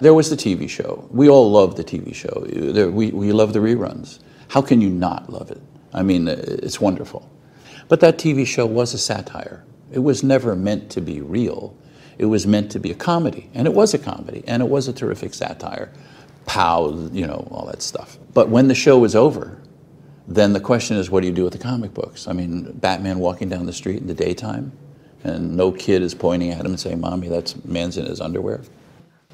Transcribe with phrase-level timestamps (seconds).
[0.00, 1.08] There was the TV show.
[1.10, 2.46] We all loved the TV show.
[2.90, 4.20] We, we love the reruns.
[4.48, 5.60] How can you not love it?
[5.92, 7.28] I mean, it's wonderful.
[7.88, 9.64] But that TV show was a satire.
[9.90, 11.76] It was never meant to be real.
[12.18, 14.88] It was meant to be a comedy, and it was a comedy, and it was
[14.88, 15.92] a terrific satire.
[16.46, 18.18] Pow, you know, all that stuff.
[18.34, 19.60] But when the show was over,
[20.26, 22.28] then the question is, what do you do with the comic books?
[22.28, 24.72] I mean, Batman walking down the street in the daytime,
[25.24, 28.62] and no kid is pointing at him and saying, "Mommy, that's man's in his underwear."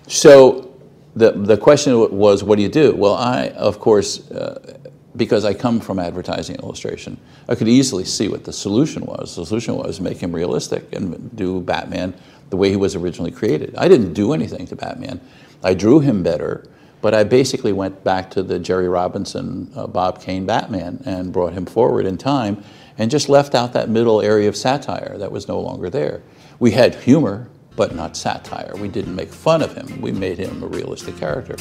[0.06, 0.74] So
[1.16, 2.94] the the question was, what do you do?
[2.94, 4.78] Well, I, of course, uh,
[5.16, 9.36] because I come from advertising illustration, I could easily see what the solution was.
[9.36, 12.14] The solution was make him realistic and do Batman
[12.50, 13.74] the way he was originally created.
[13.76, 15.20] I didn't do anything to Batman.
[15.62, 16.68] I drew him better,
[17.00, 21.52] but I basically went back to the Jerry Robinson, uh, Bob Kane Batman and brought
[21.52, 22.62] him forward in time
[22.98, 26.22] and just left out that middle area of satire that was no longer there.
[26.58, 28.72] We had humor, but not satire.
[28.76, 30.00] We didn't make fun of him.
[30.00, 31.56] We made him a realistic character.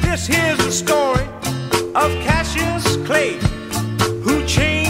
[0.00, 1.24] This here's story
[1.94, 3.38] of Cassius Clay,
[4.22, 4.85] who changed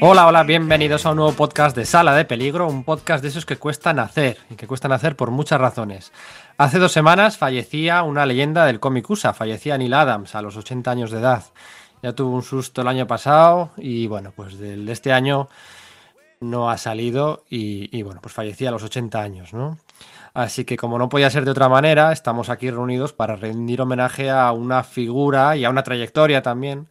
[0.00, 3.46] Hola, hola, bienvenidos a un nuevo podcast de Sala de Peligro, un podcast de esos
[3.46, 6.12] que cuestan hacer y que cuestan hacer por muchas razones.
[6.58, 10.90] Hace dos semanas fallecía una leyenda del cómic USA, fallecía Neil Adams a los 80
[10.90, 11.44] años de edad.
[12.02, 15.48] Ya tuvo un susto el año pasado y bueno, pues de este año
[16.40, 19.78] no ha salido y, bueno, pues fallecía a los 80 años, ¿no?
[20.34, 24.30] Así que como no podía ser de otra manera, estamos aquí reunidos para rendir homenaje
[24.30, 26.88] a una figura y a una trayectoria también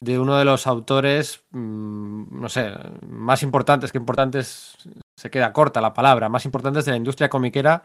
[0.00, 2.72] de uno de los autores, mmm, no sé,
[3.08, 4.76] más importantes, que importantes,
[5.16, 7.82] se queda corta la palabra, más importantes de la industria comiquera,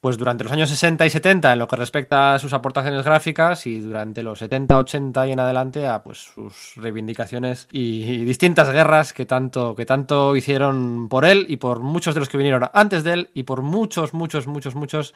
[0.00, 3.66] pues durante los años 60 y 70 en lo que respecta a sus aportaciones gráficas
[3.66, 9.12] y durante los 70, 80 y en adelante a pues sus reivindicaciones y, distintas guerras
[9.12, 13.04] que tanto, que tanto hicieron por él y por muchos de los que vinieron antes
[13.04, 15.14] de él y por muchos, muchos, muchos, muchos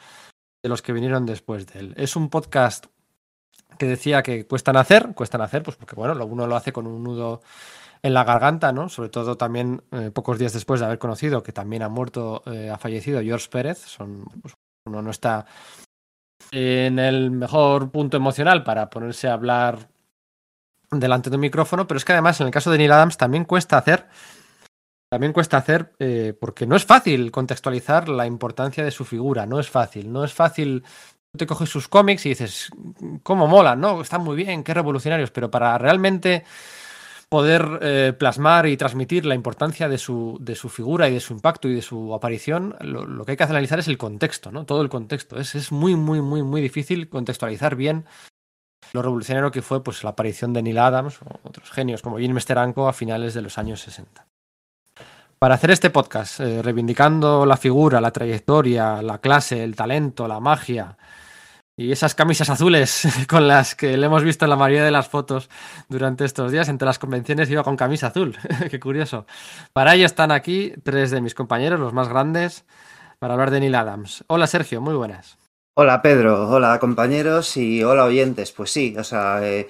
[0.61, 1.93] de los que vinieron después de él.
[1.97, 2.85] Es un podcast
[3.79, 7.03] que decía que cuestan hacer, cuestan hacer, pues porque bueno, uno lo hace con un
[7.03, 7.41] nudo
[8.03, 8.87] en la garganta, ¿no?
[8.87, 12.69] Sobre todo también eh, pocos días después de haber conocido que también ha muerto, eh,
[12.69, 14.53] ha fallecido George Pérez, son pues,
[14.85, 15.45] uno no está
[16.51, 19.89] en el mejor punto emocional para ponerse a hablar
[20.91, 23.45] delante de un micrófono, pero es que además en el caso de Neil Adams también
[23.45, 24.07] cuesta hacer,
[25.09, 29.59] también cuesta hacer, eh, porque no es fácil contextualizar la importancia de su figura, no
[29.59, 30.83] es fácil, no es fácil.
[31.31, 32.69] Tú te coges sus cómics y dices,
[33.23, 33.81] ¿cómo molan?
[33.81, 34.01] ¿No?
[34.01, 36.45] Están muy bien, qué revolucionarios, pero para realmente
[37.29, 41.33] poder eh, plasmar y transmitir la importancia de su, de su, figura y de su
[41.33, 44.65] impacto y de su aparición, lo, que hay que analizar es el contexto, ¿no?
[44.65, 45.39] Todo el contexto.
[45.39, 48.05] Es, es, muy, muy, muy, muy difícil contextualizar bien
[48.93, 52.39] lo revolucionario que fue pues, la aparición de Neil Adams o otros genios como Jim
[52.39, 54.25] Steranko a finales de los años 60.
[55.37, 60.39] Para hacer este podcast, eh, reivindicando la figura, la trayectoria, la clase, el talento, la
[60.39, 60.97] magia,
[61.77, 65.09] y esas camisas azules con las que le hemos visto en la mayoría de las
[65.09, 65.49] fotos
[65.89, 68.37] durante estos días, entre las convenciones iba con camisa azul.
[68.71, 69.25] Qué curioso.
[69.73, 72.65] Para ello están aquí tres de mis compañeros, los más grandes,
[73.19, 74.23] para hablar de Neil Adams.
[74.27, 75.37] Hola Sergio, muy buenas.
[75.77, 78.53] Hola Pedro, hola compañeros y hola oyentes.
[78.53, 79.67] Pues sí, o sea, eh,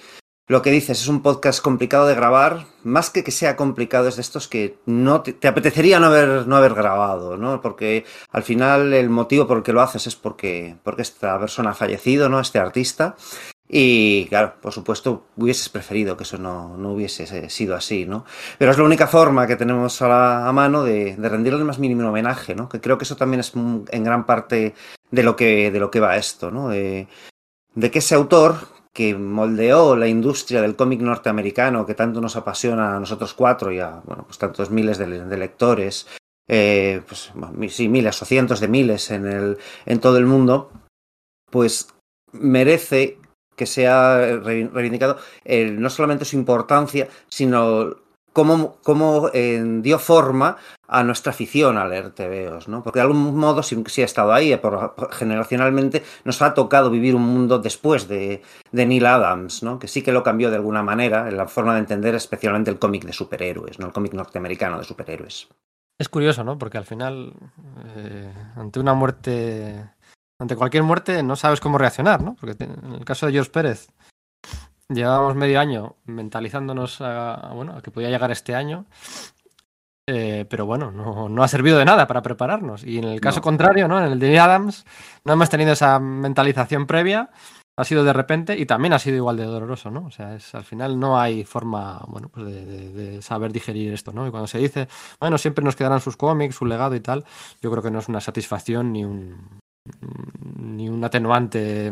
[0.47, 4.15] lo que dices es un podcast complicado de grabar, más que que sea complicado es
[4.15, 7.61] de estos que no te, te, apetecería no haber, no haber grabado, ¿no?
[7.61, 11.71] Porque al final el motivo por el que lo haces es porque, porque esta persona
[11.71, 12.39] ha fallecido, ¿no?
[12.39, 13.15] Este artista.
[13.67, 18.23] Y claro, por supuesto, hubieses preferido que eso no, no hubiese sido así, ¿no?
[18.59, 21.79] Pero es la única forma que tenemos a, la, a mano de, rendirle el más
[21.79, 22.69] mínimo homenaje, ¿no?
[22.69, 24.75] Que creo que eso también es en gran parte
[25.09, 26.69] de lo que, de lo que va esto, ¿no?
[26.69, 27.07] De
[27.91, 32.99] que ese autor, que moldeó la industria del cómic norteamericano que tanto nos apasiona a
[33.01, 36.07] nosotros cuatro y a bueno, pues tantos miles de, lectores,
[36.47, 37.33] eh, pues
[37.73, 40.71] sí, miles o cientos de miles en, el, en todo el mundo,
[41.51, 41.89] pues
[42.31, 43.19] merece
[43.57, 47.97] que sea reivindicado eh, no solamente su importancia, sino
[48.35, 50.57] cómo, cómo eh, dio forma
[50.89, 52.83] a nuestra afición a leer TVOs, ¿no?
[52.83, 57.23] Porque de algún modo sí, ha estado ahí, por, generacionalmente nos ha tocado vivir un
[57.23, 58.41] mundo después de,
[58.73, 59.79] de, Neil Adams, ¿no?
[59.79, 62.77] Que sí que lo cambió de alguna manera en la forma de entender especialmente el
[62.77, 63.87] cómic de superhéroes, ¿no?
[63.87, 65.47] El cómic norteamericano de superhéroes.
[65.97, 66.57] Es curioso, ¿no?
[66.57, 67.31] Porque al final,
[67.95, 69.91] eh, ante una muerte,
[70.39, 72.35] ante cualquier muerte, no sabes cómo reaccionar, ¿no?
[72.35, 73.87] Porque en el caso de George Pérez,
[74.89, 78.85] llevábamos medio año mentalizándonos a, bueno, a que podía llegar este año.
[80.07, 82.83] Eh, pero bueno, no, no, ha servido de nada para prepararnos.
[82.83, 83.43] Y en el caso No.
[83.43, 83.99] contrario, ¿no?
[83.99, 84.85] En el de Adams,
[85.23, 87.31] no hemos tenido esa mentalización previa
[87.77, 90.05] ha sido de repente y también ha sido igual de doloroso, ¿no?
[90.05, 93.93] O sea, es, al final no hay forma, bueno, pues de, de, de, saber digerir
[93.93, 94.25] esto, ¿no?
[94.27, 94.87] Y cuando se dice,
[95.19, 97.25] bueno, siempre nos quedarán sus cómics, su legado y tal,
[97.61, 99.59] yo creo que no es una satisfacción ni un
[100.59, 101.91] ni un atenuante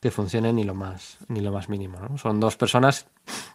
[0.00, 2.18] que funcione ni lo más ni lo más mínimo, ¿no?
[2.18, 3.06] Son dos personas,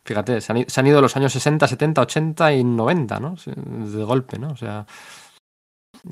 [0.04, 3.36] fíjate, se han, ido los años 60, 70, 80 y 90, ¿no?
[3.45, 4.50] De golpe, ¿no?
[4.50, 4.86] O sea,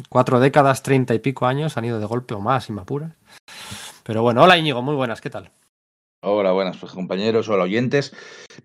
[0.09, 2.83] cuatro décadas, treinta y pico años han ido de golpe o más, y me.
[4.03, 5.51] Pero bueno, hola Íñigo, muy buenas, ¿qué tal?
[6.27, 8.11] Hola, buenas pues, compañeros, hola oyentes.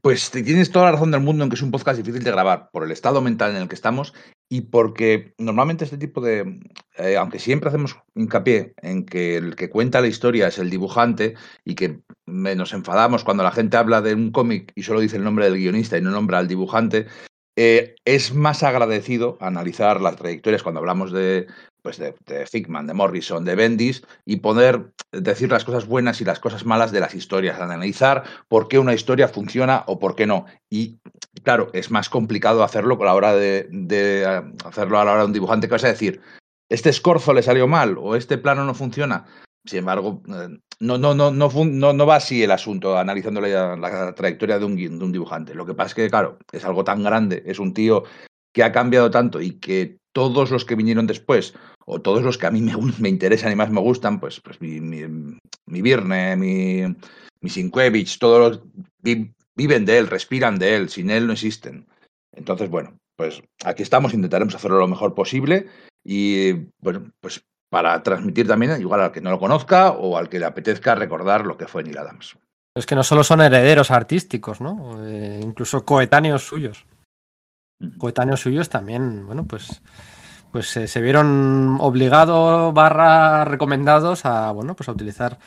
[0.00, 2.70] Pues tienes toda la razón del mundo en que es un podcast difícil de grabar
[2.72, 4.14] por el estado mental en el que estamos
[4.48, 6.58] y porque normalmente este tipo de,
[6.96, 11.34] eh, aunque siempre hacemos hincapié en que el que cuenta la historia es el dibujante
[11.62, 15.24] y que nos enfadamos cuando la gente habla de un cómic y solo dice el
[15.24, 17.08] nombre del guionista y no nombra al dibujante,
[17.56, 21.46] eh, es más agradecido analizar las trayectorias cuando hablamos de,
[21.82, 26.40] pues de, de de Morrison, de Bendis, y poder decir las cosas buenas y las
[26.40, 30.46] cosas malas de las historias, analizar por qué una historia funciona o por qué no.
[30.68, 30.98] Y
[31.42, 34.24] claro, es más complicado hacerlo a la hora de, de
[34.64, 36.20] hacerlo a la hora de un dibujante que vas a decir,
[36.68, 39.26] este escorzo le salió mal o este plano no funciona.
[39.64, 44.14] Sin embargo, no, no, no, no, no, no va así el asunto, analizando la, la
[44.14, 45.54] trayectoria de un, de un dibujante.
[45.54, 48.04] Lo que pasa es que, claro, es algo tan grande, es un tío
[48.52, 51.54] que ha cambiado tanto y que todos los que vinieron después,
[51.86, 52.60] o todos los que a mí
[52.98, 55.02] me, interesan y más me gustan, pues, pues mi, mi,
[55.66, 56.82] mi Virne, mi,
[57.40, 57.70] mi
[58.18, 58.62] todos los,
[59.02, 61.86] vi, viven de él, respiran de él, sin él no existen.
[62.32, 65.66] Entonces, bueno, pues aquí estamos, intentaremos hacerlo lo mejor posible
[66.04, 70.40] y, bueno, pues para transmitir también, igual al que no lo conozca o al que
[70.40, 72.36] le apetezca recordar lo que fue Neil Adams.
[72.74, 75.06] Es que no solo son herederos artísticos, ¿no?
[75.06, 76.84] Eh, incluso coetáneos suyos
[77.98, 79.80] coetáneos suyos también, bueno, pues,
[80.52, 85.38] pues se vieron obligados barra recomendados a, bueno, pues a utilizar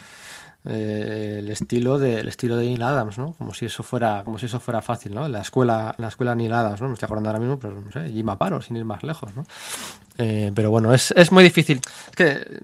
[0.66, 3.34] eh, el estilo de el estilo de Neil Adams, ¿no?
[3.34, 5.28] Como si eso fuera, como si eso fuera fácil, ¿no?
[5.28, 6.88] La escuela, la escuela Neil Adams, ¿no?
[6.88, 9.46] Me estoy acordando ahora mismo, pero no sé, Jim Aparo, sin ir más lejos, ¿no?
[10.18, 11.82] Eh, pero bueno, es, es muy difícil.
[12.10, 12.63] Es que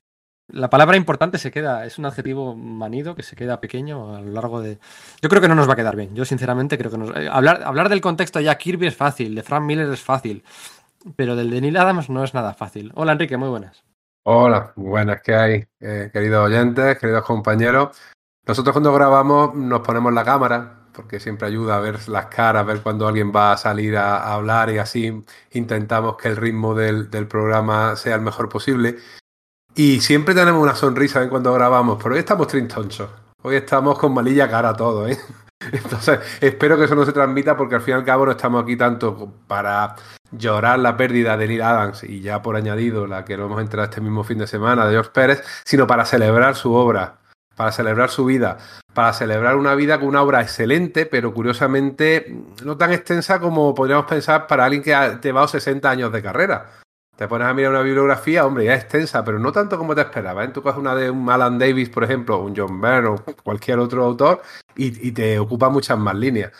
[0.51, 4.31] la palabra importante se queda, es un adjetivo manido que se queda pequeño a lo
[4.31, 4.80] largo de.
[5.22, 6.16] Yo creo que no nos va a quedar bien.
[6.16, 7.16] Yo, sinceramente, creo que nos.
[7.31, 10.44] Hablar, hablar del contexto de Jack Kirby es fácil, de Frank Miller es fácil,
[11.16, 12.92] pero del de Neil Adams no es nada fácil.
[12.96, 13.84] Hola, Enrique, muy buenas.
[14.24, 17.98] Hola, buenas que hay, eh, queridos oyentes, queridos compañeros.
[18.46, 22.81] Nosotros cuando grabamos nos ponemos la cámara, porque siempre ayuda a ver las caras, ver
[22.81, 27.10] cuando alguien va a salir a, a hablar y así intentamos que el ritmo del,
[27.10, 28.98] del programa sea el mejor posible.
[29.75, 31.30] Y siempre tenemos una sonrisa ¿eh?
[31.30, 33.10] cuando grabamos, pero hoy estamos trintonchos.
[33.42, 35.18] Hoy estamos con malilla cara todos, ¿eh?
[35.71, 38.63] Entonces, espero que eso no se transmita porque al fin y al cabo no estamos
[38.63, 39.95] aquí tanto para
[40.31, 43.89] llorar la pérdida de Neil Adams y ya por añadido la que lo hemos enterado
[43.89, 47.18] este mismo fin de semana de George Pérez, sino para celebrar su obra,
[47.56, 48.57] para celebrar su vida,
[48.94, 54.06] para celebrar una vida con una obra excelente, pero curiosamente no tan extensa como podríamos
[54.06, 56.69] pensar para alguien que ha llevado 60 años de carrera.
[57.19, 60.41] Te pones a mirar una bibliografía, hombre, ya extensa, pero no tanto como te esperaba.
[60.46, 60.48] ¿eh?
[60.53, 64.05] Tú coges una de un Alan Davis, por ejemplo, un John Byrne o cualquier otro
[64.05, 64.41] autor
[64.77, 66.53] y, te ocupa muchas más líneas.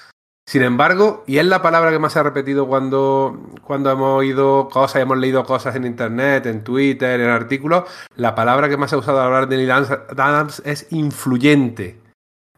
[0.46, 4.68] Sin embargo, y es la palabra que más se ha repetido cuando, cuando hemos oído
[4.68, 7.86] cosas, hemos leído cosas en internet, en Twitter, en artículos,
[8.18, 12.02] la palabra que más se ha usado al hablar de Neil Adams es influyente.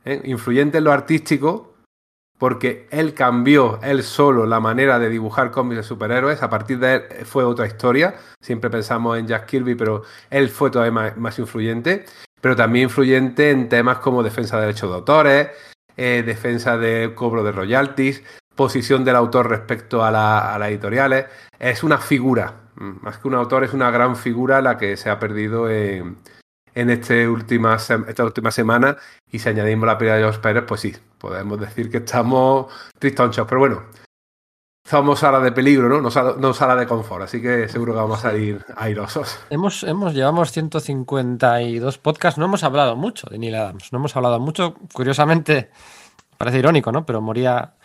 [0.05, 0.23] ¿eh?
[0.25, 1.70] Influyente en lo artístico,
[2.41, 6.41] porque él cambió él solo la manera de dibujar cómics de superhéroes.
[6.41, 8.15] A partir de él fue otra historia.
[8.41, 12.03] Siempre pensamos en Jack Kirby, pero él fue todavía más, influyente.
[12.41, 15.49] Pero también influyente en temas como defensa de derechos de autores,
[15.97, 18.23] eh, defensa de cobro de royalties,
[18.55, 21.27] posición del autor respecto a, las editoriales.
[21.59, 25.19] Es una figura, más que un autor, es una gran figura la que se ha
[25.19, 26.17] perdido en,
[26.75, 28.97] en este última, esta última semana.
[29.31, 33.47] Y si añadimos la pérdida de George Pérez, pues sí, podemos decir que estamos tristonchos.
[33.47, 33.83] Pero bueno,
[34.85, 36.01] somos sala de peligro, ¿no?
[36.01, 39.39] No sala, no sala de confort, así que seguro que vamos a salir airosos.
[39.49, 44.39] Hemos, hemos, llevamos 152 podcasts, no hemos hablado mucho de Neil Adams, no hemos hablado
[44.39, 45.69] mucho, curiosamente,
[46.37, 47.05] parece irónico, ¿no?
[47.05, 47.75] Pero moría,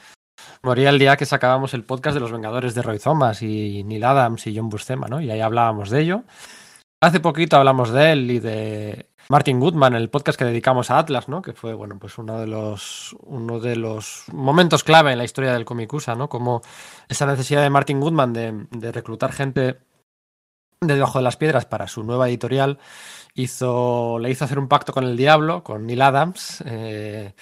[0.62, 4.02] moría el día que sacábamos el podcast de los Vengadores de Roy Thomas y Neil
[4.02, 5.20] Adams y John Buscema, ¿no?
[5.20, 6.24] Y ahí hablábamos de ello.
[7.00, 11.28] Hace poquito hablamos de él y de Martin Goodman, el podcast que dedicamos a Atlas,
[11.28, 11.42] ¿no?
[11.42, 15.52] Que fue, bueno, pues uno de los, uno de los momentos clave en la historia
[15.52, 16.28] del cómic USA, ¿no?
[16.28, 16.62] Como
[17.08, 19.78] esa necesidad de Martin Goodman de, de reclutar gente
[20.80, 22.78] de debajo de las piedras para su nueva editorial
[23.34, 27.34] hizo, le hizo hacer un pacto con el diablo, con Neil Adams, eh,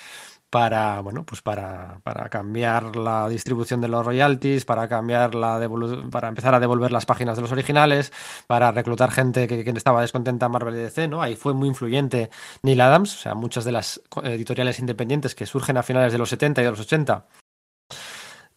[0.55, 5.69] para, bueno, pues para, para, cambiar la distribución de los royalties, para cambiar la
[6.13, 8.13] para empezar a devolver las páginas de los originales,
[8.47, 11.23] para reclutar gente que, estaba descontenta en Marvel y DC, ¿no?
[11.23, 12.31] Ahí fue muy influyente
[12.63, 16.29] Neil Adams, o sea, muchas de las editoriales independientes que surgen a finales de los
[16.29, 17.27] 70 y de los 80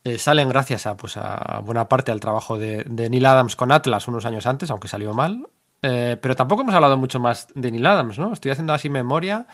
[0.04, 3.72] eh, salen gracias a, pues, a buena parte al trabajo de, de, Neil Adams con
[3.72, 5.48] Atlas unos años antes, aunque salió mal.
[5.82, 8.34] Eh, pero tampoco hemos hablado mucho más de Neil Adams, ¿no?
[8.34, 9.48] Estoy haciendo así memoria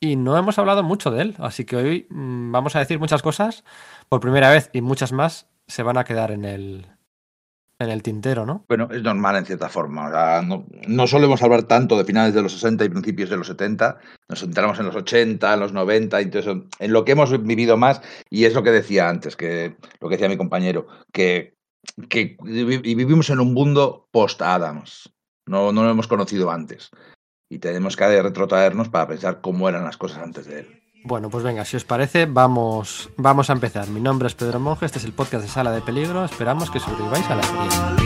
[0.00, 1.34] y no hemos hablado mucho de él.
[1.38, 3.64] Así que hoy mmm, vamos a decir muchas cosas
[4.08, 6.86] por primera vez y muchas más se van a quedar en el,
[7.78, 8.64] en el tintero, ¿no?
[8.68, 10.08] Bueno, es normal en cierta forma.
[10.08, 13.36] O sea, no, no, solemos hablar tanto de finales de los 60 y principios de
[13.36, 13.98] los 70.
[14.28, 18.00] Nos centramos en los 80, en los 90, entonces en lo que hemos vivido más.
[18.30, 21.56] Y es lo que decía antes, que lo que decía mi compañero, que,
[22.08, 25.12] que vivimos en un mundo post-Adams.
[25.46, 26.90] No, no lo hemos conocido antes.
[27.50, 30.82] Y tenemos que retrotraernos para pensar cómo eran las cosas antes de él.
[31.04, 33.88] Bueno, pues venga, si os parece, vamos, vamos a empezar.
[33.88, 36.24] Mi nombre es Pedro Monge, este es el podcast de Sala de Peligro.
[36.24, 37.98] Esperamos que sobreviváis a la serie.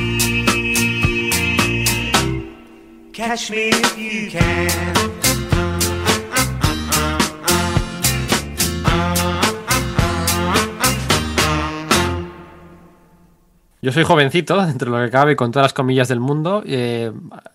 [13.85, 16.63] Yo soy jovencito, dentro de lo que cabe, con todas las comillas del mundo.
[16.65, 17.13] Eh,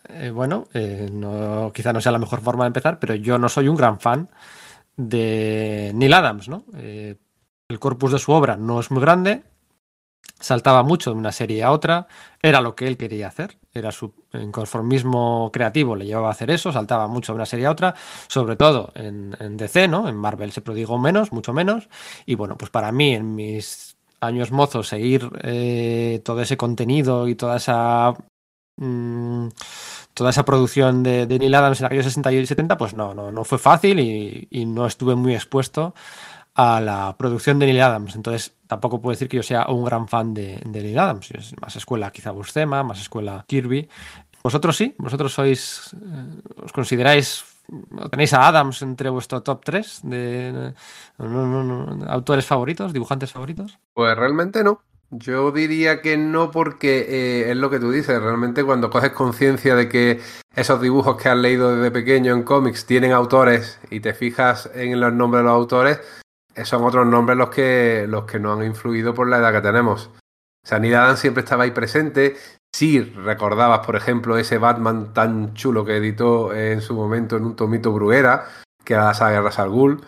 [0.09, 3.47] eh, bueno, eh, no, quizá no sea la mejor forma de empezar, pero yo no
[3.47, 4.29] soy un gran fan
[4.97, 6.65] de Neil Adams, ¿no?
[6.73, 9.43] El corpus de su obra no es muy grande,
[10.37, 12.07] saltaba mucho de una serie a otra,
[12.41, 16.73] era lo que él quería hacer, era su inconformismo creativo, le llevaba a hacer eso,
[16.73, 17.95] saltaba mucho de una serie a otra,
[18.27, 20.09] sobre todo en, en DC, ¿no?
[20.09, 21.87] En Marvel se prodigó menos, mucho menos,
[22.25, 23.86] y bueno, pues para mí en mis
[24.19, 28.13] años mozos seguir eh, todo ese contenido y toda esa
[28.77, 29.47] mmm,
[30.13, 33.43] toda esa producción de, Neil Adams en aquellos 60 y 70 pues no, no, no
[33.43, 35.93] fue fácil y, no estuve muy expuesto
[36.55, 38.15] a la producción de Neil Adams.
[38.15, 41.29] Entonces tampoco puedo decir que yo sea un gran fan de, Neil Adams.
[41.61, 43.87] Más escuela quizá Buscema, más escuela Kirby.
[44.41, 47.43] Vosotros sí, vosotros sois eh, os consideráis
[48.11, 50.73] ¿Tenéis a Adams entre vuestro top 3 de
[52.07, 53.77] autores favoritos, dibujantes favoritos?
[53.93, 54.81] Pues realmente no.
[55.09, 59.73] Yo diría que no porque eh, es lo que tú dices, realmente cuando coges conciencia
[59.75, 60.19] de que
[60.53, 64.99] esos dibujos que has leído desde pequeño en cómics tienen autores y te fijas en
[64.99, 66.01] los nombres de los autores,
[66.65, 70.07] son otros nombres los que, los que nos han influido por la edad que tenemos.
[70.07, 72.35] O sea, Neil Adams siempre estaba ahí presente,
[72.77, 77.55] si recordabas, por ejemplo, ese Batman tan chulo que editó en su momento en un
[77.55, 78.49] tomito Bruguera,
[78.83, 80.05] que era la saga Ras al Ghul,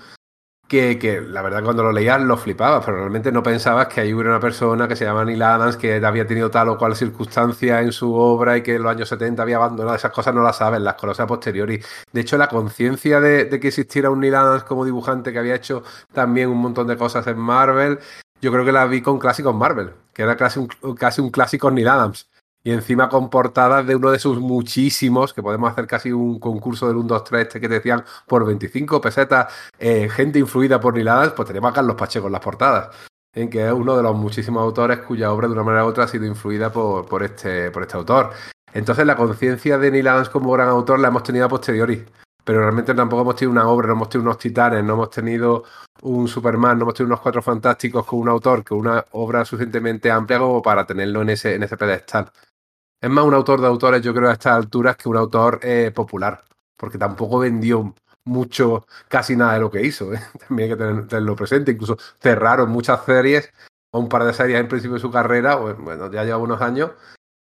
[0.67, 4.13] que, que, la verdad cuando lo leías lo flipabas, pero realmente no pensabas que ahí
[4.13, 7.81] hubiera una persona que se llama Neil Adams, que había tenido tal o cual circunstancia
[7.81, 9.95] en su obra y que en los años 70 había abandonado.
[9.95, 11.81] Esas cosas no las sabes, las conoces a posteriori.
[12.11, 15.55] De hecho, la conciencia de, de, que existiera un Neil Adams como dibujante que había
[15.55, 15.81] hecho
[16.13, 17.97] también un montón de cosas en Marvel,
[18.39, 21.71] yo creo que la vi con clásicos Marvel, que era casi un, casi un clásico
[21.71, 22.29] Neil Adams
[22.69, 26.87] y encima con portadas de uno de sus muchísimos, que podemos hacer casi un concurso
[26.87, 31.33] del 1, 2, 3, este que decían por 25 pesetas, eh, gente influida por Niladas,
[31.33, 32.95] pues tenemos a Carlos Pacheco en las portadas,
[33.33, 36.03] en que es uno de los muchísimos autores cuya obra de una manera u otra
[36.03, 38.33] ha sido influida por, por, este, por este autor.
[38.71, 42.05] Entonces la conciencia de Neil Adams como gran autor la hemos tenido a posteriori,
[42.43, 45.63] pero realmente tampoco hemos tenido una obra, no hemos tenido unos titanes, no hemos tenido
[46.03, 50.11] un Superman, no hemos tenido unos cuatro fantásticos con un autor, con una obra suficientemente
[50.11, 52.31] amplia como para tenerlo en ese, en ese pedestal.
[53.01, 55.91] Es más un autor de autores, yo creo, a estas alturas que un autor eh,
[55.95, 56.43] popular,
[56.75, 57.93] porque tampoco vendió
[58.25, 60.13] mucho, casi nada de lo que hizo.
[60.13, 60.19] ¿eh?
[60.47, 61.71] También hay que tener, tenerlo presente.
[61.71, 63.51] Incluso cerraron muchas series,
[63.91, 66.91] o un par de series en principio de su carrera, bueno, ya lleva unos años,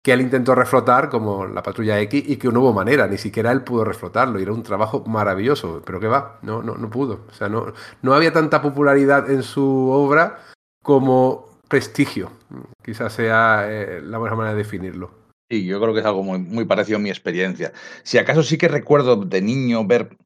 [0.03, 3.51] que él intentó reflotar, como la Patrulla X, y que no hubo manera, ni siquiera
[3.51, 4.39] él pudo reflotarlo.
[4.39, 7.25] Y era un trabajo maravilloso, pero que va, no, no, no pudo.
[7.29, 7.73] O sea, no,
[8.03, 10.39] no había tanta popularidad en su obra
[10.83, 12.31] como prestigio.
[12.83, 15.26] Quizás sea eh, la buena manera de definirlo.
[15.49, 17.71] Sí, yo creo que es algo muy, muy, parecido a mi experiencia.
[18.03, 20.17] Si acaso sí que recuerdo de niño ver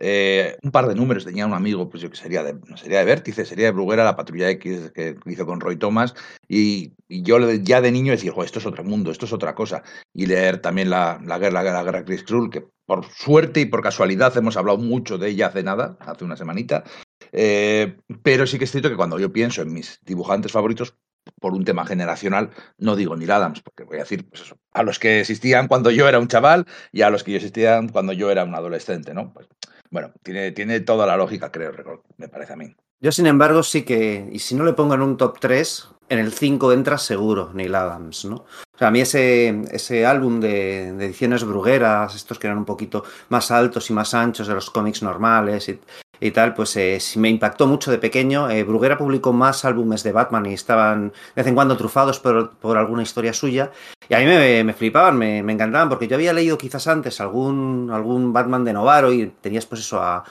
[0.00, 3.04] eh, un par de números, tenía un amigo, pues yo que sería de, sería de
[3.04, 6.14] Vértice, sería de Bruguera, la Patrulla X que hizo con Roy Thomas,
[6.46, 9.82] y, yo ya de niño decía, esto es otro mundo, esto es otra cosa.
[10.12, 13.66] Y leer también la, la guerra, la, la guerra Chris Krull, que por suerte y
[13.66, 16.84] por casualidad hemos hablado mucho de ella hace nada, hace una semanita.
[17.32, 20.96] Eh, pero sí que es cierto que cuando yo pienso en mis dibujantes favoritos,
[21.40, 24.98] por un tema generacional, no digo Neil Adams, porque voy a decir pues a los
[24.98, 28.44] que existían cuando yo era un chaval y a los que existían cuando yo era
[28.44, 29.32] un adolescente, ¿no?
[29.32, 29.46] Pues,
[29.90, 31.72] bueno, tiene, tiene toda la lógica, creo,
[32.16, 32.74] me parece a mí.
[33.00, 36.18] Yo, sin embargo, sí que, y si no le pongo en un top 3, en
[36.18, 38.36] el 5 entra seguro Neil Adams, ¿no?
[38.36, 42.64] O sea, a mí ese, ese álbum de, de, ediciones brugueras, estos que eran un
[42.64, 45.80] poquito más altos y más anchos de los cómics normales y,
[46.20, 48.50] y tal, pues eh, me impactó mucho de pequeño.
[48.50, 52.56] Eh, Bruguera publicó más álbumes de Batman y estaban de vez en cuando trufados por,
[52.56, 53.70] por alguna historia suya.
[54.08, 57.20] Y a mí me, me flipaban, me, me, encantaban, porque yo había leído quizás antes
[57.20, 60.24] algún, algún Batman de Novaro y tenías pues eso a,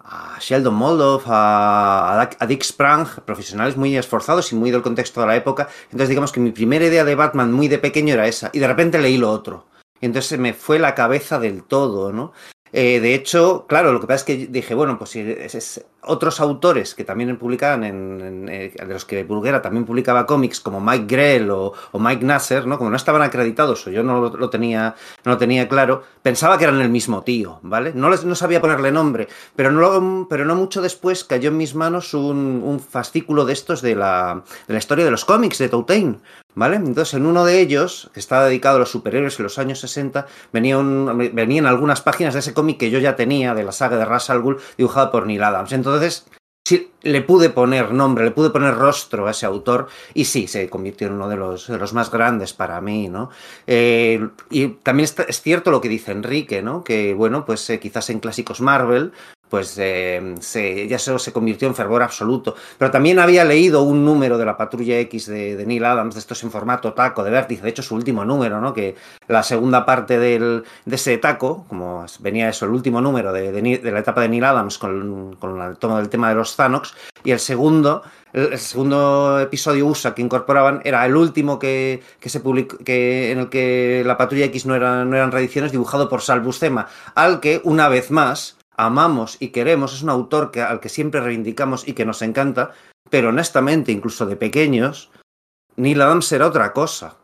[0.00, 5.26] a Sheldon Moldoff, a, a, Dick Sprang, profesionales muy esforzados y muy del contexto de
[5.26, 5.68] la época.
[5.84, 8.50] Entonces digamos que mi primera idea de Batman muy de pequeño era esa.
[8.52, 9.66] Y de repente leí lo otro.
[10.00, 12.32] Y entonces me fue la cabeza del todo, ¿no?
[12.76, 15.86] Eh, de hecho, claro, lo que pasa es que dije, bueno, pues si es, es,
[16.06, 20.60] otros autores que también publicaban, en, en, eh, de los que Burguera también publicaba cómics,
[20.60, 22.78] como Mike Grell o, Mike Nasser, ¿no?
[22.78, 24.94] Como no estaban acreditados o yo no lo, tenía,
[25.24, 27.92] no lo tenía claro, pensaba que eran el mismo tío, ¿vale?
[27.94, 31.74] No, les, no sabía ponerle nombre, pero no, pero no mucho después cayó en mis
[31.74, 35.68] manos un, un fascículo de estos de la, de la historia de los cómics de
[35.68, 36.20] Tautain,
[36.56, 36.76] ¿Vale?
[36.76, 40.26] Entonces, en uno de ellos, que estaba dedicado a los superhéroes en los años 60,
[40.52, 43.96] venía un, venían algunas páginas de ese cómic que yo ya tenía, de la saga
[43.96, 45.72] de Ra's al Ghul, dibujado por Neil Adams.
[45.72, 45.93] Entonces,
[46.66, 50.68] sí, le pude poner nombre, le pude poner rostro a ese autor, y sí, se
[50.70, 53.30] convirtió en uno de los, de los más grandes para mí, ¿no?
[53.66, 56.82] Eh, y también es cierto lo que dice Enrique, ¿no?
[56.82, 59.12] Que, bueno, pues eh, quizás en clásicos Marvel,
[59.48, 62.54] pues eh, se, ya se, se, convirtió en fervor absoluto.
[62.78, 66.42] Pero también había leído un número de la Patrulla X de, Neil Adams, de estos
[66.42, 68.74] en formato taco, de vértice, de hecho su último número, ¿no?
[68.74, 68.96] que
[69.28, 73.78] la segunda parte del, de ese taco, como venía eso, el último número de, de,
[73.78, 76.94] de la etapa de Neil Adams con, con el tomo del tema de los Thanox,
[77.22, 78.02] y el segundo
[78.34, 83.38] el segundo episodio USA que incorporaban era el último que, que se publicó, que, en
[83.38, 87.60] el que la Patrulla X no, no eran reediciones, dibujado por Sal Buscema, al que,
[87.62, 91.92] una vez más, amamos y queremos, es un autor que, al que siempre reivindicamos y
[91.92, 92.72] que nos encanta,
[93.10, 95.10] pero honestamente, incluso de pequeños,
[95.76, 97.16] Neil Adams era otra cosa.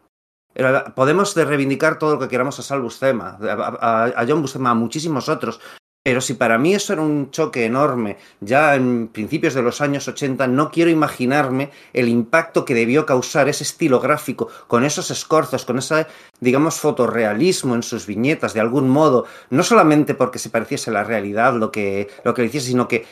[0.54, 4.70] Era, podemos reivindicar todo lo que queramos a Sal Buscema, a, a, a John Buscema,
[4.70, 5.60] a muchísimos otros,
[6.02, 10.08] pero si para mí eso era un choque enorme, ya en principios de los años
[10.08, 15.66] 80, no quiero imaginarme el impacto que debió causar ese estilo gráfico, con esos escorzos,
[15.66, 16.06] con ese,
[16.40, 21.04] digamos, fotorrealismo en sus viñetas, de algún modo, no solamente porque se pareciese a la
[21.04, 23.04] realidad lo que, lo que le hiciese, sino que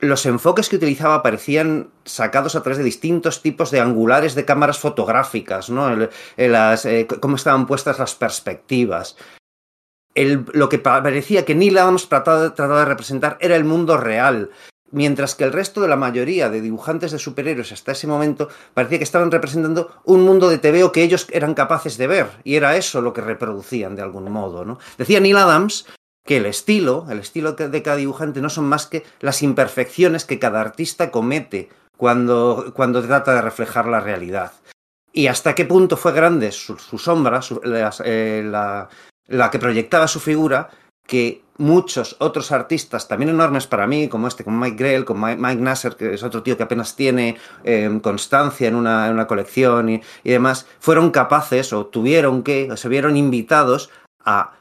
[0.00, 4.78] los enfoques que utilizaba parecían sacados a través de distintos tipos de angulares de cámaras
[4.78, 5.88] fotográficas, ¿no?
[5.88, 9.16] El, el, las, eh, cómo estaban puestas las perspectivas
[10.24, 14.50] lo que parecía que Neil Adams trataba, de representar era el mundo real,
[14.90, 18.98] mientras que el resto de la mayoría de dibujantes de superhéroes hasta ese momento parecía
[18.98, 22.76] que estaban representando un mundo de TVO que ellos eran capaces de ver, y era
[22.76, 24.64] eso lo que reproducían de algún modo.
[24.64, 24.78] ¿no?
[24.96, 25.86] Decía Neil Adams
[26.24, 30.38] que el estilo, el estilo de cada dibujante no son más que las imperfecciones que
[30.38, 34.52] cada artista comete cuando, cuando trata de reflejar la realidad.
[35.12, 37.60] Y hasta qué punto fue grande su, su sombra, su,
[38.04, 38.88] eh, la,
[39.28, 40.70] la que proyectaba su figura,
[41.06, 45.62] que muchos otros artistas, también enormes para mí, como este, como Mike Grell, como Mike
[45.62, 49.88] Nasser, que es otro tío que apenas tiene eh, constancia en una, en una colección
[49.88, 53.90] y, y, demás, fueron capaces o tuvieron que, o se vieron invitados
[54.24, 54.52] a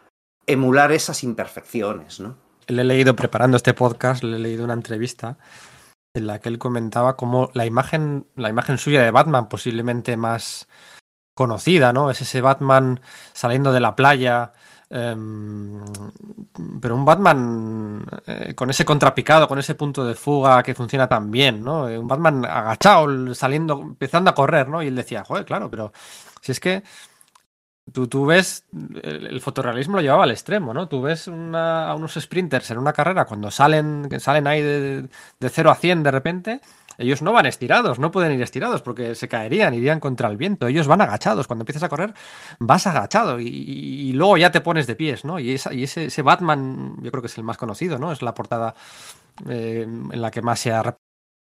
[0.48, 2.38] emular esas imperfecciones, ¿no?
[2.68, 5.38] Le he leído, preparando este podcast, le he leído una entrevista
[6.16, 10.68] en la que él comentaba cómo la imagen, la imagen suya de Batman, posiblemente más
[11.36, 12.10] conocida, ¿no?
[12.10, 13.00] Es ese Batman
[13.34, 14.54] saliendo de la playa,
[14.90, 15.16] eh,
[16.82, 21.30] pero un Batman eh, con ese contrapicado, con ese punto de fuga que funciona tan
[21.30, 21.84] bien, ¿no?
[21.84, 24.82] Un Batman agachado, saliendo, empezando a correr, ¿no?
[24.82, 25.92] Y él decía, joder, claro, pero
[26.42, 26.84] si es que
[27.92, 30.88] tú, tú ves, el, el, fotorrealismo lo llevaba al extremo, ¿no?
[30.88, 35.50] Tú ves una, a unos sprinters en una carrera cuando salen, salen ahí de, de
[35.50, 36.62] 0 a 100 de repente
[36.98, 40.68] ellos no van estirados, no pueden ir estirados porque se caerían, irían contra el viento.
[40.68, 41.48] Ellos van agachados.
[41.48, 42.14] Cuando empiezas a correr,
[42.60, 45.40] vas agachado y, luego ya te pones de pies, ¿no?
[45.40, 48.12] Y, esa, y ese, ese, Batman, yo creo que es el más conocido, ¿no?
[48.12, 48.76] Es la portada
[49.50, 50.82] eh, en la que más se ha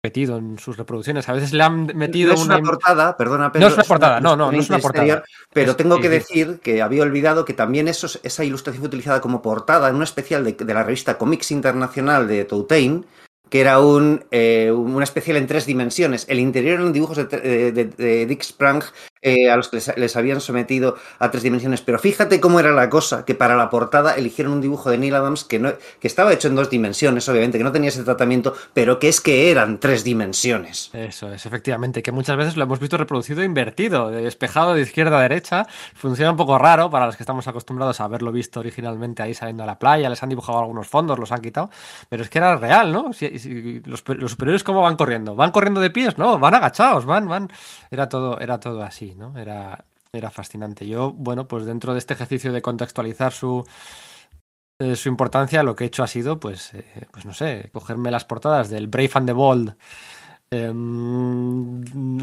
[0.02, 1.28] repetido en sus reproducciones.
[1.28, 3.84] A veces le han metido no es una, una portada, perdona, Pedro, no es una
[3.84, 5.04] portada, no, no, no es una portada.
[5.04, 9.20] Exterior, pero tengo que decir que había olvidado que también eso, esa ilustración fue utilizada
[9.20, 13.06] como portada en un especial de, de la revista Comics Internacional de Toutain,
[13.52, 16.24] que era un, eh, un, especial en tres dimensiones.
[16.30, 18.82] El interior eran dibujos de, de, de, Dick Sprang
[19.22, 21.80] eh, a los que les, habían sometido a tres dimensiones.
[21.80, 25.14] Pero fíjate cómo era la cosa, que para la portada eligieron un dibujo de Neil
[25.14, 28.54] Adams que, no, que estaba hecho en dos dimensiones, obviamente, que no tenía ese tratamiento,
[28.74, 30.90] pero que es que eran tres dimensiones.
[30.92, 35.22] Eso es, efectivamente, que muchas veces lo hemos visto reproducido invertido, despejado de izquierda a
[35.22, 35.66] derecha.
[35.94, 39.62] Funciona un poco raro para los que estamos acostumbrados a haberlo visto originalmente ahí saliendo
[39.62, 41.70] a la playa, les han dibujado algunos fondos, los han quitado,
[42.08, 43.12] pero es que era real, ¿no?
[43.12, 45.34] Si, los, los superiores, ¿cómo van corriendo?
[45.34, 46.18] ¿Van corriendo de pies?
[46.18, 47.50] No, van agachados, van, van.
[47.90, 50.86] Era todo, era todo así, Era, era fascinante.
[50.86, 53.64] Yo, bueno, pues dentro de este ejercicio de contextualizar su,
[54.78, 58.10] eh, su importancia, lo que he hecho ha sido, pues, eh, pues no sé, cogerme
[58.10, 59.76] las portadas del Brave and the Bold,
[60.50, 60.72] eh,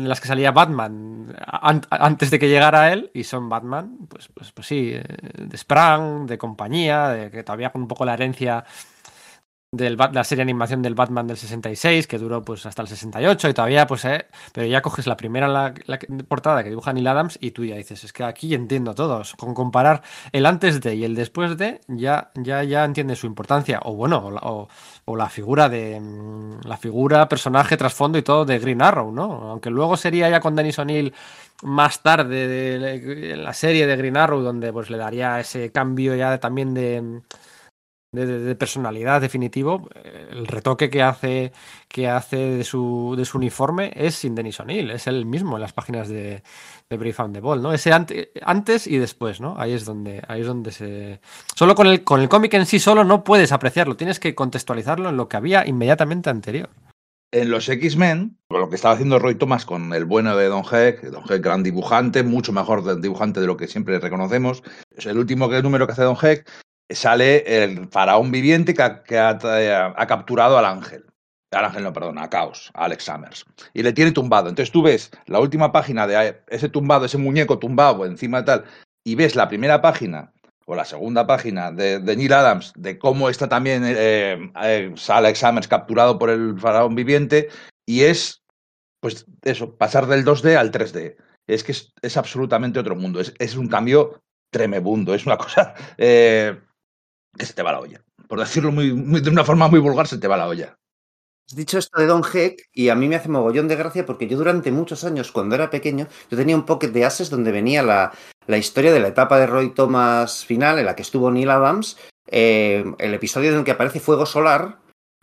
[0.02, 4.52] las que salía Batman an antes de que llegara él, y son Batman, pues, pues,
[4.52, 5.04] pues sí, eh,
[5.38, 8.64] de Sprang, de compañía, de que todavía con un poco la herencia
[9.72, 13.50] de la serie de animación del Batman del 66, que duró pues hasta el 68
[13.50, 17.06] y todavía pues, eh, pero ya coges la primera la, la, portada que dibuja Neil
[17.06, 20.02] Adams y tú ya dices, es que aquí entiendo todos, con comparar
[20.32, 24.18] el antes de y el después de, ya, ya, ya entiendes su importancia, o bueno,
[24.42, 24.68] o,
[25.06, 26.02] o, la figura de,
[26.64, 29.52] la figura, personaje, trasfondo y todo de Green Arrow, ¿no?
[29.52, 31.14] Aunque luego sería ya con Dennis O'Neill
[31.62, 35.72] más tarde de, de, de, la serie de Green Arrow, donde pues le daría ese
[35.72, 37.22] cambio ya también de
[38.12, 39.90] de, personalidad definitivo,
[40.32, 41.52] el retoque que hace,
[41.88, 45.62] que hace de, su, de su uniforme es sin Denis O'Neill, es el mismo en
[45.62, 46.42] las páginas de,
[46.90, 47.74] de Brave and the Ball, ¿no?
[47.74, 49.56] Ese ante, antes y después, ¿no?
[49.60, 51.22] Ahí es donde, ahí es donde se.
[51.56, 55.10] Solo con el, con el cómic en sí solo no puedes apreciarlo, tienes que contextualizarlo
[55.10, 56.70] en lo que había inmediatamente anterior.
[57.32, 61.04] En los X-Men, lo que estaba haciendo Roy Thomas con el bueno de Don Heck,
[61.12, 64.64] Don Heck gran dibujante, mucho mejor dibujante de lo que siempre reconocemos.
[64.98, 66.50] Es el último número que hace Don Heck
[66.90, 71.06] sale el faraón viviente que ha, que ha, capturado al ángel.
[71.52, 73.46] Al ángel no, perdón, a Caos, a Alex Summers.
[73.74, 74.50] Y le tiene tumbado.
[74.50, 78.66] Entonces tú ves la última página de ese tumbado, ese muñeco tumbado encima de tal,
[79.04, 80.32] y ves la primera página
[80.66, 85.68] o la segunda página de, Neil Adams de cómo está también eh, eh, Alex Summers
[85.68, 87.50] capturado por el faraón viviente,
[87.88, 88.44] y es,
[89.00, 91.16] pues eso, pasar del 2D al 3D.
[91.48, 93.20] Es que es, absolutamente otro mundo.
[93.20, 94.22] Es, es, un cambio
[94.52, 95.16] tremebundo.
[95.16, 95.74] Es una cosa.
[95.98, 96.56] Eh,
[97.38, 98.02] que se te va la olla.
[98.28, 100.78] Por decirlo muy, muy, de una forma muy vulgar, se te va la olla.
[101.50, 104.28] Has dicho esto de Don Heck y a mí me hace mogollón de gracia porque
[104.28, 107.82] yo durante muchos años, cuando era pequeño, yo tenía un pocket de Ases donde venía
[107.82, 108.12] la,
[108.46, 111.98] la historia de la etapa de Roy Thomas final en la que estuvo Neil Adams,
[112.28, 114.78] eh, el episodio en el que aparece Fuego Solar,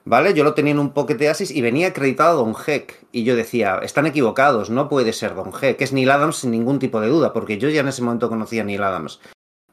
[0.05, 0.35] ¿vale?
[0.35, 3.07] Yo lo tenía en un pocket de Asis y venía acreditado Don Heck.
[3.13, 6.81] Y yo decía, están equivocados, no puede ser Don Heck, es Neil Adams sin ningún
[6.81, 9.21] tipo de duda, porque yo ya en ese momento conocía a Neil Adams.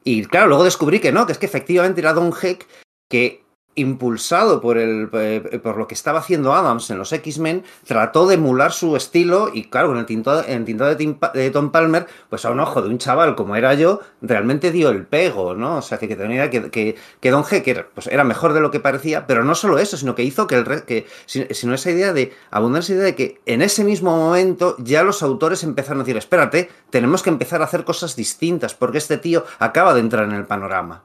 [0.04, 2.66] Y claro, luego descubrí que no, que es que efectivamente era Don Heck
[3.08, 3.43] que
[3.74, 8.34] impulsado por, el, eh, por lo que estaba haciendo Adams en los X-Men, trató de
[8.34, 12.82] emular su estilo y claro, con el tintado, de, Tom Palmer, pues a un ojo
[12.82, 15.78] de un chaval como era yo, realmente dio el pego, ¿no?
[15.78, 18.60] O sea, que, que tenía que, que, que Don Heck era, pues era mejor de
[18.60, 21.90] lo que parecía, pero no solo eso, sino que hizo que, el que sino esa
[21.90, 26.00] idea de, abundar esa idea de que en ese mismo momento ya los autores empezaron
[26.00, 30.00] a decir, espérate, tenemos que empezar a hacer cosas distintas, porque este tío acaba de
[30.00, 31.02] entrar en el panorama.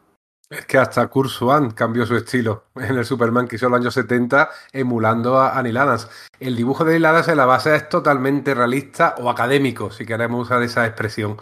[0.49, 3.81] Es que hasta Kurt Swan cambió su estilo en el Superman que hizo en los
[3.81, 6.09] años 70 emulando a, Neil Adams.
[6.39, 10.47] El dibujo de Neil Adams en la base es totalmente realista o académico, si queremos
[10.47, 11.37] usar esa expresión.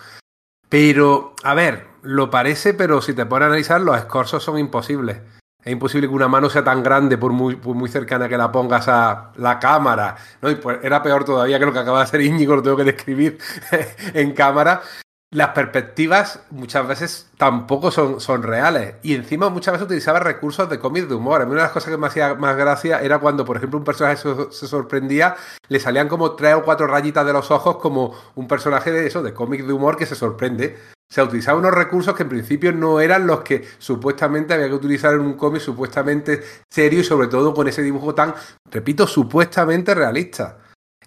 [0.67, 5.21] Pero, a ver, lo parece, pero si te pones a analizar, los escorzos son imposibles.
[5.63, 8.51] Es imposible que una mano sea tan grande por muy, por muy cercana que la
[8.51, 10.17] pongas a la cámara.
[10.61, 13.37] pues era peor todavía que lo que acaba de hacer Íñigo, lo tengo que describir
[14.13, 14.81] en cámara
[15.29, 18.95] las perspectivas muchas veces tampoco son, son, reales.
[19.03, 21.41] Y encima muchas veces utilizaba recursos de cómic de humor.
[21.41, 23.77] A mí una de las cosas que me hacía más gracia era cuando, por ejemplo,
[23.77, 25.35] un personaje se, se, sorprendía,
[25.67, 29.21] le salían como tres o cuatro rayitas de los ojos como un personaje de eso,
[29.21, 30.77] de cómic de humor que se sorprende.
[31.09, 34.73] O sea, utilizaba unos recursos que en principio no eran los que supuestamente había que
[34.73, 38.33] utilizar en un cómic supuestamente serio y sobre todo con ese dibujo tan,
[38.69, 40.57] repito, supuestamente realista.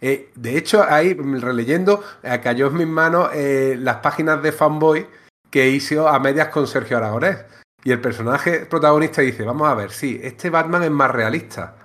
[0.01, 5.07] Eh, de hecho, ahí releyendo, eh, cayó en mis manos eh, las páginas de fanboy
[5.51, 7.39] que hizo a medias con Sergio Aragonés.
[7.83, 11.77] Y el personaje protagonista dice, vamos a ver, sí, este Batman es más realista.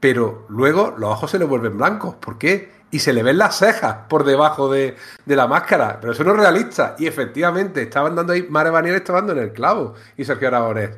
[0.00, 2.14] Pero luego los ojos se le vuelven blancos.
[2.16, 2.72] ¿Por qué?
[2.90, 5.98] Y se le ven las cejas por debajo de, de la máscara.
[6.00, 6.94] Pero eso no es realista.
[6.98, 9.94] Y efectivamente, estaban dando ahí, Mare Banier estaba dando en el clavo.
[10.16, 10.90] Y Sergio Aragonés.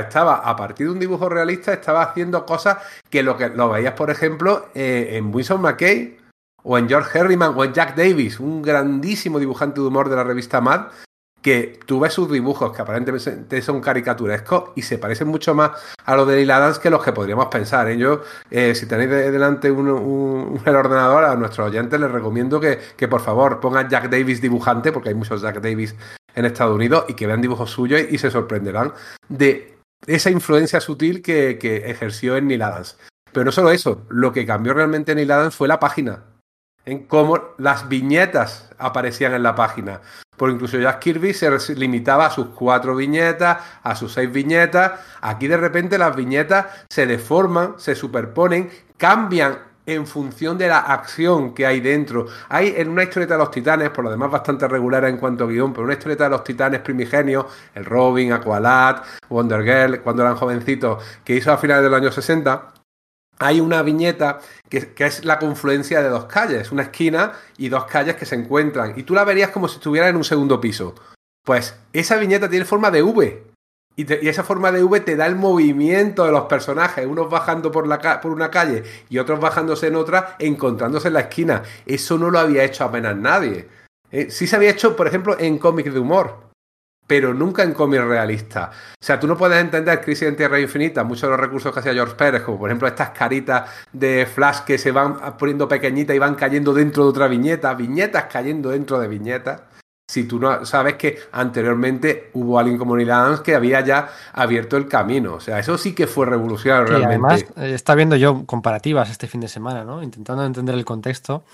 [0.00, 2.78] Estaba, a partir de un dibujo realista, estaba haciendo cosas
[3.10, 6.18] que lo que lo veías, por ejemplo, eh, en Winston McKay,
[6.62, 10.24] o en George Herriman, o en Jack Davis, un grandísimo dibujante de humor de la
[10.24, 10.86] revista Mad,
[11.44, 15.72] que tú ves sus dibujos que aparentemente son caricaturescos y se parecen mucho más
[16.06, 17.86] a los de Neil Adams que los que podríamos pensar.
[17.90, 17.98] ¿eh?
[17.98, 23.08] Yo, eh, si tenéis delante un, un, ordenador, a nuestros oyentes les recomiendo que, que
[23.08, 25.94] por favor pongan Jack Davis dibujante, porque hay muchos Jack Davis
[26.34, 28.94] en Estados Unidos, y que vean dibujos suyos y, se sorprenderán
[29.28, 29.73] de
[30.06, 32.98] esa influencia sutil que, ejerció en Neil Adams.
[33.32, 36.24] Pero no solo eso, lo que cambió realmente en Neil Adams fue la página
[36.86, 40.00] en cómo las viñetas aparecían en la página.
[40.36, 44.92] Porque incluso Jack Kirby se limitaba a sus cuatro viñetas, a sus seis viñetas.
[45.20, 51.54] Aquí de repente las viñetas se deforman, se superponen, cambian en función de la acción
[51.54, 52.26] que hay dentro.
[52.48, 55.46] Hay en una historieta de los titanes, por lo demás bastante regular en cuanto a
[55.46, 60.36] guion, pero una historieta de los titanes primigenios, el Robin, Aqualad, Wonder Girl, cuando eran
[60.36, 62.72] jovencitos, que hizo a finales de los años 60,
[63.38, 68.16] hay una viñeta que, es la confluencia de dos calles, una esquina y dos calles
[68.16, 68.94] que se encuentran.
[68.96, 70.94] Y tú la verías como si estuviera en un segundo piso.
[71.44, 73.53] Pues esa viñeta tiene forma de V.
[73.96, 77.86] Y, esa forma de V te da el movimiento de los personajes, unos bajando por,
[77.86, 81.62] la, por una calle y otros bajándose en otra, encontrándose en la esquina.
[81.86, 83.68] Eso no lo había hecho apenas nadie.
[84.10, 86.44] Eh, sí se había hecho, por ejemplo, en cómics de humor
[87.06, 88.70] pero nunca en cómic realista.
[89.00, 91.80] O sea, tú no puedes entender Crisis en Tierra Infinita, muchos de los recursos que
[91.80, 96.16] hacía George Pérez, como por ejemplo estas caritas de Flash que se van poniendo pequeñitas
[96.16, 99.62] y van cayendo dentro de otra viñeta, viñetas cayendo dentro de viñetas.
[100.06, 104.76] Si tú no sabes que anteriormente hubo alguien como Neil Adams que había ya abierto
[104.76, 105.34] el camino.
[105.34, 107.26] O sea, eso sí que fue revolucionario realmente.
[107.26, 110.02] Además, eh, está viendo yo comparativas este fin de semana, ¿no?
[110.02, 111.44] Intentando entender el contexto.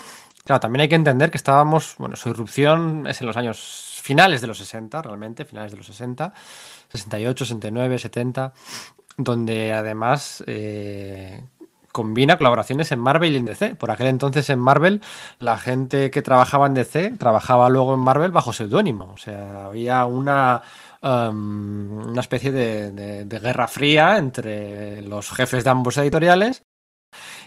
[0.45, 4.41] Claro, también hay que entender que estábamos, bueno, su irrupción es en los años finales
[4.41, 6.33] de los 60, realmente, finales de los 60,
[6.89, 8.53] 68, 69, 70,
[9.17, 11.45] donde además eh,
[11.93, 13.75] combina colaboraciones en Marvel y en DC.
[13.77, 15.01] Por aquel entonces en Marvel,
[15.39, 19.13] la gente que trabajaba en DC trabajaba luego en Marvel bajo seudónimo.
[19.13, 20.63] O sea, había una,
[21.03, 26.63] um, una especie de, guerra fría entre los jefes de ambos editoriales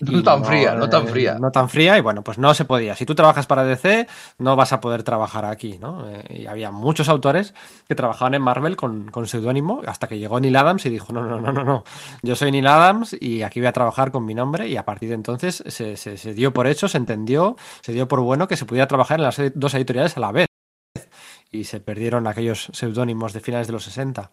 [0.01, 1.37] no tan fría, no tan fría.
[1.39, 2.95] No tan fría y bueno, pues no se podía.
[2.95, 4.07] Si tú trabajas para DC,
[4.39, 6.09] no vas a poder trabajar aquí, ¿no?
[6.09, 7.53] Eh, y había muchos autores
[7.87, 11.23] que trabajaban en Marvel con, con seudónimo hasta que llegó Neil Adams y dijo, no,
[11.23, 11.83] no, no, no, no,
[12.21, 15.09] yo soy Neil Adams y aquí voy a trabajar con mi nombre y a partir
[15.09, 18.65] de entonces se, se dio por hecho, se entendió, se dio por bueno que se
[18.65, 20.52] pudiera trabajar en las dos editoriales a la vez
[21.53, 24.31] y se perdieron aquellos seudónimos de finales de los 60.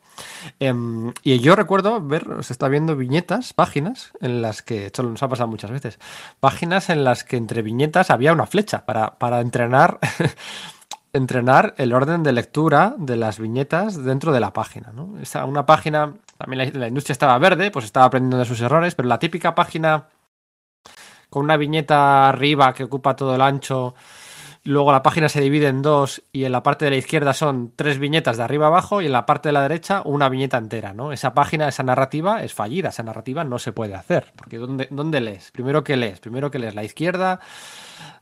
[0.58, 5.22] Em, y yo recuerdo ver, se está viendo viñetas, páginas, en las que, esto nos
[5.22, 5.98] ha pasado muchas veces,
[6.40, 10.00] páginas en las que entre viñetas había una flecha para, para entrenar.
[11.12, 14.92] entrenar el orden de lectura de las viñetas dentro de la página.
[14.92, 15.16] ¿no?
[15.44, 19.18] una página, también la, industria estaba verde, pues estaba aprendiendo de sus errores, pero la
[19.18, 20.06] típica página
[21.28, 23.94] con una viñeta arriba que ocupa todo el ancho
[24.62, 27.72] Luego la página se divide en dos y en la parte de la izquierda son
[27.76, 30.92] tres viñetas de arriba abajo y en la parte de la derecha una viñeta entera,
[30.92, 31.12] ¿no?
[31.12, 34.32] Esa página, esa narrativa es fallida, esa narrativa no se puede hacer.
[34.36, 35.50] Porque ¿dónde, dónde lees?
[35.50, 37.40] Primero que lees, primero que lees la izquierda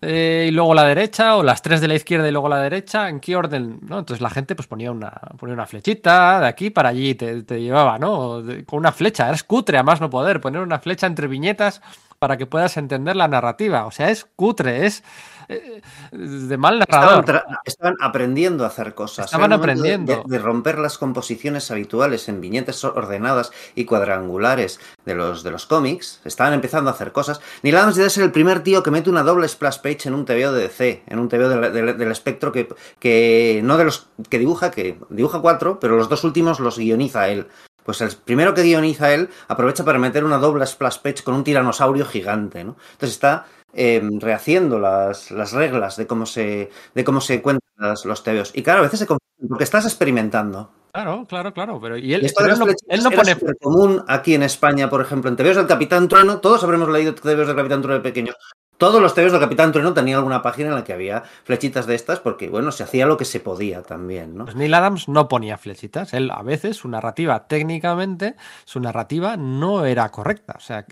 [0.01, 3.09] eh, y luego la derecha o las tres de la izquierda y luego la derecha,
[3.09, 3.81] ¿en qué orden?
[3.83, 3.99] ¿no?
[3.99, 7.61] Entonces la gente pues ponía una, ponía una flechita de aquí para allí, te, te
[7.61, 8.45] llevaba, ¿no?
[8.65, 11.83] con una flecha, era cutre a más no poder, poner una flecha entre viñetas
[12.19, 13.87] para que puedas entender la narrativa.
[13.87, 15.05] O sea, es cutre, es
[15.49, 17.43] de mal narrador.
[17.65, 19.27] Estaban, aprendiendo a hacer cosas.
[19.27, 20.25] Estaban aprendiendo.
[20.27, 26.21] De, romper las composiciones habituales en viñetas ordenadas y cuadrangulares de los, de los cómics.
[26.25, 27.41] Estaban empezando a hacer cosas.
[27.63, 30.25] Neil Adams debe ser el primer tío que mete una doble splash page en un
[30.25, 34.71] TVO de DC, en un TVO del espectro que, que no de los que dibuja,
[34.71, 37.49] que dibuja cuatro, pero los dos últimos los guioniza él.
[37.89, 41.43] Pues el primero que guioniza él aprovecha para meter una doble splash page con un
[41.43, 42.77] tiranosaurio gigante, ¿no?
[42.93, 48.25] Entonces está Em, rehaciendo las, las, reglas de cómo se, de cómo se cuentan los
[48.25, 48.51] tebeos.
[48.55, 50.71] Y claro, a veces se confunden porque estás experimentando.
[50.91, 51.79] Claro, claro, claro.
[51.81, 53.37] Pero y él, esto él, no, él no pone.
[53.61, 57.47] común aquí en España, por ejemplo, en tebeos del Capitán Trueno, todos habremos leído tebeos
[57.47, 58.33] del Capitán Trueno de pequeño.
[58.79, 61.97] Todos los TVs del Capitán Trueno tenían alguna página en la que había flechitas de
[61.97, 64.45] estas, porque bueno, se hacía lo que se podía también, ¿no?
[64.45, 66.15] Pues Neil Adams no ponía flechitas.
[66.15, 70.55] Él a veces su narrativa, técnicamente, su narrativa no era correcta.
[70.57, 70.87] O sea,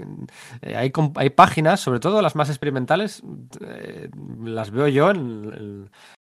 [0.63, 3.23] eh, hay, hay páginas, sobre todo las más experimentales,
[3.61, 4.11] eh,
[4.45, 5.89] las veo yo en,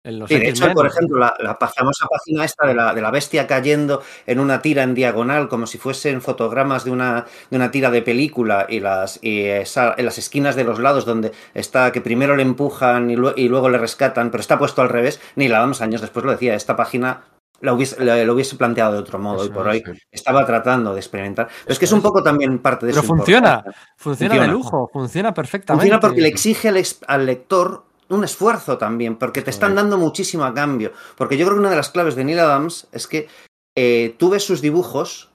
[0.09, 4.41] de hecho, por ejemplo, la, famosa página esta de la, de la, bestia cayendo en
[4.41, 8.67] una tira en diagonal, como si fuesen fotogramas de una, de una tira de película,
[8.69, 13.11] y las y en las esquinas de los lados donde está que primero le empujan
[13.11, 16.33] y, luego le rescatan, pero está puesto al revés, ni la vamos años después lo
[16.33, 17.25] decía, esta página
[17.61, 21.49] lo hubiese, lo hubiese planteado de otro modo y por hoy estaba tratando de experimentar.
[21.49, 23.65] Pero es que es un poco también parte de Pero funciona,
[23.97, 25.83] funciona, de lujo, funciona perfectamente.
[25.83, 26.73] Funciona porque le exige
[27.09, 30.93] al lector un esfuerzo también, porque te están dando muchísimo a cambio.
[31.17, 33.29] Porque yo creo que una de las claves de Neil Adams es que
[33.77, 35.31] eh, tú ves sus dibujos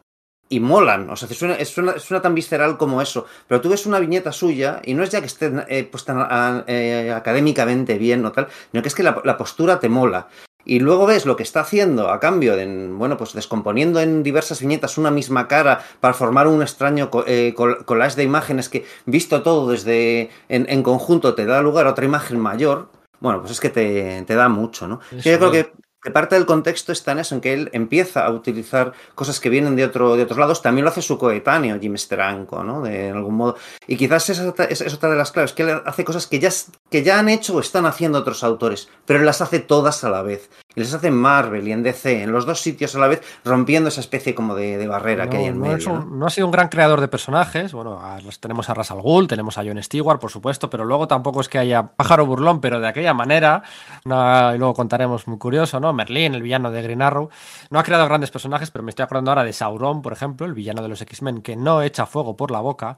[0.50, 4.00] y molan, o sea, suena, suena, suena, tan visceral como eso, pero tú ves una
[4.00, 8.32] viñeta suya y no es ya que esté eh, pues tan eh, académicamente bien o
[8.32, 10.28] tal, sino que es que la, la, postura te mola.
[10.66, 14.62] Y luego ves lo que está haciendo a cambio de, bueno, pues descomponiendo en diversas
[14.62, 17.54] viñetas una misma cara para formar un extraño eh,
[17.86, 22.06] collage de imágenes que, visto todo desde en, en, conjunto, te da lugar a otra
[22.06, 22.88] imagen mayor.
[23.20, 25.00] Bueno, pues es que te, te da mucho, ¿no?
[25.12, 25.72] Yo creo que
[26.04, 29.50] que parte del contexto está en eso, en que él empieza a utilizar cosas que
[29.50, 30.62] vienen de, otro, de otros lados.
[30.62, 32.82] También lo hace su coetáneo, Jim Steranko, ¿no?
[32.82, 33.56] De algún modo.
[33.88, 36.50] Y quizás esa es, otra de las claves, que él hace cosas que ya,
[36.90, 40.10] que ya han hecho o están haciendo otros autores, pero él las hace todas a
[40.10, 40.50] la vez.
[40.76, 43.22] Y las hace en Marvel y en DC, en los dos sitios a la vez,
[43.46, 45.94] rompiendo esa especie como de, de barrera no, que hay en no medio.
[45.94, 46.26] Un, ¿no?
[46.26, 47.74] ha sido un gran creador de personajes.
[47.74, 51.08] Bueno, a, tenemos a Ras al Ghul, tenemos a John Stewart, por supuesto, pero luego
[51.08, 53.64] tampoco es que haya pájaro burlón, pero de aquella manera,
[54.04, 55.93] una, y luego contaremos muy curioso, ¿no?
[55.94, 57.30] Merlín, el villano de Green Arrow.
[57.70, 60.54] No ha creado grandes personajes, pero me estoy acordando ahora de Sauron, por ejemplo, el
[60.54, 62.98] villano de los X-Men, que no echa fuego por la boca.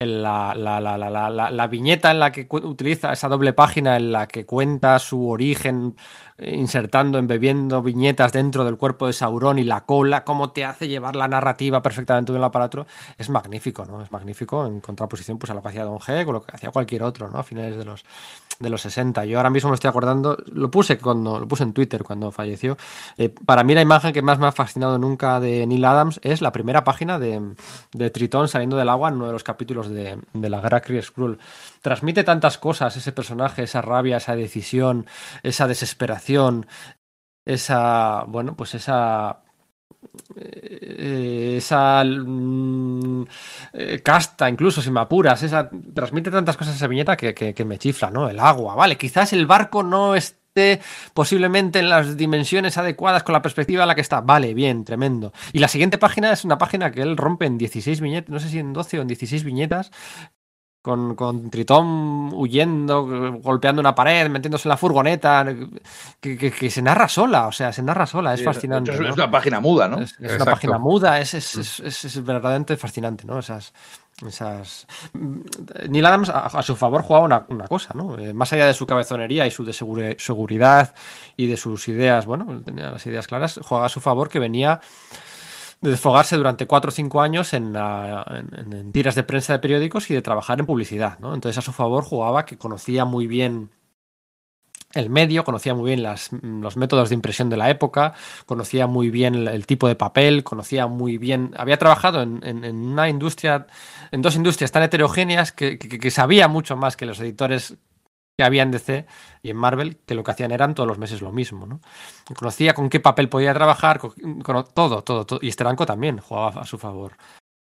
[0.00, 5.96] La, viñeta en la que utiliza esa doble página en la que cuenta su origen,
[6.38, 11.14] insertando, embebiendo viñetas dentro del cuerpo de Sauron y la cola, cómo te hace llevar
[11.14, 12.86] la narrativa perfectamente de un lado para otro,
[13.18, 14.02] es magnífico, ¿no?
[14.02, 16.70] Es magnífico en contraposición pues, a lo que hacía Don G, con lo que hacía
[16.70, 17.38] cualquier otro, ¿no?
[17.38, 18.04] A finales de los,
[18.58, 19.24] de los 60.
[19.26, 22.76] Yo ahora mismo me estoy acordando, lo puse cuando lo puse en Twitter cuando falleció.
[23.16, 26.40] Eh, para mí la imagen que más me ha fascinado nunca de Neil Adams es
[26.40, 27.54] la primera página de,
[27.92, 31.02] de Tritón saliendo del agua en uno de los capítulos de, de la guerra Kree
[31.02, 31.38] Skrull.
[31.80, 35.06] Transmite tantas cosas ese personaje, esa rabia, esa decisión,
[35.42, 36.23] esa desesperación,
[37.44, 39.44] esa, bueno, pues esa
[40.36, 43.24] eh, esa mm,
[43.72, 47.64] eh, casta, incluso si me apuras, esa, transmite tantas cosas esa viñeta que, que, que,
[47.64, 48.28] me chifla, ¿no?
[48.28, 50.80] El agua, vale, quizás el barco no esté
[51.14, 55.32] posiblemente en las dimensiones adecuadas con la perspectiva en la que está, vale, bien, tremendo.
[55.52, 58.48] Y la siguiente página es una página que él rompe en 16 viñetas, no sé
[58.48, 59.90] si en 12 o en 16 viñetas,
[60.84, 63.06] con, con, Tritón huyendo,
[63.40, 65.46] golpeando una pared, metiéndose en la furgoneta,
[66.20, 68.92] que, que, que, se narra sola, o sea, se narra sola, es Sí, fascinante.
[68.92, 69.08] Es, ¿no?
[69.08, 70.02] es una página muda, ¿no?
[70.02, 73.38] Es, es una página muda, es, es, es, es- es verdaderamente fascinante, ¿no?
[73.38, 73.72] Esas.
[74.26, 74.86] esas...
[75.88, 78.18] Neil Adams, a, a su favor, jugaba una, una cosa, ¿no?
[78.18, 80.94] Eh, más allá de su cabezonería y su de segure- seguridad
[81.34, 84.80] y de sus ideas, bueno, tenía las ideas claras, jugaba a su favor que venía
[85.84, 88.24] de desfogarse durante cuatro o cinco años en, la-
[88.56, 91.34] en- tiras de prensa de periódicos y de trabajar en publicidad, ¿no?
[91.34, 93.70] Entonces, a su favor jugaba que conocía muy bien
[94.94, 96.02] el medio, conocía muy bien
[96.62, 98.14] los métodos de impresión de la época,
[98.46, 103.08] conocía muy bien el, tipo de papel, conocía muy bien, había trabajado en, en- una
[103.08, 103.66] industria,
[104.12, 107.76] en dos industrias tan heterogéneas que- que sabía mucho más que los editores
[108.36, 109.06] que había en DC
[109.42, 111.80] y en Marvel, que lo que hacían eran todos los meses lo mismo, ¿no?
[112.36, 115.38] Conocía con qué papel podía trabajar, con, con todo, todo, todo.
[115.42, 117.12] Y Steranko también jugaba a su favor,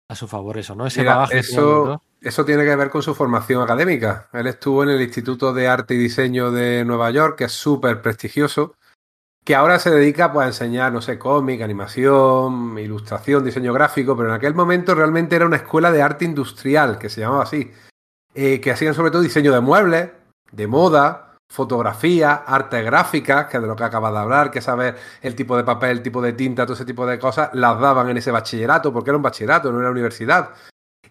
[0.10, 0.86] a su favor eso, ¿no?
[0.86, 4.30] Ese Mira, bagaje eso, eso tiene que ver con su formación académica.
[4.34, 8.02] Él estuvo en el Instituto de Arte y Diseño de Nueva York, que es súper
[8.02, 8.76] prestigioso,
[9.44, 14.30] que ahora se dedica pues, a enseñar, no sé, cómic, animación, ilustración, diseño gráfico, pero
[14.30, 17.72] en aquel momento realmente era una escuela de arte industrial, que se llamaba así,
[18.36, 20.10] eh, que hacían sobre todo diseño de muebles,
[20.52, 24.96] de moda, fotografía, arte gráfica, que es de lo que acabas de hablar, que saber
[25.22, 28.10] el tipo de papel, el tipo de tinta, todo ese tipo de cosas, las daban
[28.10, 30.50] en ese bachillerato, porque era un bachillerato, no era universidad.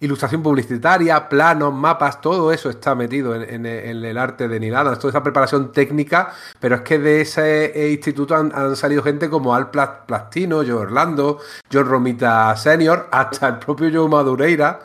[0.01, 5.01] Ilustración publicitaria, planos, mapas, todo eso está metido en, en- el arte de Neil Adams,
[5.01, 9.29] toda esa preparación técnica, pero es que de ese eh, instituto han, han salido gente
[9.29, 11.41] como Al Pla- Plastino, Joe Orlando,
[11.73, 14.79] John Romita Senior, hasta el propio Joe Madureira,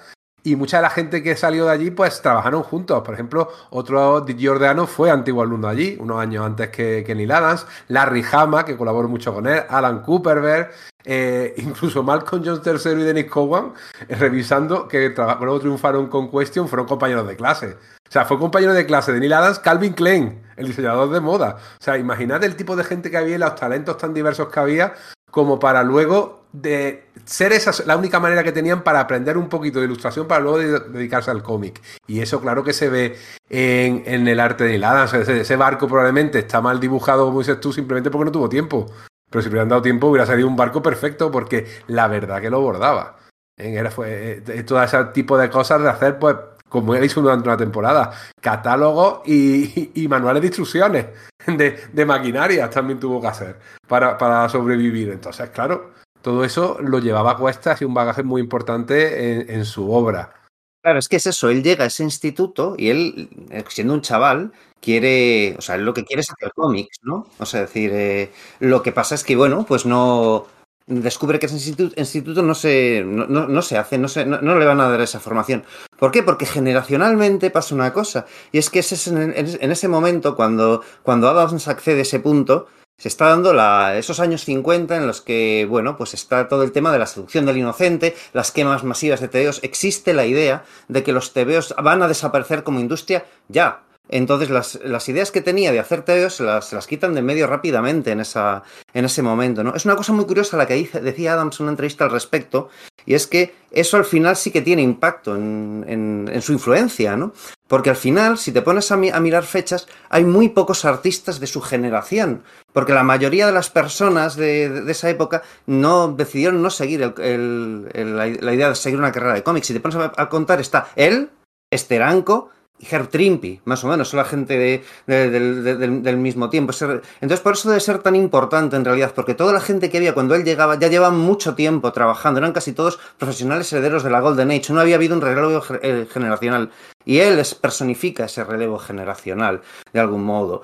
[0.43, 3.01] y mucha de la gente que salió de allí, pues trabajaron juntos.
[3.03, 7.65] Por ejemplo, otro Giordano fue antiguo alumno allí, unos años antes que, que Neil Adams.
[7.87, 9.63] Larry Hama, que colaboró mucho con él.
[9.69, 10.71] Alan Cooperberg.
[11.05, 13.73] eh, incluso Malcolm Jones III y Dennis Cowan,
[14.07, 17.77] eh, revisando que luego triunfaron con Question, fueron compañeros de clase.
[18.07, 21.57] O sea, fue compañero de clase de Neil Adams, Calvin Klein, el diseñador de moda.
[21.79, 24.59] O sea, imaginad el tipo de gente que había y los talentos tan diversos que
[24.59, 24.93] había,
[25.31, 29.79] como para luego de ser esa la única manera que tenían para aprender un poquito
[29.79, 31.81] de ilustración para luego de- dedicarse al cómic.
[32.07, 33.17] Y eso claro que se ve
[33.49, 34.83] en, en el arte de Neil.
[35.13, 38.85] Ese, barco probablemente está mal dibujado, como dices tú, simplemente porque no tuvo tiempo.
[39.29, 42.61] Pero si hubieran dado tiempo hubiera salido un barco perfecto porque la verdad que lo
[42.61, 43.17] bordaba.
[43.57, 46.35] En- Era, fue, eh, todo ese tipo de cosas de hacer, pues,
[46.69, 48.11] como él hizo durante una temporada,
[48.41, 51.05] catálogos y, y- y manuales de instrucciones
[51.47, 55.09] de, de maquinarias también tuvo que hacer para, para sobrevivir.
[55.09, 55.91] Entonces, claro,
[56.23, 60.33] todo eso lo llevaba a cuestas y un bagaje muy importante en, su obra.
[60.81, 64.01] Claro, es que es eso, él llega a ese instituto y él, eh, siendo un
[64.01, 67.27] chaval, quiere, o sea, él lo que quiere es hacer cómics, ¿no?
[67.39, 70.47] O sea, decir, eh, lo que pasa es que, bueno, pues no
[70.85, 74.39] descubre que ese instituto, instituto no, se, no, no- no se hace, no, se, no,
[74.59, 75.63] le van a dar esa formación.
[75.97, 76.23] ¿Por qué?
[76.23, 81.29] Porque generacionalmente pasa una cosa, y es que es en- en ese momento, cuando, cuando
[81.29, 82.67] Adams accede a ese punto,
[82.97, 86.71] se está dando la, esos años 50 en los que, bueno, pues está todo el
[86.71, 89.59] tema de la seducción del inocente, las quemas masivas de tebeos.
[89.63, 93.83] Existe la idea de que los tebeos van a desaparecer como industria ya.
[94.09, 98.11] Entonces, las, ideas que tenía de hacer tebeos se las, las quitan de medio rápidamente
[98.11, 99.73] en, en ese momento, ¿no?
[99.75, 102.69] Es una cosa muy curiosa la que decía Adams en una entrevista al respecto,
[103.05, 107.33] y es que eso al final sí que tiene impacto en, su influencia, ¿no?
[107.67, 111.39] Porque al final, si te pones a, mi- a mirar fechas, hay muy pocos artistas
[111.39, 112.43] de su generación.
[112.71, 118.69] Porque la mayoría de las personas de, esa época no decidieron no seguir la idea
[118.69, 119.67] de seguir una carrera de cómics.
[119.67, 121.31] Si te pones a, a contar, está él,
[121.71, 122.49] Esteranco
[122.83, 126.17] y Herb Trimpe, más o menos, son la gente de- de- del- de- del, del
[126.17, 126.73] mismo tiempo.
[127.21, 130.13] Entonces, por eso debe ser tan importante en realidad, porque toda la gente que había
[130.13, 134.19] cuando él llegaba ya lleva mucho tiempo trabajando, eran casi todos profesionales herederos de la
[134.19, 136.71] Golden Age, no había habido un relevo eh, generacional.
[137.05, 139.61] Y él personifica ese relevo generacional,
[139.91, 140.61] de algún modo.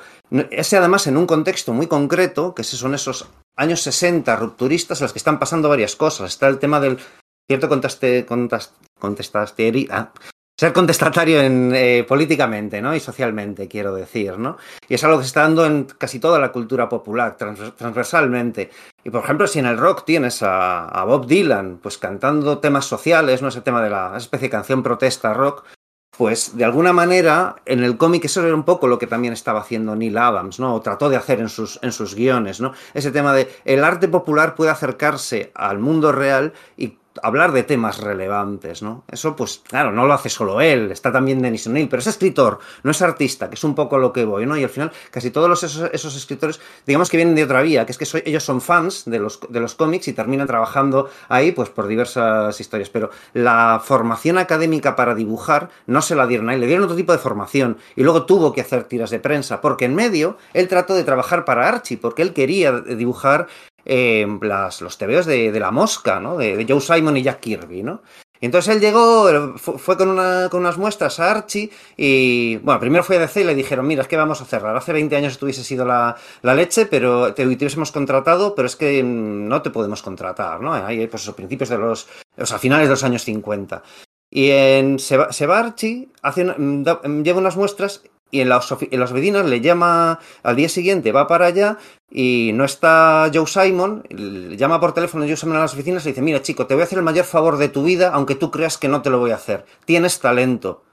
[0.52, 5.14] Ese además en un contexto muy concreto, que son esos años 60 rupturistas en los
[5.14, 6.32] que están pasando varias cosas.
[6.32, 6.98] Está el tema del
[7.50, 7.68] cierto
[9.00, 10.12] contestasteri- ah,
[10.60, 12.94] ser contestatario en, eh, políticamente ¿no?
[12.94, 14.38] y socialmente, quiero decir.
[14.38, 14.58] ¿no?
[14.90, 18.70] Y es algo que se está dando en casi toda la cultura popular, trans- transversalmente.
[19.06, 22.84] Y por ejemplo, si en el rock tienes a, a Bob Dylan pues cantando temas
[22.84, 25.64] sociales, no ese tema de la especie de canción protesta rock,
[26.18, 29.62] pues de alguna manera en el cómic eso era un poco lo que también estaba
[29.62, 30.76] haciendo Neil Adams, ¿no?
[30.76, 32.74] O trató de hacer en sus, en sus guiones, ¿no?
[32.94, 38.00] Ese tema de el arte popular puede acercarse al mundo real y hablar de temas
[38.00, 39.04] relevantes, ¿no?
[39.12, 42.60] Eso, pues, claro, no lo hace solo él, está también Denis O'Neill, pero es escritor,
[42.84, 44.56] no es artista, que es un poco lo que voy, ¿no?
[44.56, 47.92] Y al final, casi todos los- esos, escritores, digamos que vienen de otra vía, que
[47.92, 51.52] es que soy- ellos son fans de los, de los cómics y terminan trabajando ahí,
[51.52, 52.90] pues, por diversas historias.
[52.90, 56.96] Pero la formación académica para dibujar no se la dieron a él, le dieron otro
[56.96, 60.68] tipo de formación y luego tuvo que hacer tiras de prensa, porque en medio él
[60.68, 63.48] trató de trabajar para Archie, porque él quería dibujar
[63.86, 64.26] eh,
[64.82, 66.38] los tebeos de, de la mosca, ¿no?
[66.38, 68.02] De, Joe Simon y Jack Kirby, ¿no?
[68.42, 72.56] Y entonces él llegó, eh, fu- fue con, una- con unas muestras a Archie y,
[72.58, 74.76] bueno, primero fue a DC y le dijeron, mira, es que vamos a cerrar.
[74.78, 78.78] Hace 20 años esto hubiese sido la, la leche, pero te, hubiésemos contratado, pero es
[78.78, 80.74] que mm, no te podemos contratar, ¿no?
[80.74, 82.08] Ahí, pues, a principios de los,
[82.38, 83.84] o sea, finales de los años 50.
[84.32, 89.46] Y en se va, se Archie, mm, mm, lleva unas muestras y en las, oficinas
[89.46, 91.78] le llama al día siguiente, va para allá
[92.12, 96.04] y no está Joe Simon, le llama por teléfono a Joe Simon a las oficinas
[96.04, 98.12] y le dice, mira chico, te voy a hacer el mayor favor de tu vida,
[98.14, 99.66] aunque tú creas que no te lo voy a hacer.
[99.86, 100.84] Tienes talento.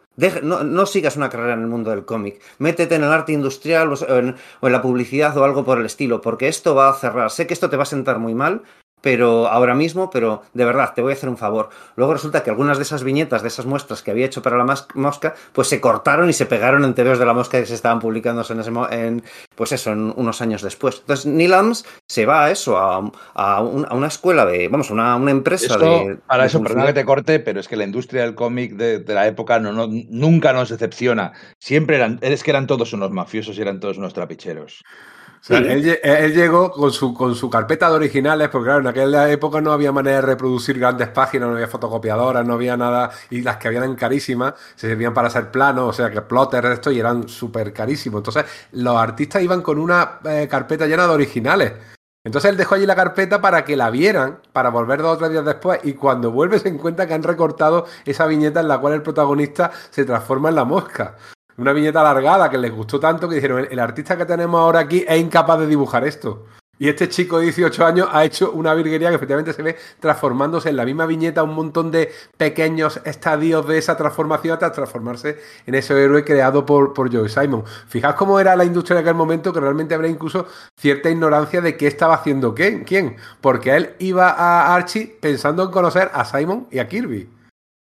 [0.43, 2.41] No, no sigas una carrera en el mundo del cómic.
[2.59, 5.85] Métete en el arte industrial o en, o en la publicidad o algo por el
[5.85, 7.31] estilo, porque esto va a cerrar.
[7.31, 8.63] Sé que esto te va a sentar muy mal,
[9.07, 11.69] pero ahora mismo, pero de verdad, te voy a hacer un favor.
[11.95, 14.67] Luego resulta que algunas de esas viñetas, de esas muestras que había hecho para la
[14.97, 18.01] mosca, pues se cortaron y se pegaron en TVOs de la mosca que se estaban
[18.01, 19.23] publicándose en ese en,
[19.55, 20.99] pues eso, en unos años después.
[21.03, 24.91] Entonces Neil Adams se va a eso, a, a un- a una escuela de, vamos,
[24.91, 26.19] a una, una empresa Eso, de...
[26.27, 26.87] para de eso, publicidad.
[26.87, 29.71] que te corte, pero es que la industria del cómic de, de la época no,
[29.73, 31.31] no- nunca nos decepciona.
[31.61, 34.83] Siempre eran, es que eran todos unos mafiosos y eran todos unos trapicheros.
[35.41, 38.81] O sea, él, lle- él llegó con su, con su carpeta de originales, porque claro,
[38.81, 42.77] en aquella época no había manera de reproducir grandes páginas, no había fotocopiadoras, no había
[42.77, 46.21] nada, y las que habían eran carísimas, se servían para hacer planos, o sea que
[46.23, 48.19] plotters, esto, y eran súper carísimos.
[48.21, 51.73] Entonces, los artistas iban con una eh, carpeta llena de originales.
[52.25, 55.31] Entonces él dejó allí la carpeta para que la vieran, para volver dos o tres
[55.31, 58.95] días después, y cuando vuelve se encuentra que han recortado esa viñeta en la cual
[58.95, 61.15] el protagonista se transforma en la mosca.
[61.59, 65.05] Una viñeta alargada que les gustó tanto que dijeron, el, artista que tenemos ahora aquí
[65.09, 66.45] es incapaz de dibujar esto.
[66.79, 70.69] Y este chico de 18 años ha hecho una virguería que efectivamente se ve transformándose
[70.69, 75.75] en la misma viñeta un montón de pequeños estadios de esa transformación hasta transformarse en
[75.75, 77.65] ese héroe creado por, por Joe Simon.
[77.89, 80.47] Fijaos cómo era la industria en aquel momento que realmente habría incluso
[80.79, 83.17] cierta ignorancia de qué estaba haciendo quién, quién.
[83.41, 87.36] Porque él iba a Archie pensando en conocer a Simon y a Kirby.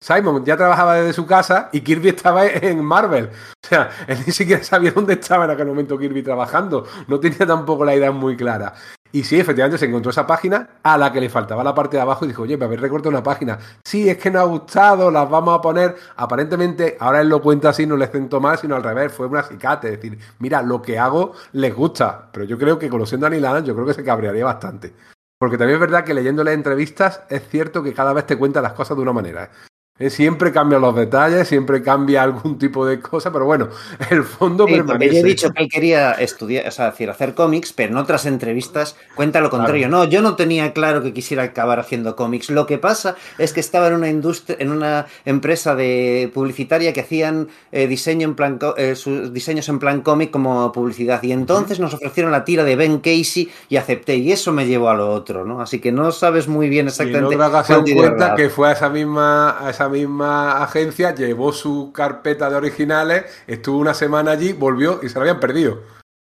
[0.02, 3.28] Simon ya trabajaba desde su casa y Kirby estaba en Marvel.
[3.62, 6.86] O sea, él ni siquiera sabía dónde estaba en aquel momento Kirby trabajando.
[7.06, 8.74] No tenía tampoco la idea muy clara.
[9.12, 12.02] Y sí, efectivamente se encontró esa página a la que le faltaba la parte de
[12.02, 13.58] abajo y dijo, oye, me habéis recortado una página.
[13.84, 15.96] Sí, es que no ha gustado, las vamos a poner.
[16.16, 19.36] Aparentemente, ahora él lo cuenta así, no le sentó mal, sino al revés, fue un
[19.36, 19.88] acicate.
[19.88, 22.30] Es decir, mira, lo que hago les gusta.
[22.32, 24.94] Pero yo creo que conociendo a Neil Adams, yo creo que se cabrearía bastante.
[25.38, 28.74] Porque también es verdad que leyéndole entrevistas es cierto que cada vez te cuenta las
[28.74, 29.44] cosas de una manera.
[29.44, 29.69] ¿eh?
[30.00, 33.68] Eh, Siempre cambian los detalles, siempre cambia algún tipo de cosa, pero bueno,
[34.10, 35.14] el fondo Sí, permanece.
[35.14, 38.24] yo he dicho que él quería estudiar, o sea, decir, hacer cómics, pero en otras
[38.26, 39.88] entrevistas cuenta lo contrario.
[39.88, 42.48] No, yo no tenía claro que quisiera acabar haciendo cómics.
[42.50, 47.02] Lo que pasa es que estaba en una industria, en una empresa de publicitaria que
[47.02, 51.22] hacían eh, diseño en plan, eh, sus diseños en plan cómic como publicidad.
[51.22, 54.16] Y entonces nos ofrecieron la tira de Ben Casey y acepté.
[54.16, 55.60] Y eso me llevó a lo otro, ¿no?
[55.60, 57.34] Así que no sabes muy bien Y en exactamente.
[57.34, 61.52] otra ocasión cuánto de cuenta que fue a esa misma a esa misma agencia, llevó
[61.52, 65.82] su carpeta de originales, estuvo una semana allí, volvió y se la habían perdido.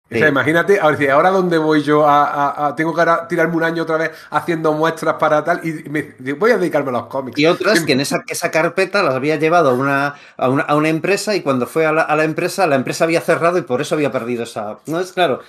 [0.08, 2.08] O sea, imagínate, ahora, dice, ¿ahora dónde voy yo?
[2.08, 5.62] A, a- a- tengo que ahora tirarme un año otra vez haciendo muestras para tal
[5.68, 7.40] y me, voy a dedicarme a los cómics.
[7.40, 10.62] Y otras que en esa, que esa carpeta las había llevado a una, a una,
[10.62, 13.58] a una empresa y cuando fue a la, a la empresa, la empresa había cerrado
[13.58, 14.78] y por eso había perdido esa.
[14.86, 15.40] No es claro.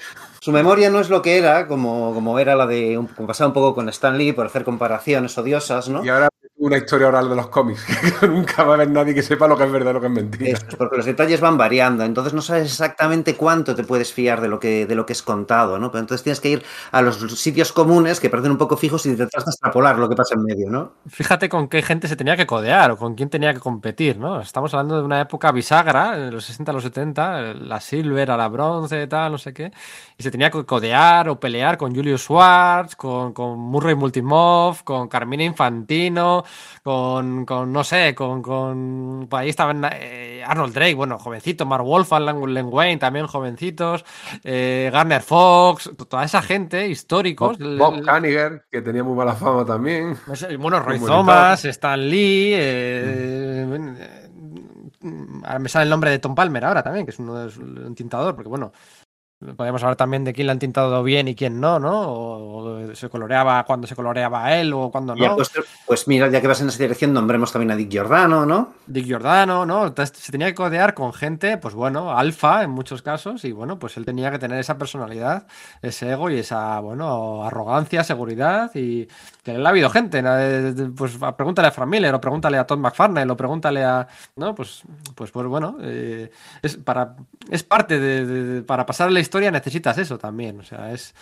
[0.40, 2.96] Su memoria no es lo que era, como, como era la de.
[2.96, 6.02] un- Como pasaba un poco con Stan Lee, por hacer comparaciones odiosas, ¿no?
[6.02, 7.84] Y ahora una historia oral de los cómics,
[8.22, 10.12] nunca va a haber nadie que sepa lo que es verdad y lo que es
[10.12, 10.50] mentira.
[10.52, 14.48] Eso, porque los detalles van variando, entonces no sabes exactamente cuánto te puedes fiar de
[14.48, 15.90] lo que, de lo que es contado, ¿no?
[15.90, 19.14] Pero entonces tienes que ir a los sitios comunes que parecen un poco fijos y
[19.14, 20.92] tratas de extrapolar lo que pasa en medio, ¿no?
[21.06, 24.40] Fíjate con qué gente se tenía que codear o con quién tenía que competir, ¿no?
[24.40, 28.48] Estamos hablando de una época bisagra, en los 60, los 70, la silver a la
[28.48, 29.72] bronce, tal, no sé qué.
[30.16, 35.08] Y se tenía que codear o pelear con Julius Schwartz, con, con Murray Multimov, con
[35.08, 36.45] Carmina Infantino,
[36.82, 41.84] con, con no sé, con, con por ahí estaban eh, Arnold Drake, bueno, jovencito, Mark
[41.84, 44.04] Wolfman, Len Wayne, también jovencitos,
[44.44, 47.58] eh, Garner Fox, toda esa gente, históricos.
[47.58, 50.16] Bob, Bob Kaniger, que tenía muy mala fama también.
[50.26, 52.52] No sé, Bueno, Roy Thomas, Stan Lee.
[52.54, 53.66] eh,
[53.98, 54.28] eh,
[55.44, 57.94] ahora me sale el nombre de Tom Palmer ahora también, que es uno de un
[57.94, 58.72] tintador, porque bueno,
[59.56, 62.00] podríamos hablar también de quién le han tintado bien y quién no, ¿no?
[62.10, 62.56] O,
[62.88, 65.36] o se coloreaba cuando se coloreaba a él o cuando Ya, no.
[65.36, 65.50] pues,
[65.86, 68.72] pues mira, ya que vas en esa dirección, nombremos también a Dick Giordano, ¿no?
[68.86, 69.86] Dick Giordano, ¿no?
[69.88, 73.78] Entonces se tenía que codear con gente, pues bueno, alfa en muchos casos, y bueno,
[73.78, 75.46] pues él tenía que tener esa personalidad,
[75.82, 79.06] ese ego y esa, bueno, arrogancia, seguridad, y
[79.42, 80.30] que él ha habido gente, ¿no?
[80.38, 84.08] Eh, pues a- pregúntale a Frank Miller, o pregúntale a Todd McFarlane, o pregúntale a,
[84.36, 84.54] ¿no?
[84.54, 84.82] Pues,
[85.14, 86.30] pues, pues bueno, eh,
[86.62, 87.16] es para,
[87.50, 91.14] es parte de, de- de- para pasar la historia necesitas eso también, o sea, es...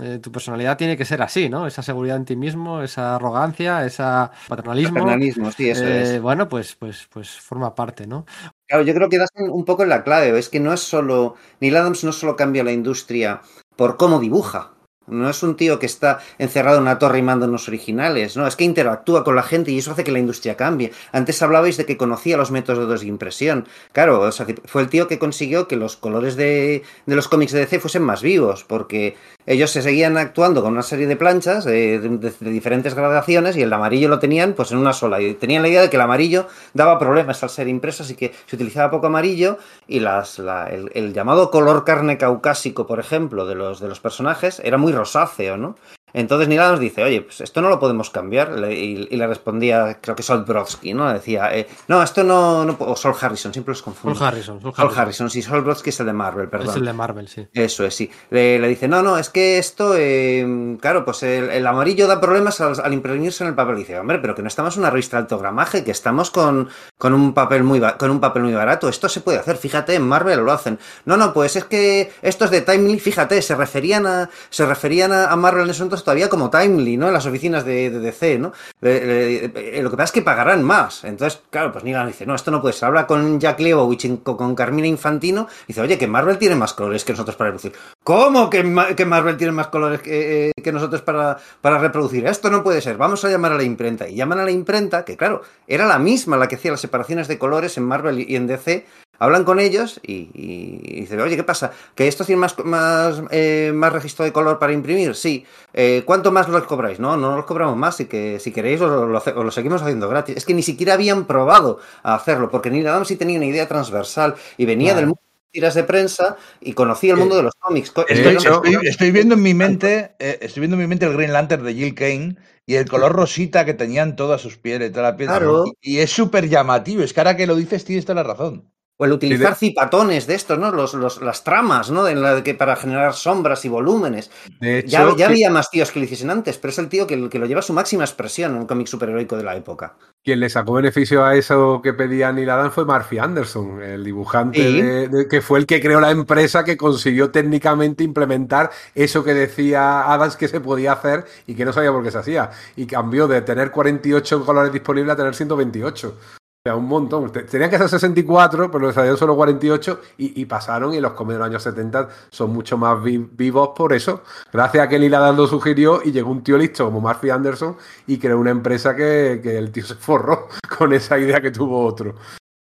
[0.00, 1.66] eh, tu personalidad tiene que ser así, ¿no?
[1.66, 4.94] Esa seguridad en ti mismo, esa arrogancia, esa paternalismo.
[4.94, 6.20] Paternalismo, sí, eso Eh, es.
[6.20, 8.24] Bueno, pues, pues, pues forma parte, ¿no?
[8.66, 10.38] Claro, yo creo que das un poco en la clave.
[10.38, 11.36] Es que no es solo.
[11.60, 13.40] Neil Adams no solo cambia la industria
[13.76, 14.72] por cómo dibuja.
[15.08, 18.46] No es un tío que está encerrado en una torre y manda unos originales, no,
[18.46, 20.92] es que interactúa con la gente y eso hace que la industria cambie.
[21.12, 23.66] Antes hablabais de que conocía los métodos de impresión.
[23.92, 24.30] Claro,
[24.64, 28.02] fue el tío que consiguió que los colores de, de los cómics de DC fuesen
[28.02, 29.16] más vivos, porque
[29.50, 33.72] ellos se seguían actuando con una serie de planchas eh, de, diferentes gradaciones y el
[33.72, 35.20] amarillo lo tenían pues en una sola.
[35.20, 38.32] Y tenían la idea de que el amarillo daba problemas al ser impreso, así que
[38.46, 43.46] se utilizaba poco amarillo y las, la- el, el llamado color carne caucásico, por ejemplo,
[43.46, 45.76] de los, de los personajes era muy rosáceo, ¿no?
[46.12, 48.52] Entonces Neil Adams dice, oye, pues esto no lo podemos cambiar.
[48.70, 51.12] Y, y le respondía, creo que Sol Brodsky, ¿no?
[51.12, 52.76] Decía, eh, no, esto no, no...
[52.80, 54.18] O Sol Harrison, siempre los confundo.
[54.18, 54.60] Paul Harrison.
[54.60, 54.98] Sol Harrison.
[54.98, 56.70] Harrison, sí, Sol Brodsky es el de Marvel, perdón.
[56.70, 57.46] Es el de Marvel, sí.
[57.52, 58.10] Eso es, sí.
[58.30, 62.20] Le, le dice, no, no, es que esto, eh, claro, pues el, el amarillo da
[62.20, 63.76] problemas al, al imprimirse en el papel.
[63.76, 66.68] Y dice, hombre, pero que no estamos en una revista de autogramaje, que estamos con,
[66.96, 68.88] con, un papel muy ba- con un papel muy barato.
[68.88, 70.78] Esto se puede hacer, fíjate, en Marvel lo hacen.
[71.04, 75.12] No, no, pues es que esto es de Timely, fíjate, se referían a, se referían
[75.12, 77.08] a, a Marvel en ese entonces todavía como Timely, ¿no?
[77.08, 78.52] En las oficinas de, de DC, ¿no?
[78.80, 81.04] Le- le- eh, lo que pasa es que pagarán más.
[81.04, 82.86] Entonces, claro, pues Adams dice, no, esto no puede ser.
[82.88, 85.46] Habla con Jack Leibowitz con, Carmina Infantino.
[85.64, 87.72] Y dice, oye, que Marvel tiene más colores que nosotros para reproducir.
[88.04, 92.26] ¿Cómo que, que Marvel tiene más colores que, eh, que nosotros para, para reproducir?
[92.26, 92.96] Esto no puede ser.
[92.96, 94.08] Vamos a llamar a la imprenta.
[94.08, 97.28] Y llaman a la imprenta, que claro, era la misma la que hacía las separaciones
[97.28, 98.86] de colores en Marvel y en DC.
[99.20, 101.72] Hablan con ellos y, y, y dice, oye, ¿qué pasa?
[101.94, 105.14] ¿Que estos tienen más, más, eh, más registro de color para imprimir?
[105.16, 105.44] Sí.
[105.74, 107.00] Eh, ¿Cuánto más los cobráis?
[107.00, 110.08] No, no los cobramos más y que si queréis os lo, os lo seguimos haciendo
[110.08, 110.36] gratis.
[110.36, 113.66] Es que ni siquiera habían probado a hacerlo, porque Neil Adams sí tenía una idea
[113.66, 114.96] transversal y venía Claro.
[114.98, 117.92] del mundo de tiras de prensa y conocía el mundo de los cómics.
[118.08, 121.14] Estoy, hecho- estoy- estoy viendo en mi mente, eh, estoy viendo en mi mente el
[121.14, 125.10] Green Lantern de Jill Kane y el color rosita que tenían todas sus pieles, toda
[125.10, 125.28] la piel.
[125.30, 125.64] Claro.
[125.80, 127.02] Y, y es súper llamativo.
[127.02, 128.70] Es que ahora que lo dices tienes toda la razón.
[129.00, 130.72] O el utilizar cipatones de estos, ¿no?
[130.72, 132.08] Los, los- las tramas, ¿no?
[132.08, 134.28] En la que para generar sombras y volúmenes.
[134.60, 136.88] De hecho, Ya, ya que- había más tíos que lo hiciesen antes, pero es el
[136.88, 139.54] tío que, que lo lleva a su máxima expresión en un cómic superheroico de la
[139.56, 139.94] época.
[140.24, 144.58] quien le sacó beneficio a eso que pedía Neil Adams fue Murphy Anderson, el dibujante
[144.58, 144.82] Sí.
[144.82, 149.32] de- de- que fue el que creó la empresa que consiguió técnicamente implementar eso que
[149.32, 152.50] decía Adams que se podía hacer y que no sabía por qué se hacía.
[152.76, 156.18] Y cambió de tener 48 colores disponibles a tener 128.
[156.64, 157.30] Sea, un montón.
[157.32, 160.94] Tenían que ser 64, pero les salieron solo 48 y, y pasaron.
[160.94, 164.22] Y los cómics de los años 70 son mucho más vivos por eso.
[164.52, 168.18] Gracias a que Adams lo sugirió y llegó un tío listo como Murphy Anderson y
[168.18, 170.48] creó una empresa que, que el tío se forró
[170.78, 172.14] con esa idea que tuvo otro.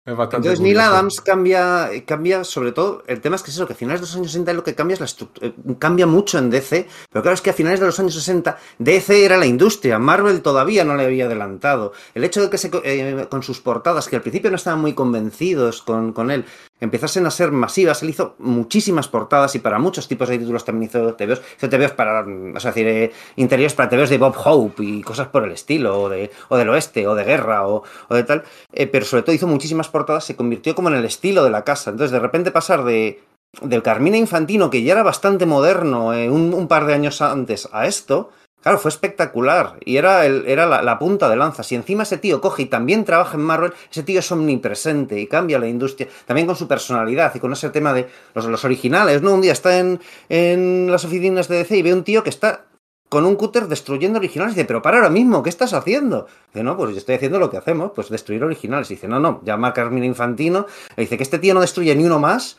[0.07, 3.77] Entonces Neil Adams cambia, cambia, sobre todo, el tema es que es eso, que a
[3.77, 6.49] finales de los años 60 lo que cambia es la estructura, eh, cambia mucho en
[6.49, 9.99] DC, pero claro es que a finales de los años 60 DC era la industria,
[9.99, 11.93] Marvel todavía no le había adelantado.
[12.15, 14.95] El hecho de que se, eh, con sus portadas, que al principio no estaban muy
[14.95, 16.45] convencidos con, con él,
[16.81, 18.03] empezasen a ser masivas.
[18.03, 21.43] Él hizo muchísimas portadas y para muchos tipos de títulos también hizo TVOs.
[21.57, 25.45] Hizo para, o sea, decir, eh, interiores para TVOs de Bob Hope y cosas por
[25.45, 28.45] el estilo, o, de, o del oeste, o de guerra, o, o de tal.
[28.73, 31.65] Eh, pero sobre todo hizo muchísimas portadas, se convirtió como en el estilo de la
[31.65, 31.91] casa.
[31.91, 33.23] Entonces, de repente pasar de
[33.63, 37.87] del Carmine Infantino, que ya era bastante moderno eh, un par de años antes, a
[37.87, 38.31] esto,
[38.67, 41.63] Claro, fue espectacular y era, el, era la, punta de lanza.
[41.63, 45.29] Si encima ese tío coge y también trabaja en Marvel, ese tío es omnipresente y
[45.29, 49.23] cambia la industria, también con su personalidad y con ese tema de los, los originales.
[49.23, 49.35] ¿no?
[49.35, 52.65] Un día está en, en las oficinas de DC y ve un tío que está
[53.09, 54.55] con un cúter destruyendo originales.
[54.55, 56.27] Y dice, pero para ahora mismo, ¿qué estás haciendo?
[56.49, 58.91] Dice, no, pues yo estoy haciendo lo que hacemos, pues destruir originales.
[58.91, 60.67] Y dice, no, no, llama a Carmine Infantino.
[60.97, 62.59] Le dice que este tío no destruye ni uno más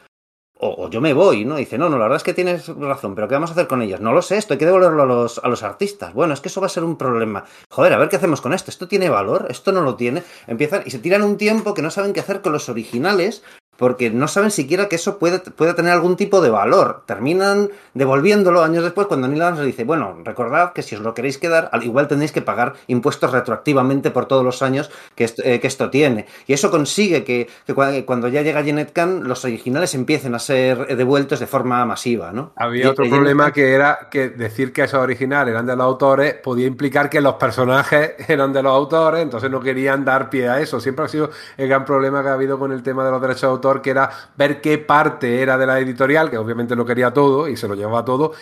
[0.59, 1.55] o, yo me voy, ¿no?
[1.55, 3.81] Dice, no, no, la verdad es que tienes razón, pero ¿qué vamos a hacer con
[3.81, 3.99] ellos?
[3.99, 6.13] No lo sé, esto hay que devolverlo a los, a los artistas.
[6.13, 7.45] Bueno, es que eso va a ser un problema.
[7.69, 8.71] Joder, a ver qué hacemos con esto.
[8.71, 9.47] ¿Esto tiene valor?
[9.49, 10.23] ¿Esto no lo tiene?
[10.47, 13.43] Empiezan y se tiran un tiempo que no saben qué hacer con los originales
[13.77, 17.03] porque no saben siquiera que eso puede, puede, tener algún tipo de valor.
[17.05, 21.13] Terminan devolviéndolo años después cuando Neil Adams le dice, bueno, recordad que si os lo
[21.13, 25.43] queréis quedar, al igual tenéis que pagar impuestos retroactivamente por todos los años que esto,
[25.45, 26.25] eh, que esto tiene.
[26.47, 30.97] Y eso consigue que, que, cuando ya llega Janet Kahn, los originales empiecen a ser
[30.97, 32.53] devueltos de forma masiva, ¿no?
[32.55, 35.85] Había y, otro y, problema que era que decir que esos originales eran de los
[35.85, 40.49] autores podía implicar que los personajes eran de los autores, entonces no querían dar pie
[40.49, 40.79] a eso.
[40.79, 43.41] Siempre ha sido el gran problema que ha habido con el tema de los derechos
[43.41, 47.13] de autor que era ver qué parte era de la editorial, que obviamente lo quería
[47.13, 48.33] todo y se lo llevaba todo,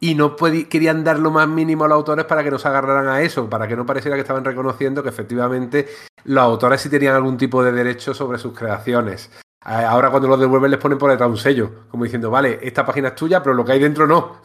[0.00, 3.08] y no querían dar lo más mínimo a los autores para que no se agarraran
[3.08, 5.88] a eso, para que no pareciera que estaban reconociendo que efectivamente
[6.24, 9.30] los autores sí tenían algún tipo de derecho sobre sus creaciones.
[9.62, 13.08] Ahora cuando los devuelven les ponen por detrás un sello, como diciendo, vale, esta página
[13.08, 14.40] es tuya, pero lo que hay dentro no.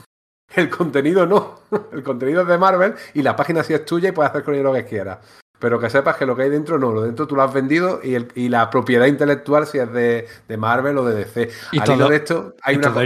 [0.55, 1.61] El contenido no.
[1.93, 4.53] El contenido es de Marvel y la página sí es tuya y puedes hacer con
[4.53, 5.19] ella lo que quieras.
[5.65, 7.99] Pero que sepas que lo que hay dentro no, lo dentro tú lo has vendido
[8.03, 11.49] y, el, y la propiedad intelectual si es de, de, Marvel o de DC.
[11.71, 13.01] Y Al todo, hilo de esto hay y una todo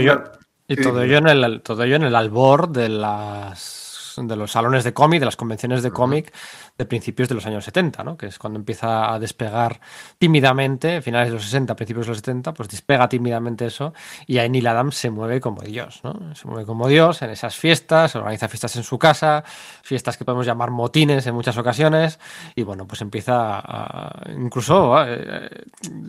[0.68, 4.84] y todo ello, en el, todo ello en el albor de las de los salones
[4.84, 6.34] de cómic, de las convenciones de cómic
[6.80, 8.16] de principios de los años 70, ¿no?
[8.16, 9.78] que es cuando empieza a despegar
[10.16, 13.92] tímidamente, finales de los 60, principios de los 70, pues despega tímidamente eso
[14.26, 16.34] y ahí Neil Adams se mueve como Dios, ¿no?
[16.34, 19.44] se mueve como Dios en esas fiestas, organiza fiestas en su casa,
[19.82, 22.18] fiestas que podemos llamar motines en muchas ocasiones
[22.54, 25.50] y bueno, pues empieza a, incluso, eh,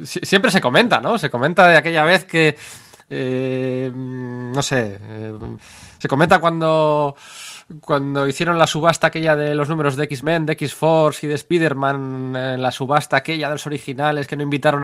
[0.04, 1.18] siempre se comenta, ¿no?
[1.18, 2.56] Se comenta de aquella vez que,
[3.10, 5.34] eh, no sé, eh,
[5.98, 7.14] se comenta cuando
[7.80, 12.36] cuando hicieron la subasta aquella de los números de X-Men, de X-Force y de Spider-Man,
[12.36, 14.84] eh, la subasta aquella de los originales que no invitaron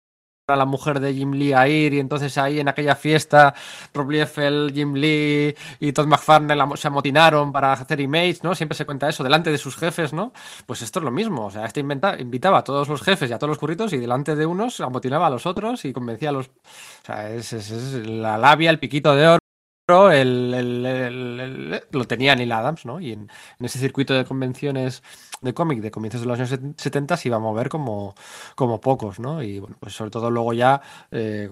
[0.49, 3.53] a la mujer de Jim Lee a ir y entonces ahí en aquella fiesta
[3.93, 8.55] Rob Liefeld, Jim Lee y Todd McFarlane se amotinaron para hacer emails, ¿no?
[8.55, 10.31] Siempre se cuenta eso delante de sus jefes, ¿no?
[10.65, 13.39] Pues esto es lo mismo, o sea, este invitaba a todos los jefes y a
[13.39, 16.47] todos los curritos y delante de unos amotinaba a los otros y convencía a los...
[16.47, 17.51] O sea, es
[18.05, 19.46] la labia, el piquito de oro
[19.87, 22.99] el, el, el, lo tenía Neil Adams, ¿no?
[22.99, 23.29] Y en,
[23.61, 25.01] ese circuito de convenciones
[25.41, 28.13] de cómic de comienzos de los años 70 se iba a mover como,
[28.55, 29.41] como pocos, ¿no?
[29.41, 30.81] Y bueno, pues sobre todo luego ya
[31.11, 31.49] eh,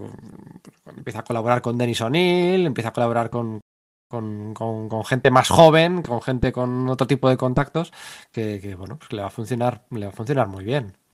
[0.98, 3.62] empieza a colaborar con Dennis O'Neill, empieza a colaborar con,
[4.10, 7.94] con, con, con, gente más joven, con gente con otro tipo de contactos,
[8.34, 11.05] que, que bueno, pues le va a funcionar, le va a funcionar muy bien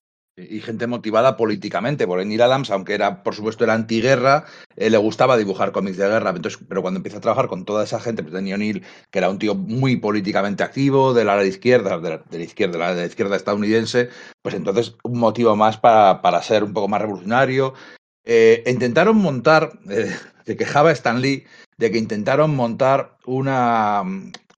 [0.49, 4.97] y gente motivada políticamente, porque Neil Adams, aunque era, por supuesto, era antiguerra, eh, le
[4.97, 8.23] gustaba dibujar cómics de guerra, entonces, pero cuando empieza a trabajar con toda esa gente,
[8.23, 12.43] pues Denny O'Neill, que era un tío muy políticamente activo, de la izquierda, de la,
[12.43, 14.09] izquierda, de la, de la izquierda estadounidense,
[14.41, 17.73] pues entonces un motivo más para, para ser un poco más revolucionario.
[18.23, 20.15] Eh, intentaron montar, eh,
[20.45, 21.45] se quejaba Stan Lee
[21.77, 24.03] de que intentaron montar una,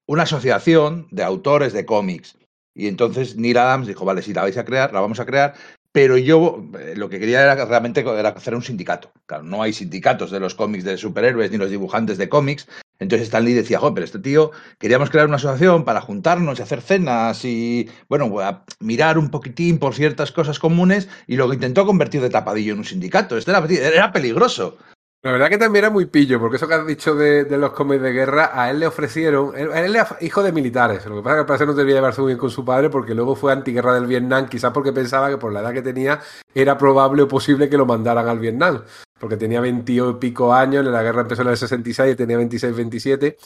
[0.06, 2.36] una asociación de autores de cómics
[2.74, 5.54] y entonces Neil Adams dijo, vale, si la vais a crear, la vamos a crear,
[5.92, 9.12] pero yo eh, lo que quería era realmente era hacer un sindicato.
[9.26, 12.66] Claro, no hay sindicatos de los cómics de superhéroes ni los dibujantes de cómics.
[12.98, 16.62] Entonces Stan Lee decía, joder, pero este tío, queríamos crear una asociación para juntarnos y
[16.62, 18.32] hacer cenas y, bueno,
[18.80, 22.80] mirar un poquitín por ciertas cosas comunes y lo que intentó convertir de tapadillo en
[22.80, 23.36] un sindicato.
[23.36, 24.78] Esto era, era peligroso.
[25.24, 27.72] La verdad que también era muy pillo, porque eso que has dicho de, de los
[27.72, 29.56] cómics de guerra, a él le ofrecieron.
[29.56, 31.06] Él, él era hijo de militares.
[31.06, 32.90] Lo que pasa es que al parecer no debía llevarse muy bien con su padre,
[32.90, 36.20] porque luego fue antiguerra del Vietnam, quizás porque pensaba que por la edad que tenía
[36.54, 38.82] era probable o posible que lo mandaran al Vietnam.
[39.18, 42.76] Porque tenía 20 y pico años, la guerra empezó en el 66 y tenía 26,
[42.76, 43.38] 27.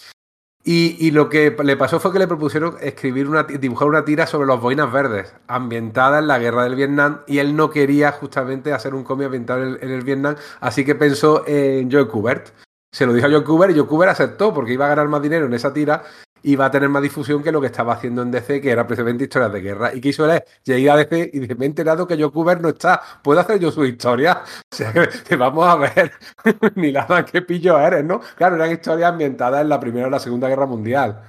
[0.65, 4.47] Y, lo que le pasó fue que le propusieron escribir una, dibujar una tira sobre
[4.47, 8.95] los boinas verdes, ambientada en la guerra del Vietnam, y él no quería justamente hacer
[8.95, 12.51] un cómic ambientado en en el, Vietnam, así que pensó en Joe Kubert.
[12.93, 15.23] Se lo dijo a Joe Kubert y Joe Kubert aceptó porque iba a ganar más
[15.23, 16.05] dinero en esa tira
[16.49, 18.87] y va a tener más difusión que lo que estaba haciendo en DC, que era
[18.87, 19.95] precisamente historias de guerra.
[19.95, 20.27] ¿Y qué hizo?
[20.65, 23.03] Llegué a DC y me he enterado que Joe Kubert no está.
[23.23, 24.41] ¿Puedo hacer yo su historia?
[24.73, 26.13] O sea, que vamos a ver,
[26.77, 28.21] ni nada, qué pillo eres, ¿no?
[28.37, 31.21] Claro, eran historias ambientadas en la Primera o la Segunda Guerra Mundial.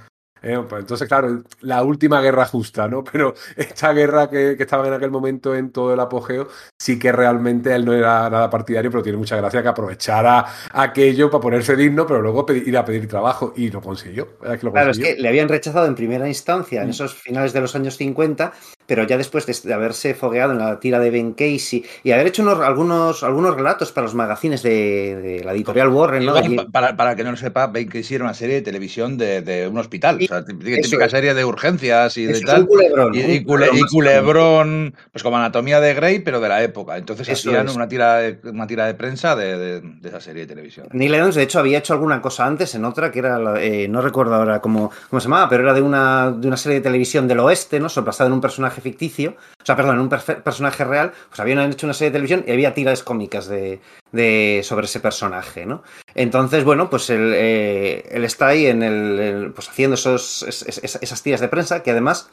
[0.42, 3.04] Eh, pues entonces, claro, la última guerra justa, ¿no?
[3.12, 7.12] Pero esta guerra que, que, estaba en aquel momento en todo el apogeo, sí que
[7.12, 11.76] realmente él no era nada partidario, pero tiene mucha gracia que aprovechara aquello para ponerse
[11.76, 14.28] digno, pero luego pedir, ir a pedir trabajo y lo consiguió.
[14.44, 15.10] Es que lo claro, consiguió.
[15.10, 18.52] es que le habían rechazado en primera instancia, en esos finales de los años 50,
[18.86, 22.26] pero ya después de, de, haberse fogueado en la tira de Ben Casey y haber
[22.26, 26.24] hecho unos, algunos, algunos relatos para los magazines de, de la editorial Warren.
[26.24, 26.34] ¿no?
[26.72, 29.68] Para, para, que no lo sepa, Ben Casey era una serie de televisión de, de
[29.68, 30.20] un hospital.
[30.20, 31.10] Y, sea, típica es.
[31.10, 32.66] serie de urgencias y de tal.
[32.66, 36.96] Culebrón, y, y, cule, y, Culebrón, pues como Anatomía de Grey, pero de la época.
[36.96, 37.74] Entonces Eso hacían es.
[37.74, 40.88] una, tira de, una tira de prensa de, de, esa serie de televisión.
[40.92, 44.00] Neil Adams, de hecho, había hecho alguna cosa antes en otra que era, eh, no
[44.00, 47.28] recuerdo ahora cómo, cómo se llamaba, pero era de una, de una serie de televisión
[47.28, 47.88] del oeste, ¿no?
[48.02, 51.86] Basada en un personaje ficticio o sea, perdón, en un personaje real, pues habían hecho
[51.86, 53.80] una serie de televisión y había tiras cómicas de,
[54.12, 55.82] de sobre ese personaje, ¿no?
[56.14, 61.40] Entonces, bueno, pues él, eh, está ahí en el, pues haciendo esos, es, esas tiras
[61.40, 62.30] de prensa que además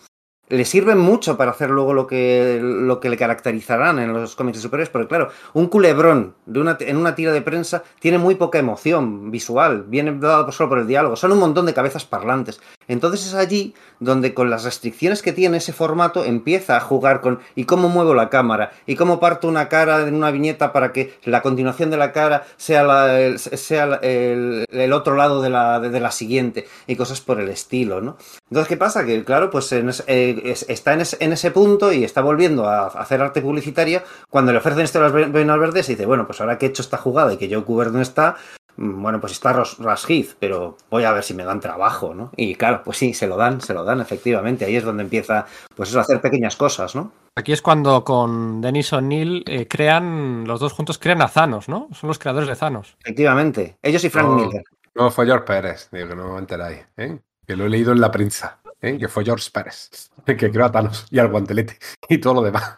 [0.50, 4.58] le sirven mucho para hacer luego lo que, lo que le caracterizarán en los cómics
[4.58, 8.36] de superhéroes, porque claro, un culebrón de una, en una tira de prensa tiene muy
[8.36, 12.62] poca emoción visual, viene dado solo por el diálogo, son un montón de cabezas parlantes.
[12.88, 17.40] Entonces es allí donde con las restricciones que tiene ese formato empieza a jugar con
[17.56, 21.14] y cómo muevo la cámara, y cómo parto una cara en una viñeta para que
[21.24, 26.00] la continuación de la cara sea, la, el, sea el, otro lado de la, de,
[26.00, 28.18] la siguiente, y cosas por el estilo, ¿no?
[28.50, 29.06] Entonces, ¿qué pasa?
[29.06, 31.02] Que claro, pues eh, está en
[31.34, 35.32] ese, punto y está volviendo a hacer arte publicitario cuando le ofrecen esto a las
[35.32, 37.64] Boinas Verdes y dice, bueno, pues ahora que he hecho esta jugada y que Joe
[37.64, 38.36] Kubert no está,
[38.78, 42.32] bueno, pues está Rasheath, pero voy a ver si me dan trabajo, ¿no?
[42.36, 44.66] Y claro, pues sí, se lo dan, se lo dan, efectivamente.
[44.66, 47.12] Ahí es donde empieza, pues eso, a hacer pequeñas cosas, ¿no?
[47.36, 51.90] Aquí es cuando con Dennis O'Neill eh, crean, los dos juntos crean a Thanos, ¿no?
[51.94, 52.96] Son los creadores de Thanos.
[53.02, 54.64] Efectivamente, ellos y Frank no, Miller.
[54.96, 57.20] No, fue George Pérez, digo que no me enteráis, ¿eh?
[57.46, 58.60] que lo he leído en la prensa.
[58.82, 58.98] ¿eh?
[58.98, 59.90] que fue George Pérez,
[60.26, 61.78] que creó a Thanos y al guantelete
[62.10, 62.78] y todo lo demás.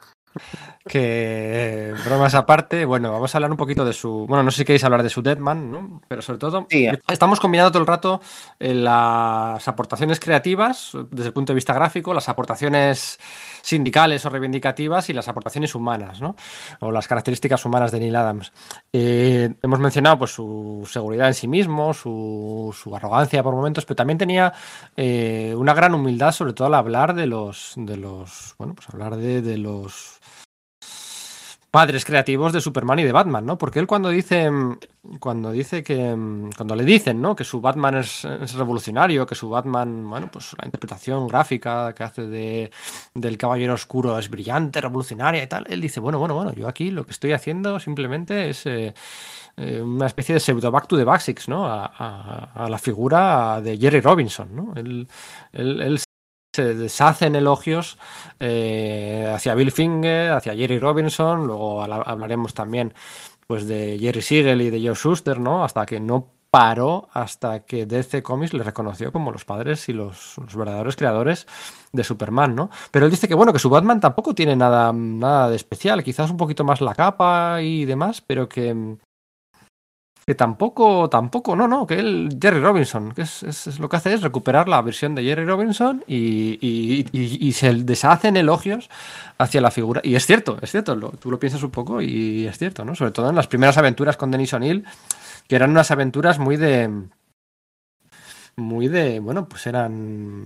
[0.88, 4.26] Que bromas aparte, bueno, vamos a hablar un poquito de su.
[4.28, 6.02] Bueno, no sé si queréis hablar de su Deadman, ¿no?
[6.08, 8.22] Pero sobre todo, sí, estamos combinando todo el rato
[8.60, 13.20] las aportaciones creativas desde el punto de vista gráfico, las aportaciones
[13.62, 16.36] sindicales o reivindicativas y las aportaciones humanas, ¿no?
[16.80, 18.54] O las características humanas de Neil Adams.
[18.94, 23.98] Eh, hemos mencionado pues su seguridad en sí mismo, su, su arrogancia por momentos, pero
[23.98, 24.54] también tenía
[24.96, 29.18] eh, una gran humildad, sobre todo al hablar de los, de los, bueno, pues hablar
[29.18, 30.20] de, de los
[31.72, 33.58] padres creativos de Superman y de Batman, ¿no?
[33.58, 34.50] Porque él cuando dice,
[35.20, 36.16] cuando dice que,
[36.56, 37.36] cuando le dicen, ¿no?
[37.36, 38.24] Que su Batman es,
[38.56, 42.72] revolucionario, que su Batman, bueno, pues la interpretación gráfica que hace de,
[43.14, 46.92] del Caballero Oscuro es brillante, revolucionaria y tal, él dice, bueno, bueno, bueno, yo aquí
[46.92, 48.94] lo que estoy haciendo simplemente es eh,
[49.58, 51.68] eh, una especie de pseudo back to the basics, ¿no?
[51.68, 54.74] A, a, la figura de Jerry Robinson, ¿no?
[54.76, 55.08] Él,
[55.54, 56.00] él
[56.54, 57.98] se deshacen elogios
[58.40, 62.94] eh, hacia Bill Finger, hacia Jerry Robinson, luego hablaremos también
[63.48, 65.64] pues de Jerry Siegel y de Joe Schuster, ¿no?
[65.64, 70.36] Hasta que no paró hasta que DC Comics le reconoció como los padres y los,
[70.56, 71.48] verdaderos creadores
[71.92, 72.70] de Superman, ¿no?
[72.92, 76.32] Pero él dice que bueno, que su Batman tampoco tiene nada, nada de especial, quizás
[76.32, 78.98] un poquito más la capa y demás, pero que,
[80.30, 84.22] que tampoco, tampoco, no, no, que él, Jerry Robinson, que es, lo que hace es
[84.22, 88.92] recuperar la versión de Jerry Robinson y, se deshacen elogios
[89.40, 90.02] hacia la figura.
[90.04, 92.94] Y es cierto, es cierto, tú lo piensas un poco y es cierto, ¿no?
[92.94, 94.86] Sobre todo en las primeras aventuras con Denis O'Neill,
[95.48, 96.92] que eran unas aventuras muy de.
[98.56, 99.20] Muy de.
[99.20, 100.44] Bueno, pues eran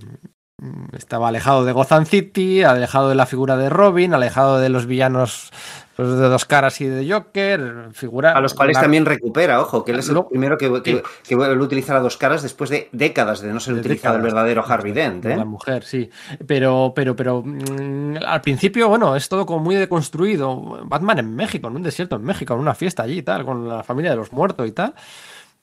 [0.96, 5.50] estaba alejado de Gotham City, alejado de la figura de Robin, alejado de los villanos
[5.96, 8.32] pues, de dos caras y de Joker, figura...
[8.32, 11.54] A los cuales también recupera, ojo, que él es el primero que, que, que vuelve
[11.54, 14.64] a utilizar a dos caras después de décadas de no ser De utilizado el verdadero
[14.66, 15.24] Harvey Dent.
[15.24, 15.36] de ¿eh?
[15.36, 16.08] la mujer, sí.
[16.46, 20.80] Pero, pero, pero mm, al principio, bueno, es todo como muy deconstruido.
[20.84, 23.68] Batman en México, en un desierto en México, en una fiesta allí y tal, con
[23.68, 24.94] la familia de los muertos y tal.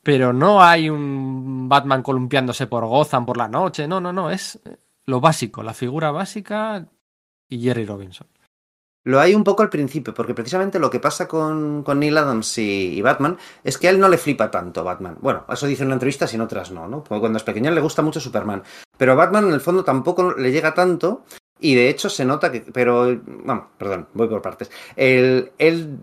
[0.04, 3.88] Pero no hay un Batman columpiándose por Gotham por la noche.
[3.88, 4.32] No, no, no.
[4.32, 4.60] Es
[5.06, 6.88] lo básico, la figura básica
[7.47, 8.28] y Jerry Robinson.
[9.04, 13.02] Lo hay un poco al principio, porque precisamente lo que pasa con, Neil Adams y,
[13.02, 15.18] Batman es que a él no le flipa tanto Batman.
[15.22, 17.04] Bueno, eso dice en una entrevista en otras no, ¿no?
[17.04, 18.62] Porque cuando es pequeño le gusta mucho Superman.
[18.97, 21.26] Pero Batman en el fondo tampoco le llega tanto
[21.60, 22.62] y de hecho se nota que...
[22.62, 24.70] Pero, bueno, perdón, voy por partes.
[24.95, 25.52] Él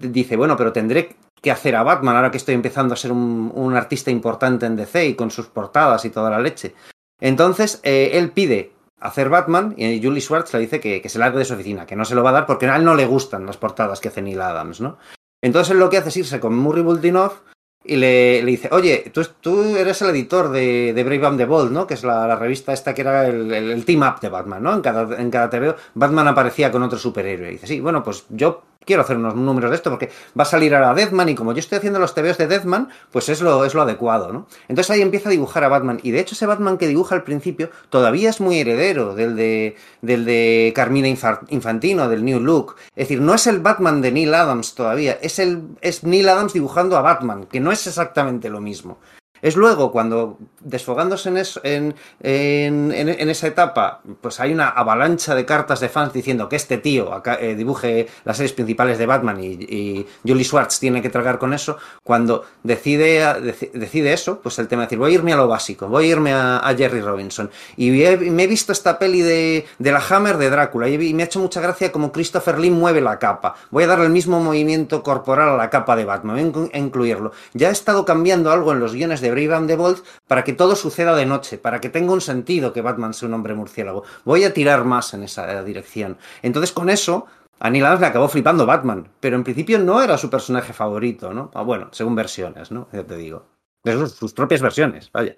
[0.00, 3.52] dice, bueno, pero tendré que hacer a Batman ahora que estoy empezando a ser un,
[3.54, 6.74] un artista importante en DC y con sus portadas y toda la leche.
[7.20, 11.38] Entonces, eh, él pide hacer Batman y Julie Schwartz le dice que, que se largue
[11.38, 13.06] de su oficina, que no se lo va a dar porque a él no le
[13.06, 14.98] gustan las portadas que hace Neil Adams, ¿no?
[15.42, 17.40] Entonces él lo que hace es irse con Murray Bultinoff
[17.84, 21.70] y le, le dice, oye, tú, tú eres el editor de, Brave and the Bold,
[21.70, 21.86] ¿no?
[21.86, 24.74] Que es la, revista esta que era el, el- team up de Batman, ¿no?
[24.74, 27.48] En cada, en cada TVO Batman aparecía con otro superhéroe.
[27.48, 30.08] Y dice, sí, bueno, pues yo quiero hacer unos números de esto porque
[30.38, 33.28] va a salir ahora Deathman y como yo estoy haciendo los TVOs de Deathman, pues
[33.28, 34.46] es lo, es lo adecuado, ¿no?
[34.66, 37.22] Entonces ahí empieza a dibujar a Batman y de hecho ese Batman que dibuja al
[37.22, 42.76] principio todavía es muy heredero del de, del de Carmina Infa- Infantino, del New Look.
[42.96, 46.54] Es decir, no es el Batman de Neil Adams todavía, es, el, es Neil Adams
[46.54, 48.98] dibujando a Batman, que no es exactamente lo mismo.
[49.42, 51.28] Es luego cuando, desfogándose
[51.62, 56.78] en, en, esa etapa, pues hay una avalancha de cartas de fans diciendo que este
[56.78, 61.54] tío eh, dibuje las series principales de Batman y, Julie Schwartz tiene que tragar con
[61.54, 65.48] eso, cuando decide, decide eso, pues el tema de decir, voy a irme a lo
[65.48, 67.50] básico, voy a irme a, Jerry Robinson.
[67.76, 71.40] Y me he visto esta peli de, la Hammer de Drácula y, me ha hecho
[71.40, 73.54] mucha gracia como Christopher Lee mueve la capa.
[73.70, 76.70] Voy a darle el mismo movimiento corporal a la capa de Batman, voy a inclu-
[76.74, 77.32] a incluirlo.
[77.54, 80.52] Ya he estado cambiando algo en los guiones de Brave and the Bold para que
[80.52, 84.04] todo suceda de noche, para que tenga un sentido que Batman sea un hombre murciélago.
[84.24, 86.18] Voy a tirar más en esa dirección.
[86.42, 87.26] Entonces con eso...
[87.60, 91.34] A Neil Adams le acabó flipando Batman, pero en principio no era su personaje favorito,
[91.34, 91.50] ¿no?
[91.54, 92.86] Ah, bueno, según versiones, ¿no?
[92.92, 93.46] Ya te digo.
[93.82, 95.36] De sus, sus propias versiones, vaya.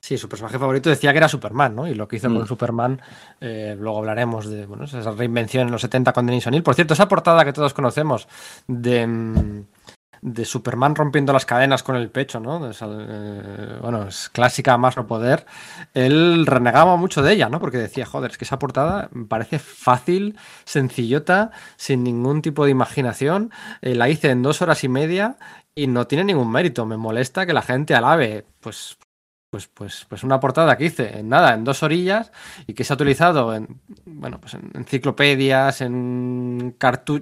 [0.00, 1.88] Sí, su personaje favorito decía que era Superman, ¿no?
[1.88, 2.36] Y lo que hizo Mm.
[2.36, 3.02] con Superman,
[3.40, 6.62] eh, luego hablaremos de bueno, esa reinvención en los 70 con Denis O'Neill.
[6.62, 8.28] Por cierto, esa portada que todos conocemos
[8.68, 9.64] de, mm,
[10.22, 12.70] de Superman rompiendo las cadenas con el pecho, ¿no?
[12.70, 15.46] Eh, bueno, es clásica más no poder.
[15.94, 17.60] Él renegaba mucho de ella, ¿no?
[17.60, 23.50] Porque decía, joder, es que esa portada parece fácil, sencillota, sin ningún tipo de imaginación.
[23.82, 25.36] Eh, la hice en dos horas y media
[25.74, 26.86] y no tiene ningún mérito.
[26.86, 28.98] Me molesta que la gente alabe, pues
[29.50, 32.30] pues, pues, pues una portada que hice en nada, en dos orillas,
[32.66, 36.76] y que se ha utilizado en, bueno, pues en enciclopedias, en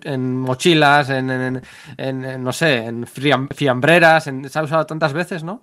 [0.05, 5.63] en mochilas, en, en- no sé, en fiambreras, se ha usado tantas veces, ¿no?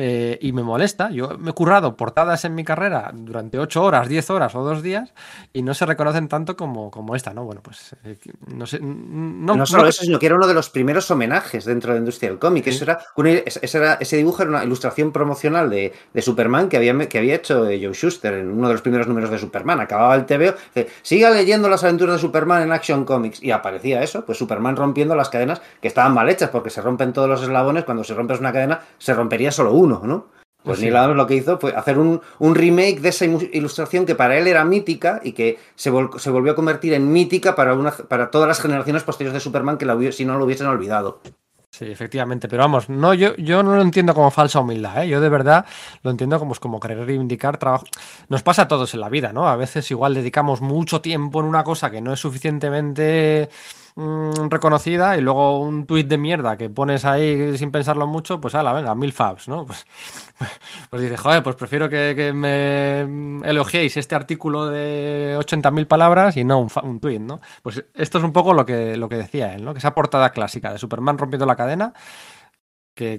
[0.00, 1.10] Eh, y me molesta.
[1.10, 4.80] Yo me he currado portadas en mi carrera durante ocho horas, 10 horas o dos
[4.80, 5.12] días
[5.52, 7.44] y no se reconocen tanto como, como esta, ¿no?
[7.44, 8.78] Bueno, pues eh, no sé.
[8.80, 11.96] No, No, solo no- eso, sino que era uno de los primeros homenajes dentro de
[11.96, 12.62] la industria del cómic.
[12.62, 12.70] Sí.
[12.70, 16.68] Eso era una- ese, ese era- ese dibujo era una ilustración promocional de, de Superman
[16.68, 19.38] que había, que había hecho eh, Joe Schuster en uno de los primeros números de
[19.40, 19.80] Superman.
[19.80, 23.42] Acababa el TVO, dice, siga leyendo las aventuras de Superman en Action Comics.
[23.42, 27.12] Y aparecía eso, pues Superman rompiendo las cadenas que estaban mal hechas porque se rompen
[27.12, 27.82] todos los eslabones.
[27.82, 30.26] Cuando se rompes una cadena, se rompería solo uno, ¿no?
[30.62, 30.84] Pues Sí.
[30.84, 34.36] Neil Adams lo que hizo fue hacer un, un remake de esa ilustración que para
[34.36, 37.92] él era mítica y que se, vol- se volvió a convertir en mítica para, una,
[37.92, 41.20] para todas las generaciones posteriores de Superman que la si no lo hubiesen olvidado.
[41.70, 45.08] Sí, efectivamente, pero vamos, no, yo, yo no lo entiendo como falsa humildad, ¿eh?
[45.08, 45.64] yo de verdad
[46.02, 47.84] lo entiendo como, como querer reivindicar trabajo.
[48.28, 49.48] Nos pasa a todos en la vida, ¿no?
[49.48, 53.48] A veces igual dedicamos mucho tiempo en una cosa que no es suficientemente
[53.98, 58.54] mm, reconocida y luego un tuit de mierda que pones ahí sin pensarlo mucho, pues
[58.54, 59.66] ala, venga, mil fabs, ¿no?
[59.66, 59.86] Pues,
[60.90, 63.00] pues dices, joder, pues prefiero que, me
[63.48, 67.40] elogiéis este artículo de 80.000 palabras y no un, un tuit, ¿no?
[67.62, 69.72] Pues esto es un poco lo que, lo que decía él, ¿no?
[69.72, 71.92] Que esa portada clásica de Superman rompiendo la cadena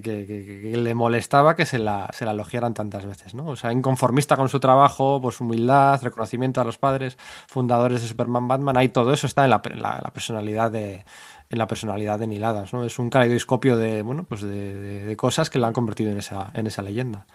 [0.00, 3.46] que, le molestaba que se la, se la elogiaran tantas veces, ¿no?
[3.46, 7.16] O sea, inconformista con su trabajo, pues humildad, reconocimiento a los padres
[7.48, 11.04] fundadores de Superman Batman, ahí todo eso está en la, la- personalidad de
[11.52, 12.84] en la personalidad de Neil Adams, ¿no?
[12.84, 14.74] Es un caleidoscopio de, bueno, pues de,
[15.04, 17.26] de- cosas que la han convertido en esa, en esa leyenda.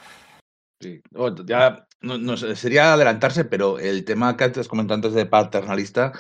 [0.82, 5.26] Sí, bueno, ya no, no sería adelantarse, pero el tema que antes comentado antes de
[5.26, 6.14] paternalista,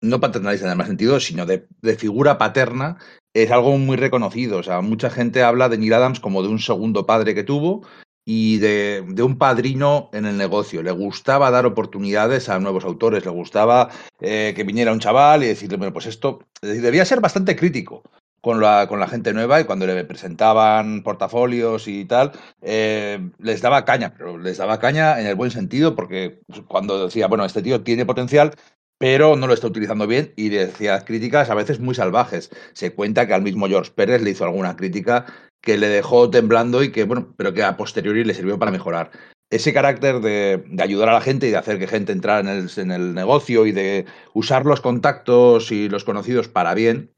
[0.00, 2.98] no paternalista en el más sentido, sino de, de figura paterna,
[3.42, 4.58] es algo muy reconocido.
[4.58, 7.82] O sea, mucha gente habla de Neil Adams como de un segundo padre que tuvo
[8.24, 10.82] y de, de, un padrino en el negocio.
[10.82, 13.88] Le gustaba dar oportunidades a nuevos autores, le gustaba
[14.20, 18.02] eh, que viniera un chaval y decirle, bueno, pues esto debía ser bastante crítico
[18.40, 22.32] con la, con la gente nueva y cuando le presentaban portafolios y tal,
[22.62, 27.26] eh, les daba caña, pero les daba caña en el buen sentido porque cuando decía,
[27.28, 28.52] bueno, este tío tiene potencial,
[28.98, 32.50] pero no lo está utilizando bien y decía críticas a veces muy salvajes.
[32.72, 35.26] Se cuenta que al mismo George Pérez le hizo alguna crítica
[35.60, 39.10] que le dejó temblando y que, bueno, pero que a posteriori le sirvió para mejorar.
[39.50, 43.14] Ese carácter de, ayudar a la gente y de hacer que gente entrara en el,
[43.14, 47.12] negocio y de usar los contactos y los conocidos para bien,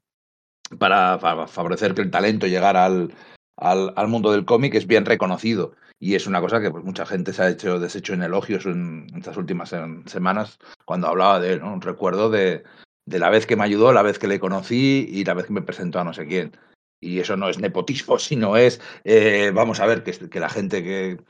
[0.79, 1.17] para,
[1.47, 5.73] favorecer que el talento llegara al mundo del cómic, es bien reconocido.
[6.01, 9.05] Y es una cosa que pues, mucha gente se ha hecho deshecho en elogios en
[9.15, 9.73] estas últimas
[10.07, 11.71] semanas cuando hablaba de ¿no?
[11.71, 12.63] un recuerdo de,
[13.05, 15.53] de la vez que me ayudó, la vez que le conocí y la vez que
[15.53, 16.57] me presentó a no sé quién.
[16.99, 20.83] Y eso no es nepotismo, sino es, eh, vamos a ver, que, que, la gente
[20.83, 21.23] que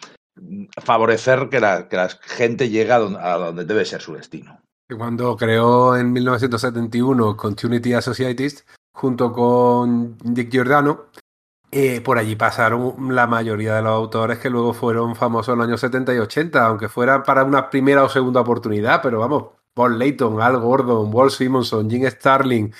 [0.82, 4.62] favorecer que la, que la gente llegue a donde, a donde debe ser su destino.
[4.98, 11.08] Cuando creó en 1971 Continuity Associates, junto con Dick Giordano,
[11.72, 15.68] eh, por allí pasaron la mayoría de los autores que luego fueron famosos en los
[15.68, 19.98] años 70 y 80, aunque fueran para una primera o segunda oportunidad, pero vamos, Paul
[19.98, 22.74] Layton, Al Gordon, Walt Simonson, Jim Starling,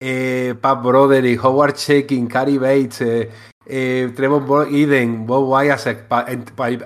[0.00, 3.30] eh, Pat Broderick, Howard Checking, Cary Bates, eh,
[3.66, 6.06] eh, Trevor Eden, Bob Wyasek,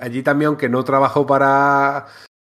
[0.01, 2.07] allí también, aunque no trabajó para,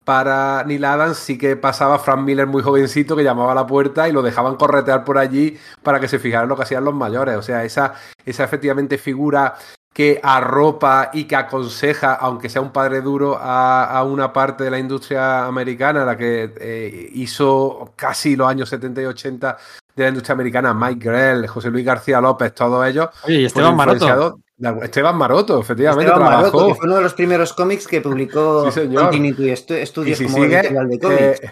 [0.09, 4.09] para Neil Adams, sí que pasaba Frank Miller muy jovencito que llamaba a la puerta
[4.09, 7.37] y lo dejaban corretear por allí para que se fijaran lo que hacían los mayores.
[7.37, 7.93] O sea, esa,
[8.25, 9.57] esa efectivamente figura
[9.93, 14.71] que arropa y que aconseja, aunque sea un padre duro, a, a una parte de
[14.71, 19.59] la industria americana, la que eh, hizo casi los años 70 y 80
[19.95, 23.11] de la industria americana, Mike Grell, José Luis García López, todos ellos.
[23.25, 24.41] Oye, y Esteban Maroto.
[24.83, 26.57] Esteban Maroto, efectivamente, Esteban trabajó.
[26.57, 28.89] Maroto, que fue uno de los primeros cómics que publicó Sí.
[28.93, 31.21] Continuity Studios Y si como sigue, editorial de cómics.
[31.21, 31.51] eh,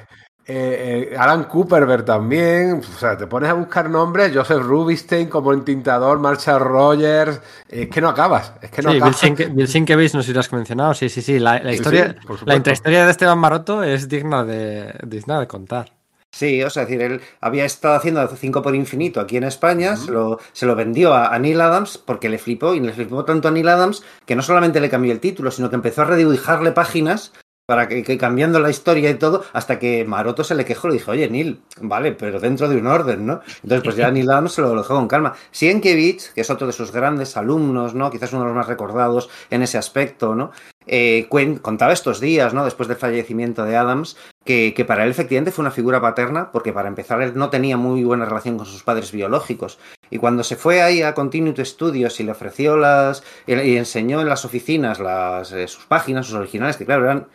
[0.49, 5.53] eh, eh, Alan Cooperberg también, o sea, te pones a buscar nombres, Joseph Rubinstein como
[5.53, 9.55] entintador, Marshall Rogers, es que no acabas, es que no Sí, Bill, acabas.
[9.57, 10.95] Bill Sienkiewicz, no sé si lo has mencionado.
[10.95, 11.41] Sí, sí, sí.
[11.41, 15.96] La, historia, sí, la intrahistoria de Esteban Maroto es digna de, digna de contar.
[16.37, 20.11] Sí, o sea, decir, él había estado haciendo 5 por infinito aquí en España, se,
[20.11, 23.49] lo, se lo vendió a, a Neil Adams porque le flipó y le flipó tanto
[23.49, 26.73] a Neil Adams que no solamente le cambió el título, sino que empezó a redibujarle
[26.73, 27.33] páginas
[27.67, 30.91] para que, que cambiando la historia y todo, hasta que Maroto se le quejó y
[30.93, 33.41] le dijo, oye, Neil, vale, pero dentro de un orden, ¿no?
[33.63, 35.35] Entonces, pues ya Neil Adams se lo dejó con calma.
[35.51, 38.11] Sienkiewicz, que es otro de sus grandes alumnos, ¿no?
[38.11, 40.53] Quizás uno de los más recordados en ese aspecto, ¿no?
[40.87, 41.27] Eh,
[41.63, 42.65] contaba estos días, ¿no?
[42.65, 46.73] Después del fallecimiento de Adams, que, que, para él efectivamente fue una figura paterna, porque
[46.73, 49.81] para empezar él no tenía muy buena relación con sus padres biológicos.
[50.11, 53.25] Y cuando se fue ahí a Continuity Studios y le ofreció las.
[53.49, 57.27] y, y enseñó en las oficinas las, eh, sus páginas, sus originales, que claro, eran.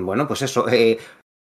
[0.00, 0.68] Bueno, pues eso.
[0.68, 0.98] Eh,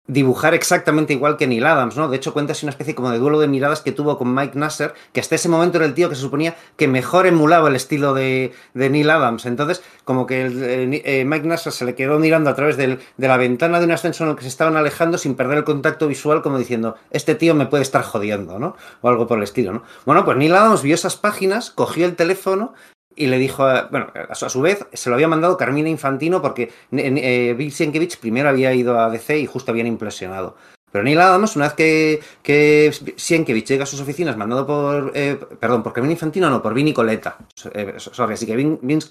[0.09, 2.09] dibujar exactamente igual que Neil Adams, ¿no?
[2.09, 4.59] De hecho, cuenta así una especie como de duelo de miradas que tuvo con Mike
[4.59, 7.77] Nasser, que hasta ese momento era el tío que se suponía que mejor emulaba el
[7.77, 9.45] estilo de, Neil Adams.
[9.45, 13.37] Entonces, como que el, eh, Mike Nasser se le quedó mirando a través de la
[13.37, 16.41] ventana de un ascensor en el que se estaban alejando sin perder el contacto visual,
[16.41, 18.77] como diciendo, este tío me puede estar jodiendo, ¿no?
[19.03, 19.83] O algo por el estilo, ¿no?
[20.07, 22.73] Bueno, pues Neil Adams vio esas páginas, cogió el teléfono
[23.19, 26.41] y le dijo, bueno, a su, a su, vez se lo había mandado Carmina Infantino
[26.41, 30.57] porque eh, Bill Sienkiewicz primero había ido a DC y justo habían impresionado.
[30.91, 35.39] Pero Neil Adams, una vez que, que Sienkiewicz llega a sus oficinas mandado por, eh,
[35.61, 37.37] perdón, por Carmina Infantino, no, por Vinny Coletta,
[37.75, 39.09] eh, sorry, así que Vin, Vince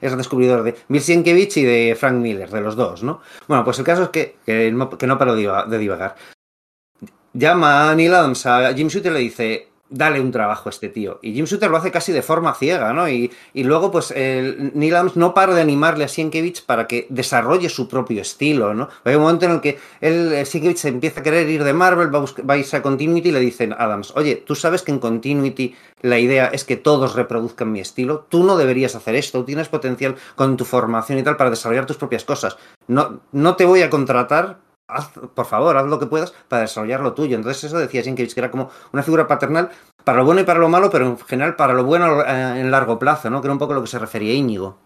[0.00, 3.20] es el descubridor de Bill Sienkiewicz y de Frank Miller, de los dos, ¿no?
[3.46, 6.16] Bueno, pues el caso es que, que, no, que no paro de divagar.
[7.34, 10.88] Llama a Neil Adams a Jim Shooter y le dice, dale un trabajo a este
[10.88, 11.18] tío.
[11.22, 13.08] Y Jim Shooter lo hace casi de forma ciega, ¿no?
[13.08, 17.68] Y, y luego, pues, Neil Adams no para de animarle a Sienkiewicz para que desarrolle
[17.68, 18.88] su propio estilo, ¿no?
[19.04, 22.54] Hay un momento en el que él, Sienkiewicz empieza a querer ir de Marvel, va
[22.54, 26.18] a, irse a Continuity y le dicen, Adams, oye, tú sabes que en Continuity la
[26.18, 30.56] idea es que todos reproduzcan mi estilo, tú no deberías hacer esto, tienes potencial con
[30.56, 32.56] tu formación y tal para desarrollar tus propias cosas.
[32.88, 34.58] No, no te voy a contratar
[34.92, 37.36] Haz, por favor, haz lo que puedas para desarrollar lo tuyo.
[37.36, 39.70] Entonces eso decía Sienkiewicz, que era como una figura paternal
[40.04, 42.70] para lo bueno y para lo malo, pero en general para lo bueno eh, en
[42.70, 43.40] largo plazo, ¿no?
[43.40, 44.78] Que era un poco lo que se refería Íñigo.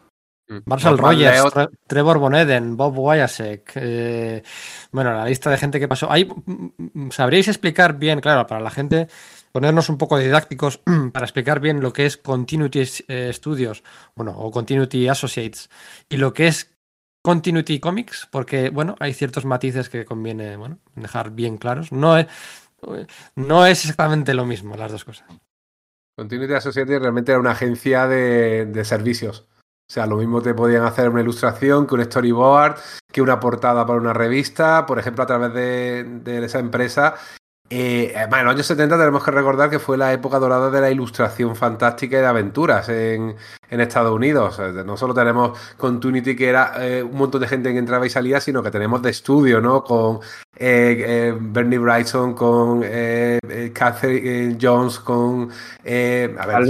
[0.64, 4.42] Marshall Rogers, Tre Trevor Boneden, Bob Wyasek, eh,
[4.92, 6.10] bueno, la lista de gente que pasó.
[6.10, 6.28] Ahí,
[7.10, 9.08] ¿Sabríais explicar bien, claro, para la gente,
[9.50, 10.80] ponernos un poco didácticos
[11.12, 13.82] para explicar bien lo que es Continuity eh, Studios,
[14.14, 15.68] bueno, o Continuity Associates,
[16.08, 16.75] y lo que es
[17.26, 21.90] Continuity Comics, porque bueno, hay ciertos matices que conviene bueno, dejar bien claros.
[21.90, 22.28] No es,
[23.34, 25.26] no es exactamente lo mismo las dos cosas.
[26.16, 29.48] Continuity Associates realmente era una agencia de, de servicios.
[29.50, 32.76] O sea, lo mismo te podían hacer una ilustración que un storyboard,
[33.10, 37.16] que una portada para una revista, por ejemplo, a través de, de esa empresa
[37.68, 40.90] eh, en los años 70 tenemos que recordar que fue la época dorada de la
[40.90, 43.34] ilustración fantástica y de aventuras en,
[43.68, 44.60] en Estados Unidos.
[44.84, 48.40] No solo tenemos Continuity, que era eh, un montón de gente que entraba y salía,
[48.40, 49.82] sino que tenemos de estudio, ¿no?
[49.82, 50.20] Con
[50.56, 52.82] eh, eh, Bernie Bryson, con
[53.72, 56.64] Catherine Jones, con a ver,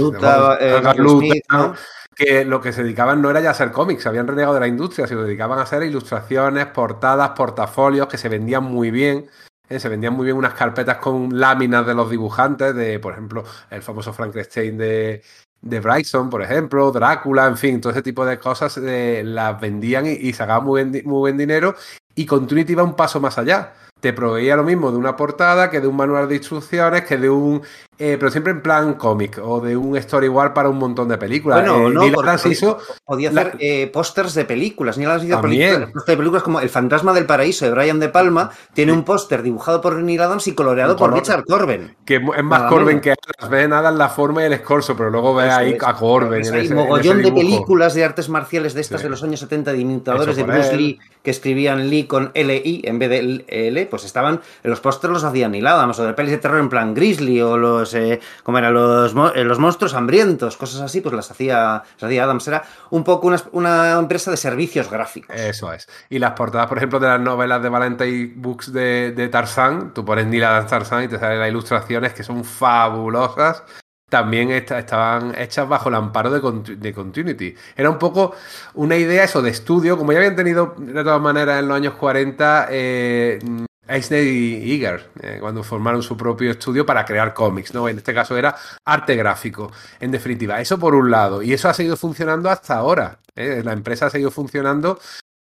[2.15, 4.67] que lo que se dedicaban no era ya a hacer cómics, habían renegado de la
[4.67, 9.29] industria, se dedicaban a hacer ilustraciones, portadas, portafolios que se vendían muy bien
[9.69, 9.79] ¿eh?
[9.79, 13.81] Se vendían muy bien unas carpetas con láminas de los dibujantes, de, por ejemplo, el
[13.81, 15.21] famoso Frankenstein de,
[15.61, 20.05] de Bryson, por ejemplo, Drácula, en fin, todo ese tipo de cosas eh, las vendían
[20.05, 21.75] y, y sacaban muy, muy buen dinero.
[22.15, 25.81] Y Continuity iba un paso más allá te proveía lo mismo de una portada que
[25.81, 27.61] de un manual de instrucciones, que de un.
[27.99, 31.59] Eh, pero siempre en plan cómic o de un storyboard para un montón de películas.
[31.59, 34.99] Bueno, eh, no, hizo podía hacer eh, pósters de películas.
[34.99, 38.51] Ni las hizo películas, de películas como El Fantasma del Paraíso de Brian De Palma
[38.73, 41.95] tiene un póster dibujado por Neil Adams y coloreado por Richard Corben.
[42.05, 43.49] Que es más Corben que Adams.
[43.49, 46.45] Ve nada en la forma y el escorzo, pero luego ve ahí a Corben.
[46.45, 49.77] En hay mogollón de películas de artes marciales de estas de los años 70 de
[49.79, 54.39] imitadores de Bruce Lee que escribían Lee con L-I en vez de L, pues estaban
[54.63, 57.57] los pósters los hacían Neil Adams, o de pelis de terror en plan Grizzly, o
[57.57, 62.23] los, eh, como eran los, eh, los monstruos hambrientos, cosas así, pues las hacía, hacía
[62.23, 62.47] Adams.
[62.47, 65.35] Era un poco una, empresa de servicios gráficos.
[65.35, 65.87] Eso es.
[66.09, 70.05] Y las portadas, por ejemplo, de las novelas de Valentine Books de, de Tarzán, tú
[70.05, 73.63] pones Adams Tarzán y te salen las ilustraciones que son fabulosas
[74.09, 77.53] también estaban hechas bajo el amparo de, de, Continuity.
[77.75, 78.35] Era un poco
[78.75, 81.93] una idea eso de estudio, como ya habían tenido de todas maneras en los años
[81.95, 83.39] 40 eh,
[83.87, 87.87] Eisner y Iger, eh, cuando formaron su propio estudio para crear cómics, ¿no?
[87.87, 90.59] En este caso era arte gráfico, en definitiva.
[90.59, 93.19] Eso por un lado, y eso ha seguido funcionando hasta ahora.
[93.35, 93.61] ¿eh?
[93.63, 94.99] La empresa ha seguido funcionando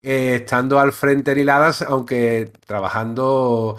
[0.03, 3.77] eh, estando al frente de Adams, aunque trabajando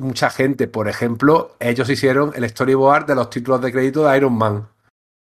[0.00, 0.68] mucha gente.
[0.68, 4.68] Por ejemplo, ellos hicieron el storyboard de los títulos de crédito de Iron Man.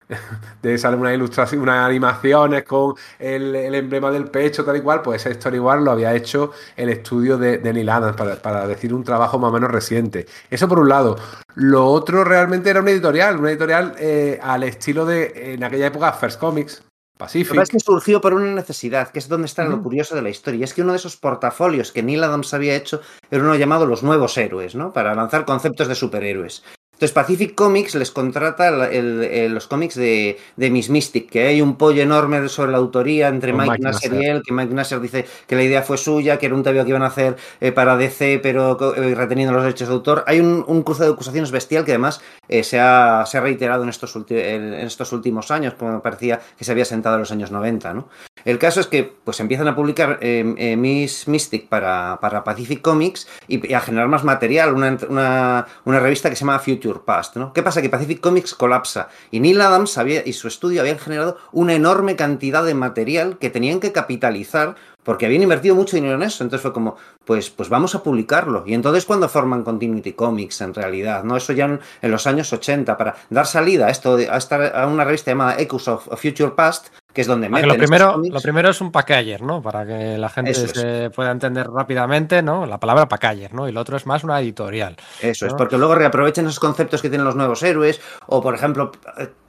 [0.62, 5.24] de sale una ilustración, unas animaciones con el, emblema del pecho, tal y cual, pues
[5.24, 9.38] ese storyboard lo había hecho el estudio de, de Neil Adams, para, decir un trabajo
[9.38, 10.26] más o menos reciente.
[10.50, 11.16] Eso por un lado.
[11.54, 16.12] Lo otro realmente era una editorial, una editorial eh, al estilo de, en aquella época,
[16.12, 16.82] First Comics,
[17.16, 17.54] Pacific.
[17.54, 20.22] Lo que es que surgió por una necesidad, que es donde está lo curioso de
[20.22, 20.64] la historia.
[20.64, 23.00] Es que uno de esos portafolios que Neil Adams había hecho
[23.30, 24.92] era uno llamado Los Nuevos Héroes, ¿no?
[24.92, 26.64] Para lanzar conceptos de superhéroes.
[26.94, 32.48] Entonces Pacific Comics les contrata los cómics de, Miss Mystic, que hay un pollo enorme
[32.48, 35.82] sobre la autoría entre Mike, Nasser, y él, que Mike Nasser dice que la idea
[35.82, 39.14] fue suya, que era un TVO que iban a hacer eh, para DC, pero eh,
[39.16, 40.24] reteniendo los derechos de autor.
[40.28, 44.74] Hay un, cruce de acusaciones bestial que además eh, se, ha, reiterado en estos, en
[44.74, 47.92] estos últimos años, como parecía que se había sentado en los años 90.
[47.92, 48.08] ¿no?
[48.44, 53.72] El caso es que pues empiezan a publicar Miss Mystic para, para Pacific Comics y,
[53.72, 57.52] a generar más material, una, una revista que se llama Future Past, ¿no?
[57.52, 57.80] ¿Qué pasa?
[57.80, 62.64] Que Pacific Comics colapsa y Neil Adams y su estudio habían generado una enorme cantidad
[62.64, 66.42] de material que tenían que capitalizar porque habían invertido mucho dinero en eso.
[66.42, 68.64] Entonces fue como, pues, pues vamos a publicarlo.
[68.66, 71.36] Y entonces cuando forman Continuity Comics en realidad, ¿no?
[71.36, 75.04] Eso ya en, los años 80, para dar salida a esto, a, estar, a una
[75.04, 78.80] revista llamada Echoes of Future Past, que es donde meten lo primero, lo primero es
[78.80, 79.62] un packager, ¿no?
[79.62, 82.66] Para que la gente se pueda entender rápidamente, ¿no?
[82.66, 83.68] La palabra packager, ¿no?
[83.68, 84.96] Y lo otro es más una editorial.
[85.20, 88.90] Eso es, porque luego reaprovechen esos conceptos que tienen los nuevos héroes, o por ejemplo,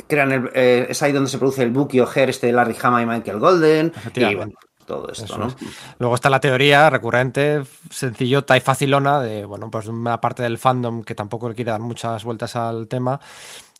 [0.07, 3.01] crean el, eh, es ahí donde se produce el Bucky O'Hare, este de Larry Hama
[3.01, 3.93] y Michael Golden.
[4.13, 4.53] Y bueno,
[4.85, 5.47] todo esto, ¿no?
[5.99, 11.03] Luego está la teoría recurrente, sencillota y facilona de, bueno, pues una parte del fandom
[11.03, 13.19] que tampoco le quiere dar muchas vueltas al tema,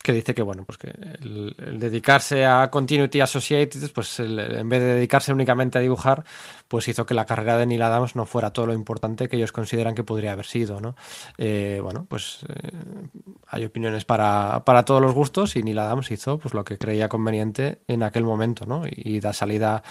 [0.06, 4.94] que dice que bueno, pues que el, dedicarse a Continuity Associated, pues en vez de
[4.94, 6.22] dedicarse únicamente a dibujar,
[6.68, 9.50] pues hizo que la carrera de Neil Adams no fuera todo lo importante que ellos
[9.50, 10.94] consideran que podría haber sido, ¿no?
[11.38, 12.70] Eh, bueno, pues eh,
[13.48, 17.08] hay opiniones para, para, todos los gustos y Neil Adams hizo pues lo que creía
[17.08, 18.86] conveniente en aquel momento, ¿no?
[18.86, 19.82] Y, y da salida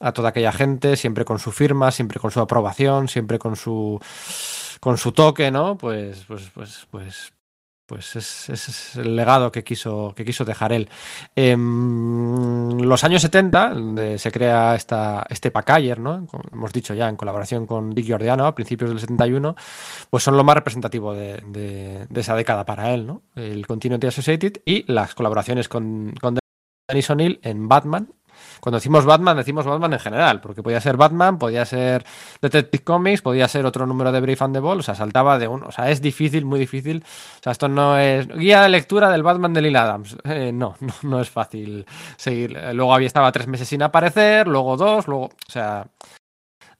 [0.00, 4.00] a toda aquella gente, siempre con su firma, siempre con su aprobación, siempre con su
[4.80, 5.78] con su toque, ¿no?
[5.78, 7.32] Pues, pues, pues, pues,
[7.90, 10.88] pues es, el legado que quiso, que quiso dejar él.
[11.34, 16.28] En los años 70 donde se crea esta, este Packager, ¿no?
[16.52, 19.56] hemos dicho ya, en colaboración con Dick Giordano a principios del 71,
[20.08, 23.22] pues son lo más representativo de, esa década para él, ¿no?
[23.34, 26.38] el Continuity Associated y las colaboraciones con, con
[26.88, 28.12] Dennis O'Neill en Batman
[28.60, 32.04] Cuando decimos Batman, decimos Batman en general, porque podía ser Batman, podía ser
[32.40, 35.48] Detective Comics, podía ser otro número de Brave and the Bold, o sea, saltaba de
[35.48, 35.66] uno.
[35.66, 37.04] O sea, es difícil, muy difícil.
[37.04, 40.16] O sea, esto no es guía de lectura del Batman de Lil Adams.
[40.24, 41.86] Eh, no, no, no es fácil
[42.16, 42.58] seguir.
[42.74, 45.26] Luego había estaba tres meses sin aparecer, luego dos, luego.
[45.26, 45.86] O sea,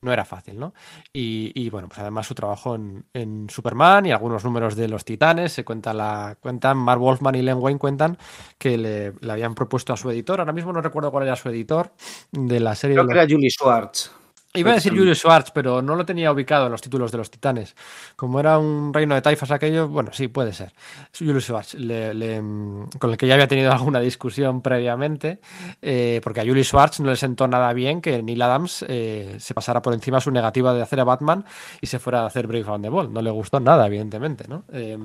[0.02, 0.72] no era fácil, ¿no?
[1.12, 5.04] Y, y, bueno, pues además su trabajo en, en, Superman y algunos números de los
[5.04, 8.16] Titanes, se cuenta la, cuentan, Mark Wolfman y Len Wayne cuentan
[8.58, 11.48] que le, le, habían propuesto a su editor, ahora mismo no recuerdo cuál era su
[11.48, 11.92] editor
[12.32, 12.96] de la serie.
[12.96, 14.19] Creo de que era Julie Schwartz.
[14.52, 17.30] Iba a decir Julius Schwartz, pero no lo tenía ubicado en los títulos de los
[17.30, 17.76] titanes.
[18.16, 20.72] Como era un reino de taifas aquello, bueno, sí, puede ser.
[21.16, 22.38] Julius Schwartz, le, le,
[22.98, 25.38] con el que ya había tenido alguna discusión previamente,
[25.80, 29.54] eh, porque a Julius Schwartz no le sentó nada bien que Neil Adams eh, se
[29.54, 31.44] pasara por encima su negativa de hacer a Batman
[31.80, 33.12] y se fuera a hacer Brave and the Bold.
[33.12, 34.64] No le gustó nada, evidentemente, ¿no?
[34.72, 34.98] Eh,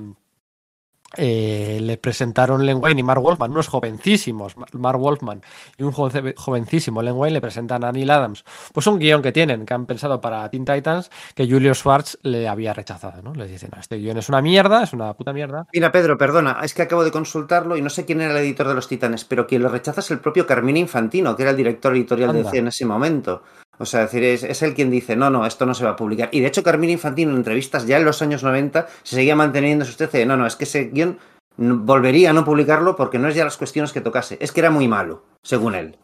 [1.16, 5.42] eh, le presentaron Len Wayne y Mark Wolfman, unos jovencísimos, Mark Wolfman
[5.78, 9.66] y un jovencísimo Len Wayne le presentan a Neil Adams, pues un guion que tienen,
[9.66, 13.34] que han pensado para Teen Titans, que Julio Schwartz le había rechazado, ¿no?
[13.34, 15.66] Les dicen, no, este guion es una mierda, es una puta mierda.
[15.72, 18.68] Mira, Pedro, perdona, es que acabo de consultarlo y no sé quién era el editor
[18.68, 21.56] de los Titanes, pero quien lo rechaza es el propio Carmine Infantino, que era el
[21.56, 22.38] director editorial Anda.
[22.40, 23.42] de DC en ese momento.
[23.78, 25.96] O sea, decir, es, es, el quien dice, no, no, esto no se va a
[25.96, 26.28] publicar.
[26.32, 29.84] Y de hecho, Carmine Infantino en entrevistas ya en los años 90 se seguía manteniendo
[29.84, 31.18] su usted de, no, no, es que ese guion
[31.56, 34.70] volvería a no publicarlo porque no es ya las cuestiones que tocase, es que era
[34.70, 35.98] muy malo, según él.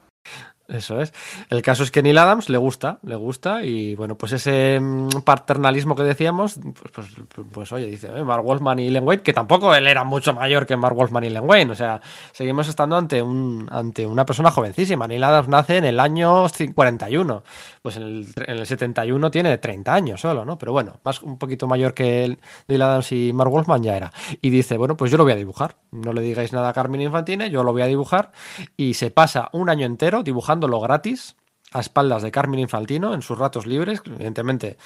[0.68, 1.12] Eso es.
[1.50, 4.80] El caso es que Neil Adams le gusta, le gusta, y bueno, pues ese
[5.24, 6.58] paternalismo que decíamos,
[6.92, 10.04] pues, pues, pues oye, dice eh, Mark Wolfman y Len Wayne, que tampoco él era
[10.04, 12.00] mucho mayor que Mark Wolfman y Len Wayne, o sea,
[12.32, 15.08] seguimos estando ante, un, ante una persona jovencísima.
[15.08, 17.42] Neil Adams nace en el año 41,
[17.82, 20.58] pues en el, en el 71 tiene 30 años solo, ¿no?
[20.58, 24.12] Pero bueno, más un poquito mayor que él, Neil Adams y Mark Wolfman ya era.
[24.40, 27.00] Y dice, bueno, pues yo lo voy a dibujar, no le digáis nada a Carmen
[27.00, 28.30] Infantine, yo lo voy a dibujar,
[28.76, 31.36] y se pasa un año entero dibujando lo gratis
[31.72, 34.02] a espaldas de Carmen Infantino en sus ratos libres.
[34.04, 34.76] Evidentemente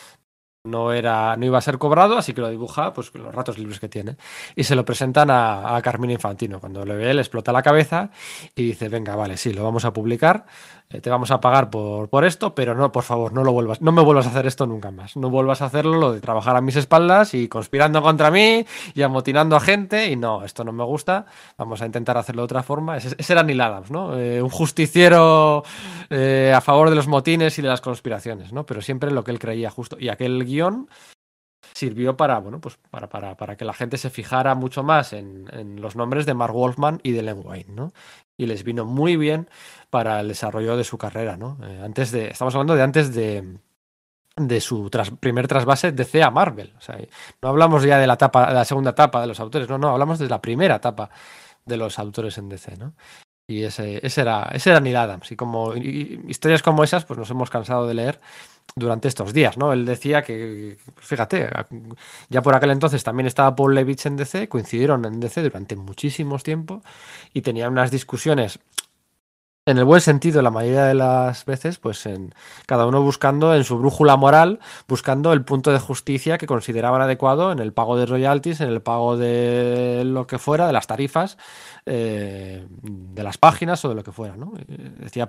[0.66, 3.80] no era no iba a ser cobrado, así que lo dibuja pues los ratos libres
[3.80, 4.16] que tiene.
[4.54, 6.60] Y se lo presentan a, a Infantino.
[6.60, 8.10] Cuando le ve, le explota la cabeza
[8.54, 10.46] y dice, venga, vale, sí, lo vamos a publicar.
[10.88, 13.82] Eh, te vamos a pagar por, por, esto, pero no, por favor, no lo vuelvas,
[13.82, 15.16] no me vuelvas a hacer esto nunca más.
[15.16, 18.64] No vuelvas a hacerlo, lo de trabajar a mis espaldas y conspirando contra mí
[18.94, 20.10] y amotinando a gente.
[20.10, 21.26] Y no, esto no me gusta.
[21.58, 22.96] Vamos a intentar hacerlo de otra forma.
[22.96, 24.16] Ese, era Neil Adams, ¿no?
[24.16, 25.64] Eh, un justiciero
[26.08, 28.64] eh, a favor de los motines y de las conspiraciones, ¿no?
[28.64, 29.96] Pero siempre lo que él creía justo.
[29.98, 30.88] Y aquel guion
[31.74, 35.46] sirvió para, bueno, pues para, para, para, que la gente se fijara mucho más en,
[35.52, 37.92] en, los nombres de Mark Wolfman y de Len Wayne, ¿no?
[38.36, 39.48] Y les vino muy bien
[39.90, 41.58] para el desarrollo de su carrera, ¿no?
[41.62, 43.58] Eh, antes de, estamos hablando de antes de,
[44.36, 46.74] de su tras, primer trasvase de C a Marvel.
[46.78, 46.98] O sea,
[47.42, 49.90] no hablamos ya de la, etapa, de la segunda etapa de los autores, no, no,
[49.90, 51.10] hablamos de la primera etapa
[51.64, 52.94] de los autores en DC, ¿no?
[53.48, 55.30] Y ese, ese, era, ese era Neil Adams.
[55.30, 58.20] Y como y, historias como esas, pues nos hemos cansado de leer
[58.74, 59.72] durante estos días, ¿no?
[59.72, 61.48] Él decía que, fíjate,
[62.28, 66.42] ya por aquel entonces también estaba Paul Levitch en DC, coincidieron en DC durante muchísimos
[66.42, 66.82] tiempo
[67.32, 68.58] y tenían unas discusiones
[69.68, 72.32] en el buen sentido, la mayoría de las veces, pues en
[72.66, 77.50] cada uno buscando en su brújula moral, buscando el punto de justicia que consideraban adecuado
[77.50, 81.36] en el pago de royalties, en el pago de lo que fuera, de las tarifas,
[81.84, 84.52] eh, de las páginas o de lo que fuera, ¿no?
[85.00, 85.28] Decía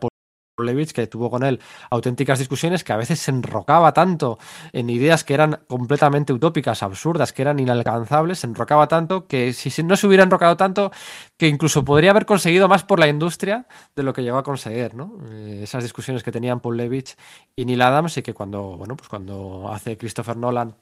[0.64, 1.60] Levitch, que tuvo con él
[1.90, 4.40] auténticas discusiones, que a veces se enrocaba tanto
[4.74, 9.84] en ideas que eran completamente utópicas, absurdas, que eran inalcanzables, se enrocaba tanto que si
[9.84, 10.92] no se hubiera enrocado tanto,
[11.38, 14.96] que incluso podría haber conseguido más por la industria de lo que llegó a conseguir,
[14.96, 15.18] ¿no?
[15.32, 17.16] Eh, esas discusiones que tenían Paul Levitch
[17.56, 20.76] y Neil Adams y que cuando, bueno, pues cuando hace Christopher Nolan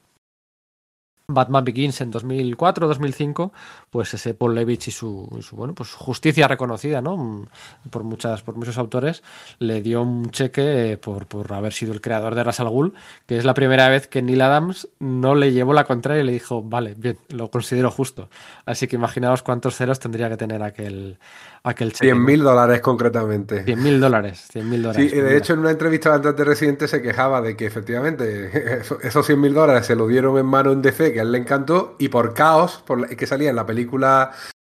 [1.28, 3.50] Batman Begins en 2004-2005,
[3.90, 7.46] pues ese Paul Levitch y su, bueno, pues justicia reconocida, ¿no?
[7.90, 9.24] Por muchas, por muchos autores,
[9.58, 12.94] le dio un cheque por, por haber sido el creador de Ras al Ghul,
[13.26, 16.32] que es la primera vez que Neil Adams no le llevó la contraria y le
[16.32, 18.28] dijo, vale, bien, lo considero justo.
[18.64, 21.18] Así que imaginaos cuántos ceros tendría que tener aquel,
[21.66, 22.06] aquel cheque.
[22.06, 23.64] 100 mil dólares concretamente.
[23.64, 25.10] 100 mil dólares, 100 mil dólares.
[25.10, 29.26] Sí, de hecho en una entrevista antes de Residente se quejaba de que efectivamente esos
[29.26, 31.96] 100 mil dólares se lo dieron en mano en DC, que a él le encantó,
[31.98, 34.32] y por caos, por que salía en la película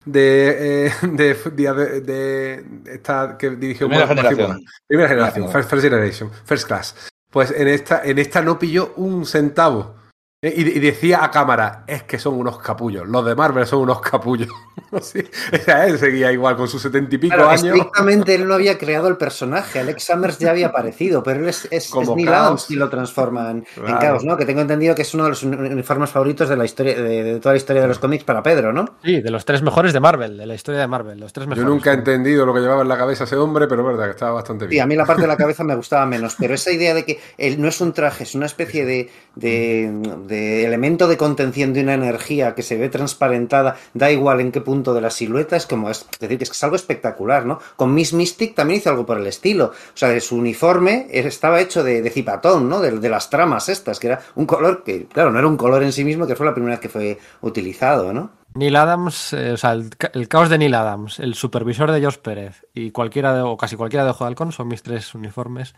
[0.04, 4.64] de, eh, de, de, de, esta que dirigió Primera generación.
[4.86, 7.10] Primera generación, first, first, Generation, First Class.
[7.30, 9.97] Pues en esta, en esta no pilló un centavo.
[10.40, 14.00] Y, y, decía a cámara, es que son unos capullos, los de Marvel son unos
[14.00, 14.48] capullos.
[15.02, 15.18] Sí,
[15.52, 17.64] o sea, él seguía igual con sus setenta y pico Claro, años.
[17.64, 19.80] estrictamente él no había creado el personaje.
[19.80, 22.46] Alex Summers ya había aparecido, pero él es, es, Como es Neil Chaos.
[22.46, 23.66] Adams y lo transforma en.
[24.00, 24.36] Chaos, ¿no?
[24.38, 27.40] Que tengo entendido que es uno de los uniformes favoritos de la historia, de, de
[27.40, 28.86] toda la historia de los cómics para Pedro, ¿no?
[29.04, 31.18] Sí, de los tres mejores de Marvel, de la historia de Marvel.
[31.20, 31.68] Los tres Yo mejores.
[31.68, 34.12] nunca he entendido lo que llevaba en la cabeza ese hombre, pero es verdad que
[34.12, 34.84] estaba bastante Sí, bien.
[34.84, 37.20] a mí la parte de la cabeza me gustaba menos, pero esa idea de que
[37.36, 39.90] él no es un traje, es una especie de, de,
[40.28, 44.60] de elemento de contención de una energía que se ve transparentada, da igual en qué
[44.60, 47.58] punto de la silueta, es como, es, decir, es, algo espectacular, ¿no?
[47.76, 51.60] Con Miss Mystic también hizo algo por el estilo, o sea, de su uniforme estaba
[51.60, 52.80] hecho de, de cipatón, ¿no?
[52.80, 55.82] De, de las tramas estas, que era un color que, claro, no era un color
[55.82, 58.30] en sí mismo, que fue la primera vez que fue utilizado, ¿no?
[58.54, 62.16] Neil Adams, eh, o sea, el, el caos de Neil Adams, el supervisor de Josh
[62.16, 65.74] Pérez y cualquiera de- o casi cualquiera de Ojo de Halcón son mis tres uniformes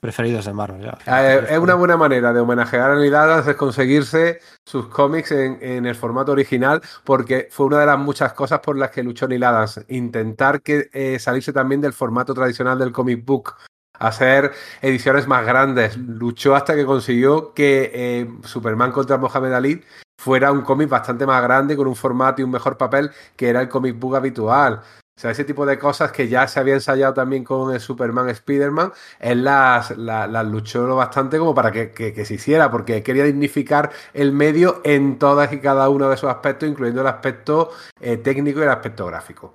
[0.00, 0.82] preferidos de Marvel.
[0.82, 0.98] ya.
[1.06, 5.58] Eh, es una buena manera de homenajear a Neil Adams es conseguirse sus cómics en,
[5.60, 9.26] en el formato original, porque fue una de las muchas cosas por las que luchó
[9.28, 9.84] Neil Adams.
[9.88, 13.54] Intentar que eh, salirse también del formato tradicional del comic book,
[13.98, 14.52] hacer
[14.82, 15.96] ediciones más grandes.
[15.96, 19.82] Luchó hasta que consiguió que eh, Superman contra Mohamed Ali
[20.18, 23.60] fuera un cómic bastante más grande, con un formato y un mejor papel que era
[23.60, 24.80] el comic book habitual.
[25.16, 28.28] O sea, ese tipo de cosas que ya se había ensayado también con el Superman
[28.30, 33.04] Spider-Man, él las, las, las luchó bastante como para que, que, que, se hiciera, porque
[33.04, 37.70] quería dignificar el medio en todas y cada uno de sus aspectos, incluyendo el aspecto
[38.00, 39.54] eh, técnico y el aspecto gráfico.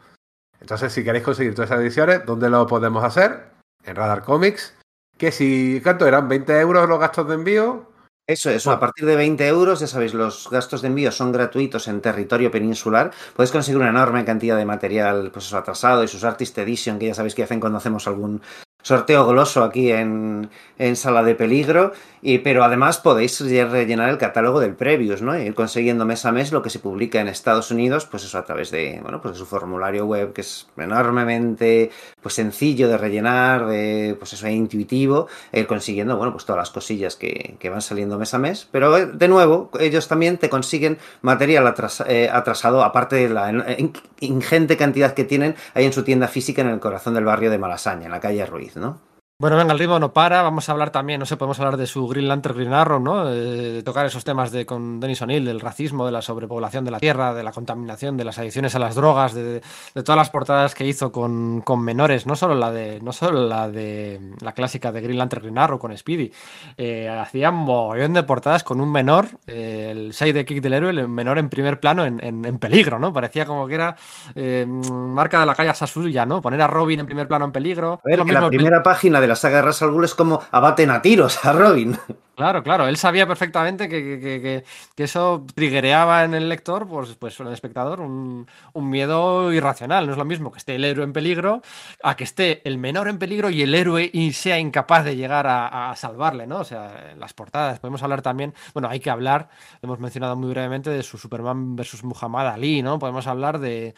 [0.62, 3.52] Entonces, si queréis conseguir todas esas ediciones, ¿dónde lo podemos hacer?
[3.84, 4.76] En Radar Comics.
[5.18, 6.30] Que si, ¿cuánto eran?
[6.30, 7.89] ¿20 euros los gastos de envío?
[8.36, 11.88] Eso, eso, a partir de 20 euros, ya sabéis, los gastos de envío son gratuitos
[11.88, 13.10] en territorio peninsular.
[13.36, 17.16] Podéis conseguir una enorme cantidad de material pues, atrasado y sus Artist Edition, que ya
[17.16, 18.40] sabéis que hacen cuando hacemos algún
[18.82, 20.50] sorteo goloso aquí en,
[20.96, 21.92] Sala de Peligro.
[22.22, 25.38] Y, pero además podéis rellenar el catálogo del Previous, ¿no?
[25.38, 28.44] Ir consiguiendo mes a mes lo que se publica en Estados Unidos, pues eso a
[28.44, 31.92] través de, bueno, pues su formulario web, que es enormemente
[32.22, 36.72] pues sencillo de rellenar, de, pues eso, e intuitivo, ir consiguiendo, bueno, pues todas las
[36.72, 38.68] cosillas que, van saliendo mes a mes.
[38.70, 41.74] Pero eh, de nuevo, ellos también te consiguen material
[42.08, 43.78] eh, atrasado, aparte de la
[44.20, 47.58] ingente cantidad que tienen ahí en su tienda física en el corazón del barrio de
[47.58, 49.09] Malasaña, en la calle Ruiz, ¿no?
[49.42, 50.42] Bueno, venga, el ritmo no para.
[50.42, 53.24] Vamos a hablar también, no sé, podemos hablar de su Green Lantern Green Arrow, ¿no?
[53.24, 56.92] De, de tocar esos temas de con Denis O'Neill, del racismo, de la sobrepoblación de
[56.92, 60.30] la tierra, de la contaminación, de las adicciones a las drogas, de, de todas las
[60.30, 64.52] portadas que hizo con, con, menores, no solo la de, no solo la de la
[64.52, 66.34] clásica de Green Lantern Green Arrow con Speedy.
[66.76, 71.08] Eh, hacía un mogollón de portadas con un menor, eh, el sidekick del héroe, el
[71.08, 73.14] menor en primer plano en, en, en peligro, ¿no?
[73.14, 73.96] Parecía como que era
[74.36, 76.42] eh, marca de la calle Sasuya, ¿no?
[76.42, 77.94] Poner a Robin en primer plano en peligro.
[77.94, 80.42] A ver, que la primera página de la saga de Ras al Ghul es como
[80.52, 81.98] abaten a tiros a Robin.
[82.40, 84.64] Claro, claro, él sabía perfectamente que, que,
[84.96, 90.06] que, eso triguereaba en el lector, pues, pues en el espectador, un, un, miedo irracional.
[90.06, 91.62] No es lo mismo que esté el héroe en peligro
[92.02, 95.48] a que esté el menor en peligro y el héroe y sea incapaz de llegar
[95.50, 96.60] a, salvarle, ¿no?
[96.60, 97.82] O sea, las portadas.
[97.82, 99.50] Podemos hablar también, bueno, hay que hablar,
[99.82, 103.00] hemos mencionado muy brevemente, de su Superman versus Muhammad Ali, ¿no?
[103.00, 103.96] Podemos hablar de,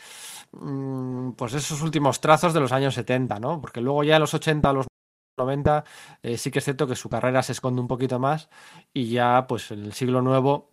[0.54, 3.62] mm, pues esos últimos trazos de los años 70, ¿no?
[3.62, 4.88] Porque luego ya los 80, los
[5.38, 5.84] 90,
[6.24, 8.50] eh, sí que es cierto que su carrera se esconde un poquito más
[8.94, 10.72] y ya pues en el siglo nuevo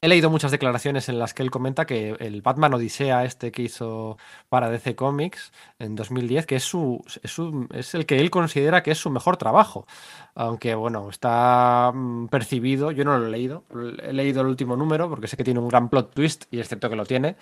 [0.00, 3.62] he leído muchas declaraciones en las que él comenta que el Batman Odisea este que
[3.62, 4.16] hizo
[4.48, 8.82] para DC Comics en 2010 que es su, es, su, es el que él considera
[8.82, 9.86] que es su mejor trabajo.
[10.34, 13.64] Aunque bueno está mm, percibido yo no lo he leído
[14.02, 16.68] he leído el último número porque sé que tiene un gran plot twist y es
[16.68, 17.36] cierto que lo tiene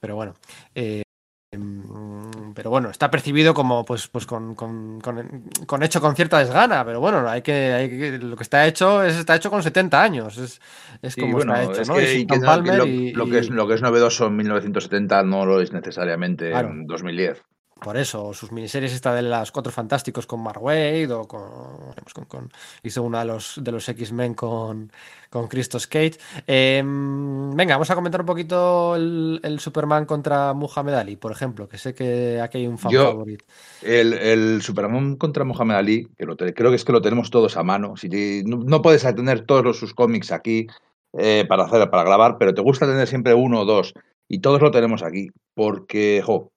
[0.00, 0.34] pero bueno
[0.74, 1.02] eh,
[2.62, 6.84] pero bueno, está percibido como pues, pues con, con, con, con, hecho con cierta desgana,
[6.84, 10.00] pero bueno, hay que, hay que, lo que está hecho es está hecho con 70
[10.00, 10.60] años, es,
[11.02, 11.96] es como bueno, está hecho, es ¿no?
[11.96, 14.36] Que, y que no, Palmer lo, y, lo, que es, lo que es novedoso en
[14.36, 16.68] 1970 no lo es necesariamente Claro.
[16.68, 17.42] en 2010.
[17.82, 21.42] Por eso, sus miniseries esta de las Cuatro Fantásticos con Mark Wade o con,
[22.12, 22.52] con, con
[22.82, 24.92] hizo una de los de los X-Men con,
[25.28, 26.18] con Christos Cage.
[26.46, 31.68] Eh, venga, vamos a comentar un poquito el, el, Superman contra Muhammad Ali, por ejemplo,
[31.68, 33.44] que sé que aquí hay un fan Yo, favorito.
[33.82, 37.30] El, el, Superman contra Muhammad Ali, que lo te, creo que es que lo tenemos
[37.30, 37.96] todos a mano.
[37.96, 40.68] Si te, no, no, puedes tener todos los, sus cómics aquí
[41.14, 43.92] eh, para hacer, para grabar, pero te gusta tener siempre uno o dos.
[44.28, 45.30] Y todos lo tenemos aquí.
[45.54, 46.52] Porque, jo,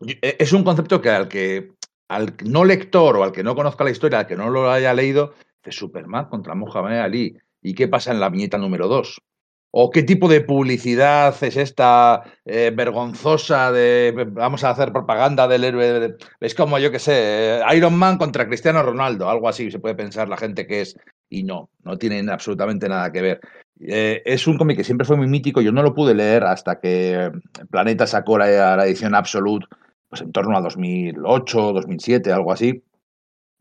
[0.00, 1.72] es un concepto que al que
[2.08, 4.94] al no lector o al que no conozca la historia, al que no lo haya
[4.94, 7.36] leído, de Superman contra Muhammad Ali.
[7.60, 9.20] ¿Y qué pasa en la viñeta número 2?
[9.70, 15.64] ¿O qué tipo de publicidad es esta eh, vergonzosa de vamos a hacer propaganda del
[15.64, 16.16] héroe?
[16.40, 20.28] Es como, yo qué sé, Iron Man contra Cristiano Ronaldo, algo así se puede pensar
[20.28, 20.96] la gente que es.
[21.28, 23.40] Y no, no tienen absolutamente nada que ver.
[23.80, 26.80] Eh, es un cómic que siempre fue muy mítico, yo no lo pude leer hasta
[26.80, 27.30] que
[27.70, 29.66] Planeta sacó la, la edición Absolute,
[30.08, 32.82] pues en torno a 2008, 2007, algo así.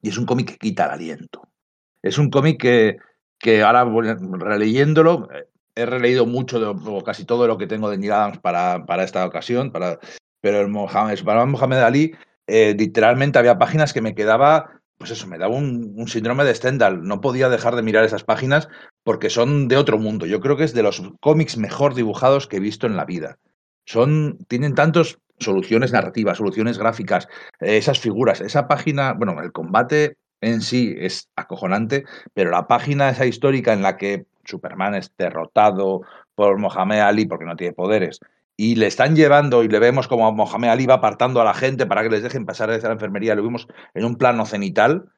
[0.01, 1.47] Y es un cómic que quita el aliento.
[2.01, 2.97] Es un cómic que,
[3.37, 3.85] que ahora
[4.39, 5.27] releyéndolo,
[5.77, 9.25] he releído mucho, o casi todo lo que tengo de Neil Adams para, para esta
[9.25, 9.99] ocasión, para,
[10.41, 12.15] pero el Mohamed, Mohamed Ali,
[12.47, 17.03] eh, literalmente había páginas que me quedaba, pues eso, me daba un, síndrome de Stendhal.
[17.03, 18.67] No podía dejar de mirar esas páginas
[19.03, 20.25] porque son de otro mundo.
[20.25, 23.37] Yo creo que es de los cómics mejor dibujados que he visto en la vida.
[23.85, 27.27] Son, tienen tantas soluciones narrativas, soluciones gráficas,
[27.59, 33.09] eh, esas figuras, esa página, bueno, el combate en sí es acojonante, pero la página
[33.09, 36.01] esa histórica en la que Superman es derrotado
[36.35, 38.19] por Mohamed Ali porque no tiene poderes
[38.57, 41.85] y le están llevando y le vemos como Mohamed Ali va apartando a la gente
[41.85, 45.11] para que les dejen pasar desde la enfermería, lo vimos en un plano cenital,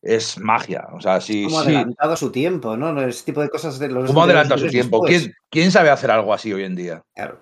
[0.00, 0.86] es magia.
[0.92, 1.74] O sea, sí, como sí.
[1.74, 3.00] adelantado a su tiempo, ¿no?
[3.02, 4.06] Ese tipo de cosas de los.
[4.06, 5.02] ¿Cómo adelantado a su tiempo?
[5.02, 7.02] ¿Quién, ¿Quién, sabe hacer algo así hoy en día?
[7.14, 7.40] Claro.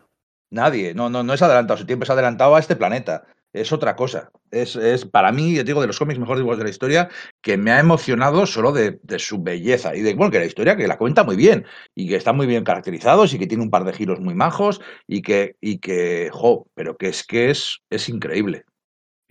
[0.51, 0.95] Nadie.
[0.95, 3.97] No, no, no es adelantado a su tiempo, es adelantado a este planeta es otra
[3.97, 4.31] cosa.
[4.51, 7.09] Es, es, para mí, yo digo, de los cómics mejor dibujados de la historia,
[7.41, 9.95] que me ha emocionado solo de, su belleza.
[9.95, 12.47] Y de, bueno, que la historia que la cuenta muy bien, y que están muy
[12.47, 16.31] bien caracterizados, y que tiene un par de giros muy majos, y que, y que
[16.33, 18.65] jo, pero que es que es, es increíble.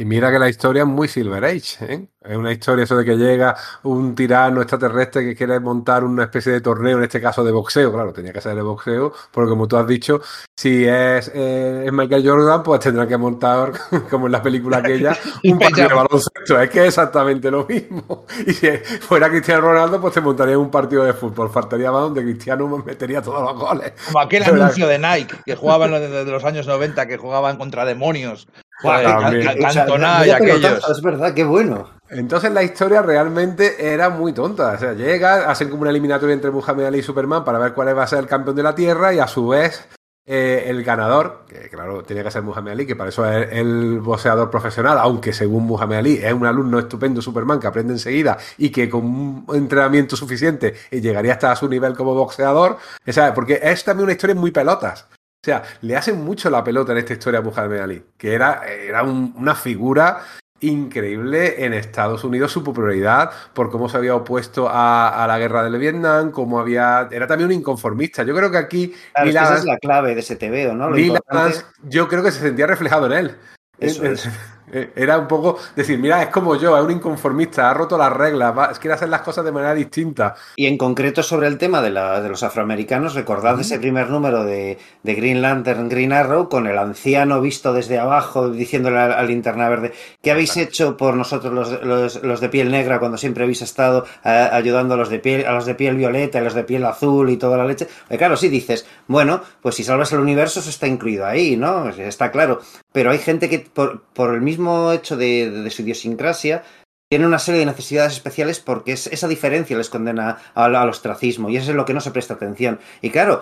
[0.02, 2.08] Y mira que la historia es muy Silver Age, ¿eh?
[2.24, 6.52] Es una historia eso de que llega un tirano extraterrestre que quiere montar una especie
[6.52, 9.68] de torneo, en este caso de boxeo, claro, tenía que ser de boxeo, porque como
[9.68, 10.20] tú has dicho,
[10.56, 13.74] si es, eh, es Michael Jordan, pues tendrá que montar,
[14.10, 16.60] como en la película aquella, un partido de baloncesto.
[16.60, 18.26] Es que es exactamente lo mismo.
[18.48, 18.70] Y si
[19.02, 21.52] fuera Cristiano Ronaldo, pues te montaría un partido de fútbol.
[21.52, 23.94] Faltaría más donde Cristiano metería todos los goles.
[24.08, 28.48] Como aquel anuncio de Nike, que jugaban desde los años 90, que jugaban contra demonios.
[28.82, 30.90] Cantona y aquellos.
[30.90, 31.90] Es verdad, qué bueno.
[32.10, 34.74] Entonces la historia realmente era muy tonta.
[34.74, 37.98] O sea, llega, hacen como una eliminatoria entre Muhammad Ali y Superman para ver cuál
[37.98, 39.88] va a ser el campeón de la Tierra y a su vez
[40.24, 44.00] eh, el ganador, que claro, tenía que ser Muhammad Ali, que para eso es el
[44.02, 48.70] boxeador profesional, aunque según Muhammad Ali es un alumno estupendo Superman que aprende enseguida y
[48.70, 52.78] que con un entrenamiento suficiente llegaría hasta a su nivel como boxeador.
[53.08, 55.08] O sea, porque es también una historia muy pelotas.
[55.42, 58.62] O sea, le hacen mucho la pelota en esta historia a Muhammad Ali, que era,
[58.68, 60.22] era un, una figura
[60.62, 65.64] increíble en Estados Unidos su popularidad por cómo se había opuesto a, a, la guerra
[65.64, 67.10] del Vietnam, cómo había.
[67.12, 68.24] Era también un inconformista.
[68.24, 68.94] Yo creo que aquí.
[69.14, 70.92] Claro, esa es la clave de ese TVO, ¿no?
[70.92, 71.62] Lo importante...
[71.84, 73.36] yo creo que se sentía reflejado en él.
[73.80, 74.30] Eso es.
[74.72, 78.58] Era un poco decir, mira, es como yo, es un inconformista, ha roto las reglas,
[78.58, 80.36] va, quiere hacer las cosas de manera distinta.
[80.56, 84.44] Y en concreto sobre el tema de, la, de los afroamericanos, recordad ese primer número
[84.44, 89.24] de, de, Green Lantern, Green Arrow, con el anciano visto desde abajo diciéndole a la
[89.24, 93.44] linterna verde, ¿qué habéis hecho por nosotros los, los, los de piel negra cuando siempre
[93.44, 96.54] habéis estado eh, ayudando a los, de piel, a los de piel violeta, a los
[96.54, 97.88] de piel azul y toda la leche?
[98.08, 101.90] Pues claro, sí dices, bueno, pues si salvas el universo, eso está incluido ahí, ¿no?
[101.90, 102.62] Está claro.
[102.92, 106.64] Pero hay gente que por, por el mismo hecho de, su idiosincrasia,
[107.10, 111.50] tiene una serie de necesidades especiales porque es, esa diferencia les condena al, al ostracismo
[111.50, 112.80] y eso es lo que no se presta atención.
[113.02, 113.42] Y claro,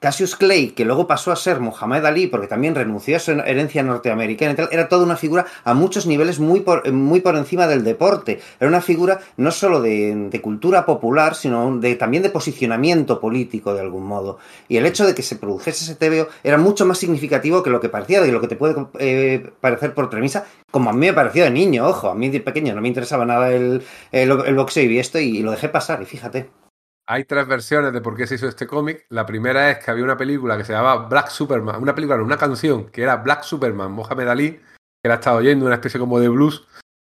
[0.00, 3.82] Cassius Clay, que luego pasó a ser Muhammad Ali, porque también renunció a su herencia
[3.82, 8.40] norteamericana y tal, era toda una figura a muchos niveles muy por, encima del deporte.
[8.60, 14.06] Era una figura no solo de, cultura popular, sino también de posicionamiento político, de algún
[14.06, 14.38] modo.
[14.68, 17.80] Y el hecho de que se produjese ese TVO era mucho más significativo que lo
[17.80, 21.12] que parecía, de lo que te puede eh, parecer por premisa, como a mí me
[21.12, 24.54] pareció de niño, ojo, a mí de pequeño no me interesaba nada el, el, el
[24.54, 26.67] boxeo y esto, y lo dejé pasar, y fíjate.
[27.10, 29.06] Hay tres versiones de por qué se hizo este cómic.
[29.08, 32.36] La primera es que había una película que se llamaba Black Superman, una película, una
[32.36, 34.60] canción que era Black Superman, Mohamed Ali,
[35.02, 36.66] que la estaba oyendo, una especie como de blues.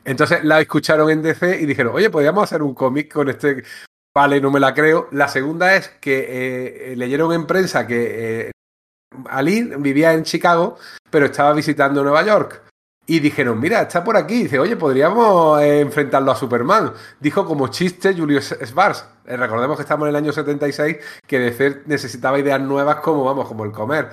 [0.05, 3.63] Entonces la escucharon en DC y dijeron, oye, podríamos hacer un cómic con este.
[4.15, 5.07] Vale, no me la creo.
[5.13, 8.51] La segunda es que eh, leyeron en prensa que eh,
[9.29, 10.77] Ali vivía en Chicago,
[11.09, 12.66] pero estaba visitando Nueva York.
[13.09, 14.43] Y dijeron, mira, está por aquí.
[14.43, 16.91] Dice, oye, podríamos eh, enfrentarlo a Superman.
[17.21, 19.05] Dijo como chiste Julius Svars.
[19.25, 23.47] Eh, recordemos que estamos en el año 76, que DC necesitaba ideas nuevas como, vamos,
[23.47, 24.09] como el comer.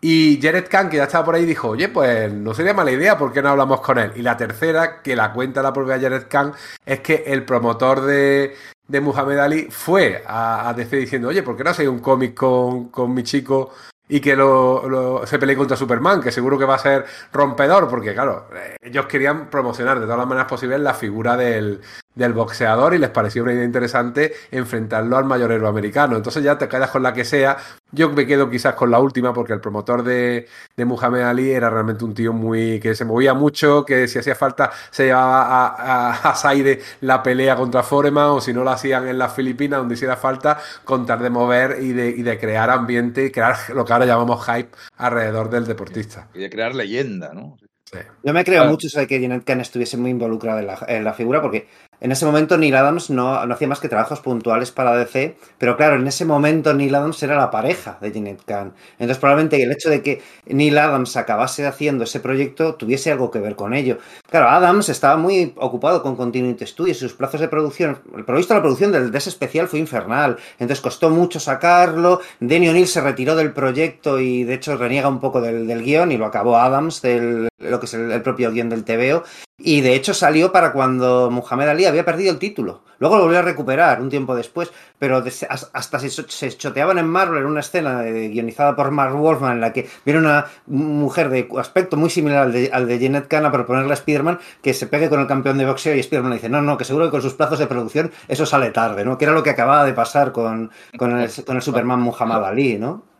[0.00, 3.18] Y Jared Kahn, que ya estaba por ahí, dijo, oye, pues no sería mala idea,
[3.18, 4.12] ¿por qué no hablamos con él?
[4.14, 6.52] Y la tercera, que la cuenta la propia Jared Kahn,
[6.84, 8.54] es que el promotor de,
[8.86, 12.90] de Muhammad Ali fue a, a diciendo, oye, ¿por qué no hacéis un cómic con,
[12.90, 13.72] con mi chico
[14.08, 17.88] y que lo, lo, se pelee contra Superman, que seguro que va a ser rompedor,
[17.88, 18.48] porque claro,
[18.80, 21.80] ellos querían promocionar de todas las maneras posibles la figura del,
[22.16, 26.16] del boxeador y les pareció una idea interesante enfrentarlo al mayor héroe americano.
[26.16, 27.58] Entonces ya te quedas con la que sea.
[27.92, 31.70] Yo me quedo quizás con la última porque el promotor de, de Muhammad Ali era
[31.70, 36.10] realmente un tío muy que se movía mucho, que si hacía falta se llevaba a,
[36.10, 39.78] a, a Zaire la pelea contra Foreman o si no lo hacían en las Filipinas
[39.78, 43.84] donde hiciera falta, contar de mover y de, y de crear ambiente y crear lo
[43.84, 46.28] que ahora llamamos hype alrededor del deportista.
[46.34, 47.56] Y de crear leyenda, ¿no?
[47.84, 47.98] Sí.
[48.24, 51.04] Yo me creo mucho eso de que Janet Khan estuviese muy involucrada en la, en
[51.04, 51.68] la figura, porque
[52.00, 55.76] en ese momento Neil Adams no, no hacía más que trabajos puntuales para DC, pero
[55.76, 58.74] claro, en ese momento Neil Adams era la pareja de Janet Khan.
[58.92, 63.38] Entonces probablemente el hecho de que Neil Adams acabase haciendo ese proyecto tuviese algo que
[63.38, 63.98] ver con ello.
[64.30, 67.96] Claro, Adams estaba muy ocupado con Continuity Studios y sus plazos de producción.
[67.96, 72.20] Por lo visto la producción del, de especial fue infernal, entonces costó mucho sacarlo.
[72.40, 76.12] Denny O'Neill se retiró del proyecto y de hecho reniega un poco del, del guion
[76.12, 79.24] y lo acabó Adams, del, lo que es el, el propio guion del TVO.
[79.58, 82.82] Y de hecho salió para cuando Muhammad Ali había perdido el título.
[82.98, 85.24] Luego lo volvió a recuperar un tiempo después, pero
[85.72, 89.60] hasta se, se choteaban en Marvel en una escena eh, guionizada por Mark Wolfman en
[89.60, 93.46] la que viene una mujer de aspecto muy similar al de, al de Janet Khan
[93.46, 96.50] a proponerle a Spiderman que se pegue con el campeón de boxeo y Spiderman dice,
[96.50, 99.16] no, no, que seguro que con sus plazos de producción eso sale tarde, ¿no?
[99.16, 102.78] Que era lo que acababa de pasar con, con, el, con el Superman Muhammad Ali,
[102.78, 103.15] ¿no?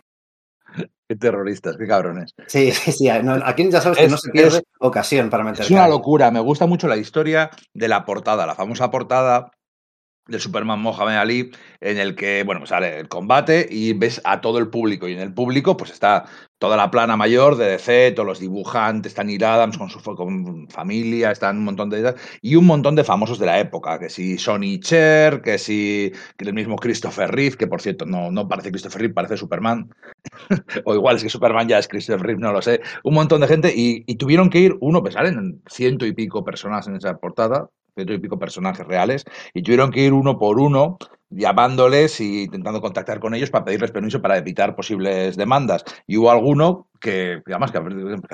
[1.09, 2.35] Qué terroristas, qué cabrones.
[2.49, 3.09] Sí, sí, sí.
[3.23, 5.89] no, aquí ya sabes que Es- no se pierde es- ocasión para meter Es una
[5.89, 6.31] locura.
[6.31, 9.51] Me gusta mucho la historia de la portada, la famosa portada
[10.29, 11.51] del Superman Mohamed Ali,
[11.81, 15.09] en el que, bueno, sale el combate y ves a todo el público.
[15.09, 16.25] Y en el público, pues está
[16.59, 20.69] toda la plana mayor de DC, todos los dibujantes, está Neil Adams con su con
[20.69, 22.15] familia, están un montón de.
[22.41, 26.45] Y un montón de famosos de la época, que si Sonny Cher, que si que
[26.45, 29.91] el mismo Christopher Reeve, que por cierto no, no parece Christopher Reeve, parece Superman.
[30.85, 32.81] o igual es que Superman ya es Christopher Reeve, no lo sé.
[33.05, 36.45] Un montón de gente y, y tuvieron que ir, uno, pues salen ciento y pico
[36.45, 39.25] personas en esa portada, ciento y pico personajes reales,
[39.55, 40.99] y tuvieron que ir uno por uno
[41.29, 45.85] llamándoles e intentando contactar con ellos para pedirles permiso para evitar posibles demandas.
[46.07, 47.83] Y hubo alguno que, además, que a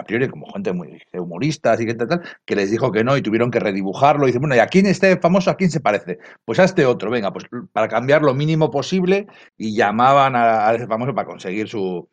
[0.04, 3.50] priori- como gente muy humorista, así que tal, que les dijo que no y tuvieron
[3.50, 4.24] que redibujarlo.
[4.24, 6.18] Y dice, bueno, ¿y a quién este famoso, a quién se parece?
[6.44, 9.26] Pues a este otro, venga, pues para cambiar lo mínimo posible
[9.56, 12.08] y llamaban a, a ese famoso para conseguir su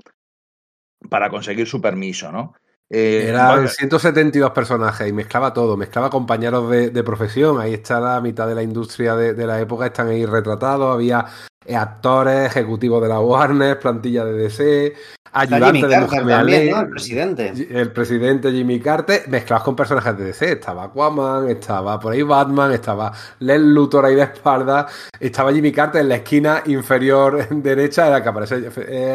[1.09, 2.53] para conseguir su permiso, ¿no?
[2.89, 7.99] Eh, Eran bueno, 172 personajes y mezclaba todo, mezclaba compañeros de, de profesión, ahí está
[7.99, 11.25] la mitad de la industria de, de la época, están ahí retratados, había
[11.75, 14.93] actores, ejecutivos de la Warner, plantilla de DC,
[15.31, 16.75] ayudantes de Muhammad también.
[16.75, 17.53] El presidente.
[17.69, 22.71] el presidente Jimmy Carter, mezclados con personajes de DC, estaba Aquaman, estaba por ahí Batman,
[22.71, 24.87] estaba Lex Luthor ahí de espalda,
[25.19, 28.55] estaba Jimmy Carter en la esquina inferior derecha, era que aparece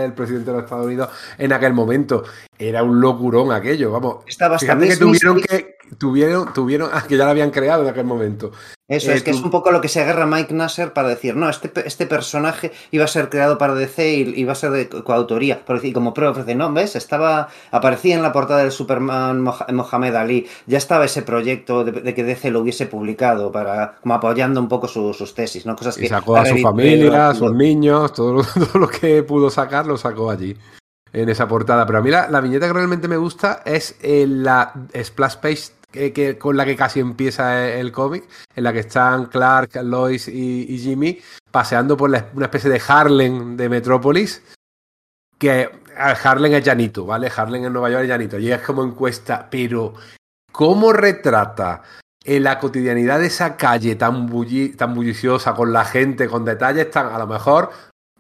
[0.05, 1.09] el presidente de los Estados Unidos
[1.39, 2.25] en aquel momento.
[2.57, 4.19] Era un locurón aquello, vamos.
[4.27, 5.65] Estaba Fíjate que Miss tuvieron Mystery.
[5.65, 8.51] que tuvieron tuvieron ah, que ya lo habían creado en aquel momento.
[8.87, 11.09] Eso Eh, es que tú- es un poco lo que se agarra Mike Nasser para
[11.09, 14.73] decir, no, este, este personaje iba a ser creado para DC y iba a ser
[14.73, 15.65] de co- coautoría.
[15.65, 16.95] Por decir, como prueba, ofrece, no, ¿ves?
[16.95, 21.93] Estaba, aparecía en la portada del Superman Moha- Mohamed Ali, ya estaba ese proyecto de,
[21.93, 25.77] de que DC lo hubiese publicado para, como apoyando un poco su- sus tesis, ¿no?
[25.77, 29.23] Cosas Y que sacó a su familia, a sus niños, todo lo, todo lo que
[29.23, 30.55] pudo sacar lo sacó allí
[31.11, 31.87] en esa portada.
[31.87, 35.69] Pero a mí la, la viñeta que realmente me gusta es eh, la splash page
[35.95, 38.25] que, con la que casi empieza el cómic,
[38.57, 43.69] en la que están Clark, Lois y, Jimmy paseando por una especie de Harlem de
[43.69, 44.43] Metrópolis.
[45.39, 47.31] Que Harlem es llanito, ¿vale?
[47.35, 48.39] Harlem en Nueva York es llanito.
[48.39, 49.95] Y es como encuesta, pero
[50.51, 51.83] ¿cómo retrata
[52.25, 56.91] en la cotidianidad de esa calle tan, bulli- tan bulliciosa, con la gente, con detalles
[56.91, 57.71] tan, a lo mejor,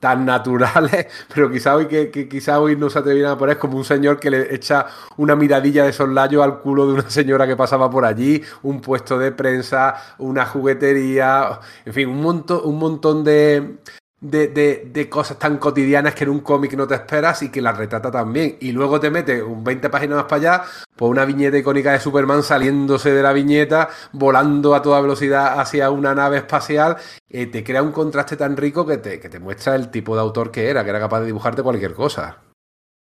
[0.04, 3.86] tan naturales, pero quizá hoy que, quizá hoy no se atrevieran a poner como un
[3.86, 4.84] señor que le echa
[5.16, 9.18] una miradilla de soslayo al culo de una señora que pasaba por allí, un puesto
[9.18, 13.78] de prensa, una juguetería, en fin, un montón, un montón de,
[14.24, 17.60] de, de- de cosas tan cotidianas que en un cómic no te esperas y que
[17.62, 18.56] las retrata también.
[18.60, 20.64] Y luego te mete un 20 páginas más para allá,
[20.96, 25.90] pues una viñeta icónica de Superman saliéndose de la viñeta, volando a toda velocidad hacia
[25.90, 26.96] una nave espacial,
[27.28, 30.22] eh, te crea un contraste tan rico que te, que te muestra el tipo de
[30.22, 32.43] autor que era, que era capaz de dibujarte cualquier cosa.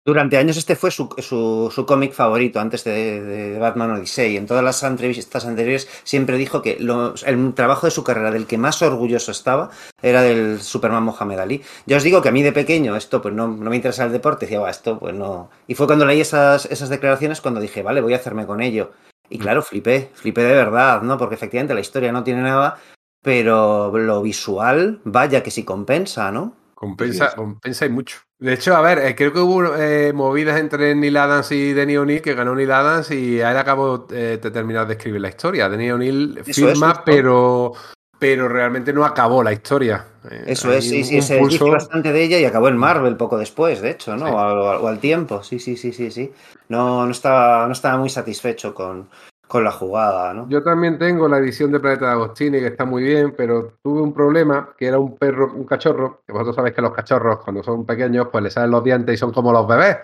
[0.06, 4.36] Durante años este fue su, su, su cómic favorito antes de, Batman Odyssey.
[4.36, 8.46] En todas las entrevistas anteriores siempre dijo que los- el trabajo de su carrera del
[8.46, 9.70] que más orgulloso estaba
[10.02, 11.62] era del Superman Mohamed Ali.
[11.86, 14.12] Ya os digo que a mí de pequeño esto pues no, no me interesa el
[14.12, 15.48] deporte, decía, "Buah, esto pues no.
[15.66, 18.92] Y fue cuando leí esas, esas declaraciones cuando dije, vale, voy a hacerme con ello.
[19.30, 21.16] Y claro, flipé, flipé de verdad, ¿no?
[21.16, 22.76] Porque efectivamente la historia no tiene nada,
[23.22, 26.56] pero lo visual, vaya que sí compensa, ¿no?
[26.74, 28.18] Compensa, Sí, compensa y mucho.
[28.38, 31.96] De hecho, a ver, eh, creo que hubo eh, movidas entre Neil Adams y Denny
[31.96, 35.28] O'Neill, que ganó Neil Adams y a él acabó eh, de terminar de escribir la
[35.28, 35.68] historia.
[35.68, 37.72] Denny O'Neill firma, pero,
[38.18, 40.04] pero realmente no acabó la historia.
[40.30, 43.16] Eh, Eso es, sí, un- sí, se pulso- bastante de ella y acabó en Marvel
[43.16, 44.26] poco después, de hecho, ¿no?
[44.26, 44.32] Sí.
[44.32, 46.32] O, al- o al tiempo, sí, sí, sí, sí, sí.
[46.68, 49.08] No, no estaba, no estaba muy satisfecho con,
[49.54, 50.48] con la jugada, ¿no?
[50.48, 54.02] Yo también tengo la edición de Planeta de Agostini, que está muy bien, pero tuve
[54.02, 57.62] un problema, que era un perro, un cachorro, que vosotros sabéis que los cachorros, cuando
[57.62, 59.98] son pequeños, pues les salen los dientes y son como los bebés,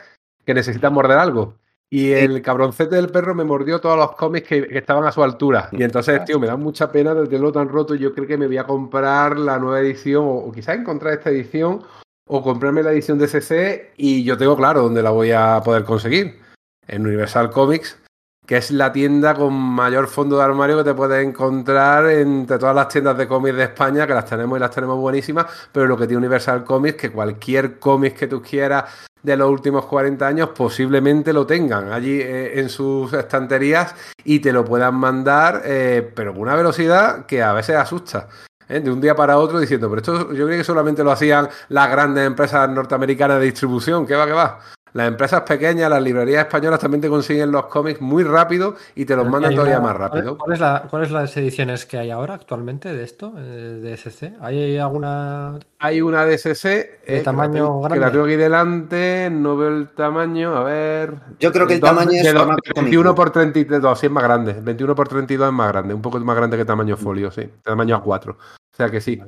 [0.46, 1.56] que necesitan morder algo.
[1.90, 5.20] Y el cabroncete del perro me mordió todos los cómics que, que estaban a su
[5.20, 5.68] altura.
[5.72, 7.96] Y entonces, tío, me da mucha pena de tenerlo tan roto.
[7.96, 11.30] Yo creo que me voy a comprar la nueva edición, o, o quizás encontrar esta
[11.30, 11.82] edición,
[12.28, 15.82] o comprarme la edición de CC, y yo tengo claro dónde la voy a poder
[15.82, 16.38] conseguir.
[16.86, 18.00] En Universal Comics,
[18.46, 22.74] que es la tienda con mayor fondo de armario que te puedes encontrar entre todas
[22.74, 25.96] las tiendas de cómics de España, que las tenemos y las tenemos buenísimas, pero lo
[25.96, 28.84] que tiene Universal Comics, que cualquier cómic que tú quieras
[29.22, 33.94] de los últimos 40 años posiblemente lo tengan allí eh, en sus estanterías
[34.24, 38.28] y te lo puedan mandar, eh, pero con una velocidad que a veces asusta.
[38.68, 38.80] ¿eh?
[38.80, 41.90] De un día para otro diciendo, pero esto yo creo que solamente lo hacían las
[41.90, 44.60] grandes empresas norteamericanas de distribución, que va, que va.
[44.92, 49.14] Las empresas pequeñas, las librerías españolas también te consiguen los cómics muy rápido y te
[49.14, 50.36] los mandan todavía una- más rápido.
[50.36, 53.40] ¿Cuál es, la, ¿Cuál es las ediciones que hay ahora actualmente de esto, eh,
[53.82, 54.32] de SC?
[54.40, 55.58] ¿Hay alguna...?
[55.78, 58.00] Hay una DSC eh, que la tamaño tengo- que grande?
[58.06, 61.14] la tengo aquí delante, no veo el tamaño, a ver.
[61.38, 63.16] Yo creo que el tamaño es de dos- formato cómic 21 book.
[63.16, 64.52] por 32, sí es más grande.
[64.60, 67.48] 21 por 32 es más grande, un poco más grande que tamaño folio, sí.
[67.62, 68.30] Tamaño A4.
[68.32, 68.36] O
[68.76, 69.20] sea que sí.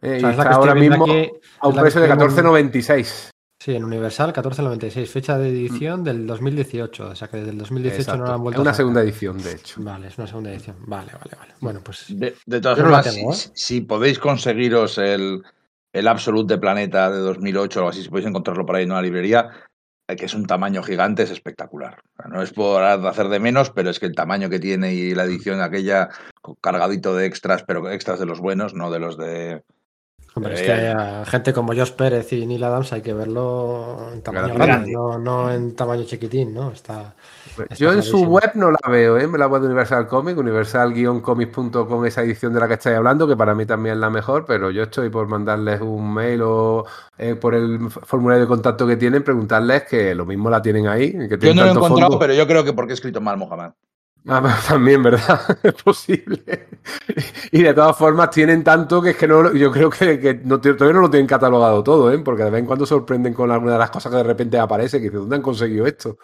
[0.00, 1.30] Eh, O sea, y está ahora mismo aquí,
[1.60, 3.30] a un precio de estoy viendo en- 14,96.
[3.60, 7.96] Sí, en Universal 1496, fecha de edición del 2018, o sea que desde el 2018
[7.96, 8.24] no Exacto.
[8.24, 8.76] la han Es vuelto una a sacar.
[8.76, 9.82] segunda edición, de hecho.
[9.82, 10.76] Vale, es una segunda edición.
[10.86, 11.52] Vale, vale, vale.
[11.60, 15.42] Bueno, pues De, de todas no formas, tengo, si, si podéis conseguiros el,
[15.92, 18.92] el Absolute de Planeta de 2008 o algo así, si podéis encontrarlo por ahí en
[18.92, 19.50] una librería,
[20.06, 21.98] eh, que es un tamaño gigante, es espectacular.
[22.30, 25.24] No es por hacer de menos, pero es que el tamaño que tiene y la
[25.24, 26.10] edición aquella
[26.60, 29.64] cargadito de extras, pero extras de los buenos, no de los de...
[30.38, 34.22] Hombre, es que a gente como Josh Pérez y Neil Adams hay que verlo en
[34.22, 34.66] tamaño Grande.
[34.66, 36.70] grande, no, no en tamaño chiquitín, ¿no?
[36.70, 39.28] Está, está Yo en su web no la veo, ¿eh?
[39.36, 43.54] la web de Universal Comics, universal-comics.com, esa edición de la que estáis hablando, que para
[43.54, 46.86] mí también es la mejor, pero yo estoy por mandarles un mail o
[47.18, 51.12] eh, por el formulario de contacto que tienen, preguntarles que lo mismo la tienen ahí.
[51.28, 52.18] Que Yo no lo he encontrado, fondo.
[52.18, 53.70] pero yo creo que porque he escrito mal Mohamed.
[54.26, 55.58] Ah, también, ¿verdad?
[55.62, 56.68] es posible.
[57.52, 61.00] Y de todas formas tienen tanto que es que no, yo creo que, todavía no
[61.00, 62.18] lo tienen catalogado todo, ¿eh?
[62.18, 64.98] Porque de vez en cuando sorprenden con alguna de las cosas que de repente aparece,
[64.98, 66.18] que dices, ¿dónde han conseguido esto?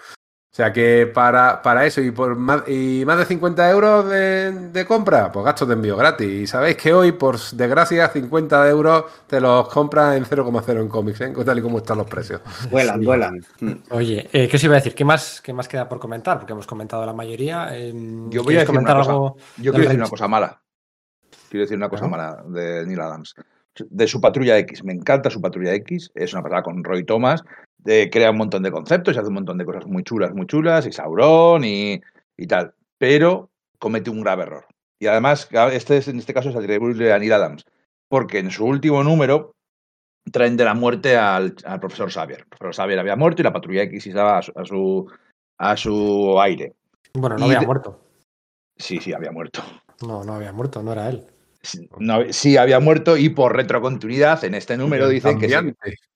[0.55, 4.53] O sea que para, para eso y por más, y más de 50 euros de,
[4.71, 6.29] de compra, pues gastos de envío gratis.
[6.31, 11.21] Y sabéis que hoy, por desgracia, 50 euros te los compras en 0,0 en cómics,
[11.23, 11.33] ¿eh?
[11.45, 12.41] tal y como están los precios.
[12.71, 13.05] Vuelan, Sí.
[13.05, 13.45] vuelan.
[13.91, 14.95] Oye, eh, ¿qué os iba a decir?
[14.95, 16.39] ¿Qué más, ¿Qué más queda por comentar?
[16.39, 17.71] Porque hemos comentado la mayoría.
[17.77, 19.37] eh, Yo voy a ¿quieres decir comentar algo?
[19.57, 20.61] Yo quiero decir una cosa mala.
[21.51, 23.35] Quiero decir una cosa mala de Neil Adams.
[23.91, 24.85] De su Patrulla X.
[24.85, 26.13] Me encanta su Patrulla X.
[26.15, 27.43] Es una pasada con Roy Thomas.
[27.85, 30.47] De- crea un montón de conceptos y hace un montón de cosas muy chulas, muy
[30.47, 30.87] chulas.
[30.87, 32.01] Y Sauron y,
[32.37, 32.75] y tal.
[32.99, 34.67] Pero comete un grave error.
[34.99, 37.65] Y además, este es, en este caso es atribuible a Neil Adams.
[38.09, 39.55] Porque en su último número
[40.33, 42.41] traen de la muerte al, al profesor Xavier.
[42.41, 45.11] El profesor Xavier había muerto y la Patrulla X estaba a su, a su,
[45.59, 46.75] a su aire.
[47.15, 48.01] Bueno, no Y había de- muerto.
[48.77, 49.63] Sí, sí, había muerto.
[50.07, 51.27] No, no había muerto, no era él.
[51.99, 55.47] No, sí había muerto y por retrocontinuidad en este número dicen que,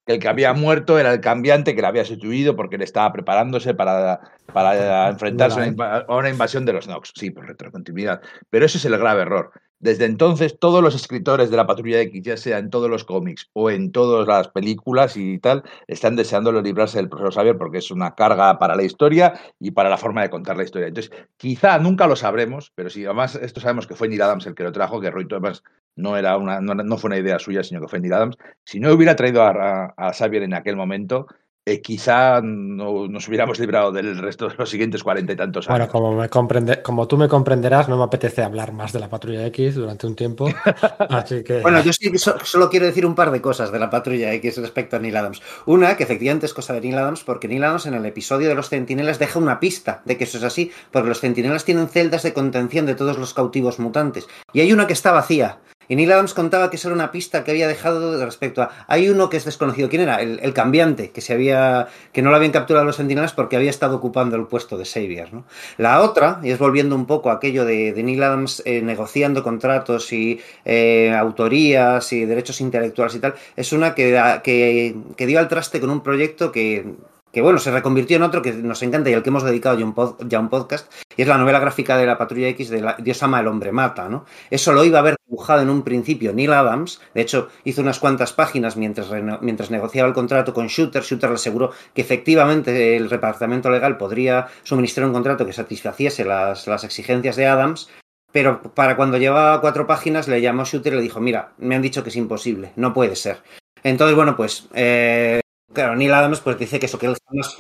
[0.07, 3.75] el que había muerto era el cambiante que le había sustituido porque él estaba preparándose
[3.75, 4.21] para,
[4.53, 7.13] para enfrentarse a una, inva- a una invasión de los Nox.
[7.15, 8.21] Sí, por retrocontinuidad.
[8.51, 9.53] Pero ese es el grave error.
[9.81, 13.49] Desde entonces, todos los escritores de la Patrulla X, ya sea en todos los cómics
[13.53, 17.91] o en todas las películas y tal, están deseando librarse del profesor Xavier porque es
[17.93, 20.89] una carga para la historia y para la forma de contar la historia.
[20.89, 24.55] Entonces, quizá nunca lo sabremos, pero si además esto sabemos que fue Neil Adams el
[24.57, 25.63] que lo trajo, que Roy Thomas
[25.95, 28.37] no, era una, no, fue una idea suya, sino que fue Neil Adams.
[28.65, 29.51] Si no hubiera traído a,
[29.87, 31.27] a- a Xavier en aquel momento,
[31.71, 35.79] eh, quizá no nos hubiéramos librado del resto de los siguientes cuarenta y tantos años.
[35.79, 39.09] Bueno, como, me comprende, como tú me comprenderás, no me apetece hablar más de la
[39.09, 40.49] Patrulla X durante un tiempo.
[41.11, 41.61] Así que.
[41.61, 44.33] Bueno, yo sí que so- solo quiero decir un par de cosas de la patrulla
[44.35, 45.43] X respecto a Neil Adams.
[45.67, 48.55] Una, que efectivamente es cosa de Neil Adams, porque Neil Adams en el episodio de
[48.55, 52.23] los centinelas deja una pista de que eso es así, porque los centinelas tienen celdas
[52.23, 54.27] de contención de todos los cautivos mutantes.
[54.53, 55.59] Y hay una que está vacía.
[55.89, 58.71] Y Neil Adams contaba que eso era una pista que había dejado respecto a.
[58.87, 59.89] Hay uno que es desconocido.
[59.89, 60.21] ¿Quién era?
[60.21, 61.89] El, el cambiante, que se había.
[62.13, 65.33] que no lo habían capturado los sentinelas porque había estado ocupando el puesto de Xavier.
[65.33, 65.45] ¿no?
[65.77, 69.43] La otra, y es volviendo un poco a aquello de, de Neil Adams eh, negociando
[69.43, 75.39] contratos y eh, autorías y derechos intelectuales y tal, es una que, que, que dio
[75.39, 76.95] al traste con un proyecto que
[77.33, 79.85] que bueno, se reconvirtió en otro que nos encanta y al que hemos dedicado ya
[79.85, 83.23] un, un, podcast, y es la novela gráfica de la Patrulla X de la, Dios
[83.23, 84.25] ama, el hombre mata, ¿no?
[84.51, 87.99] Eso lo iba a haber dibujado en un principio Neil Adams, de hecho hizo unas
[87.99, 89.09] cuantas páginas mientras,
[89.41, 94.47] mientras negociaba el contrato con Shooter, Shooter le aseguró que efectivamente el departamento legal podría
[94.63, 97.91] suministrar un contrato que satisfaciese las, las exigencias de Adams,
[98.33, 101.83] pero para cuando llevaba cuatro páginas le llamó Shooter y le dijo, mira, me han
[101.83, 103.39] dicho que es imposible, no puede ser.
[103.83, 104.69] Entonces, bueno, pues...
[104.75, 105.41] Eh,
[105.73, 107.13] Claro, Neil Adams pues dice que eso que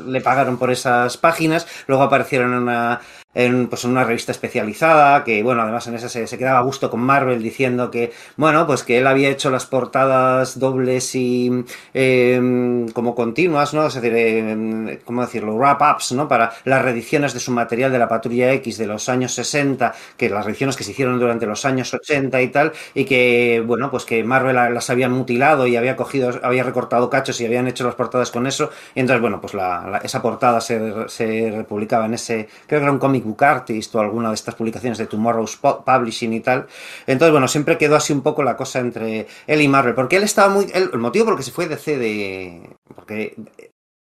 [0.06, 3.00] le pagaron por esas páginas, luego aparecieron en una,
[3.34, 6.90] en, pues en una revista especializada, que bueno, además en esa se, quedaba a gusto
[6.90, 11.64] con Marvel diciendo que, bueno, pues que él había hecho las portadas dobles y
[11.94, 13.86] eh, como continuas, ¿no?
[13.86, 15.54] Es decir, eh, ¿cómo decirlo?
[15.56, 16.26] Wrap-ups, ¿no?
[16.26, 20.30] Para las reediciones de su material de la Patrulla X de los años 60, que
[20.30, 24.04] las reediciones que se hicieron durante los años 80 y tal, y que, bueno, pues
[24.04, 27.94] que Marvel las había mutilado y había cogido, había recortado cachos y habían hecho las
[27.94, 32.48] portadas con eso, y entonces, bueno, pues la, esa portada se, se republicaba en ese,
[32.66, 36.32] creo que era un cómic Book Artist o alguna de estas publicaciones de Tomorrow's Publishing
[36.32, 36.66] y tal.
[37.06, 40.22] Entonces, bueno, siempre quedó así un poco la cosa entre él y Marvel, porque él
[40.22, 40.66] estaba muy...
[40.72, 42.76] El motivo por el que se fue DC de...
[42.94, 43.36] Porque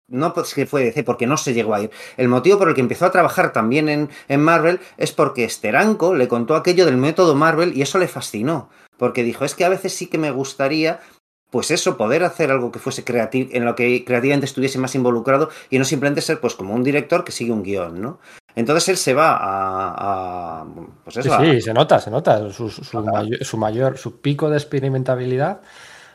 [0.09, 1.91] no pues que fue DC, porque no se llegó a ir.
[2.16, 6.15] El motivo por el que empezó a trabajar también en, en Marvel es porque Steranko
[6.15, 8.70] le contó aquello del método Marvel y eso le fascinó.
[8.97, 11.01] Porque dijo, es que a veces sí que me gustaría
[11.51, 15.49] pues eso, poder hacer algo que fuese creativo, en lo que creativamente estuviese más involucrado
[15.70, 18.20] y no simplemente ser pues como un director que sigue un guion, ¿no?
[18.59, 20.67] Entonces él se va a, a
[21.05, 23.99] pues eso, sí, sí, a, se nota, se nota su, su, su, mayor, su mayor,
[23.99, 25.61] su pico de experimentabilidad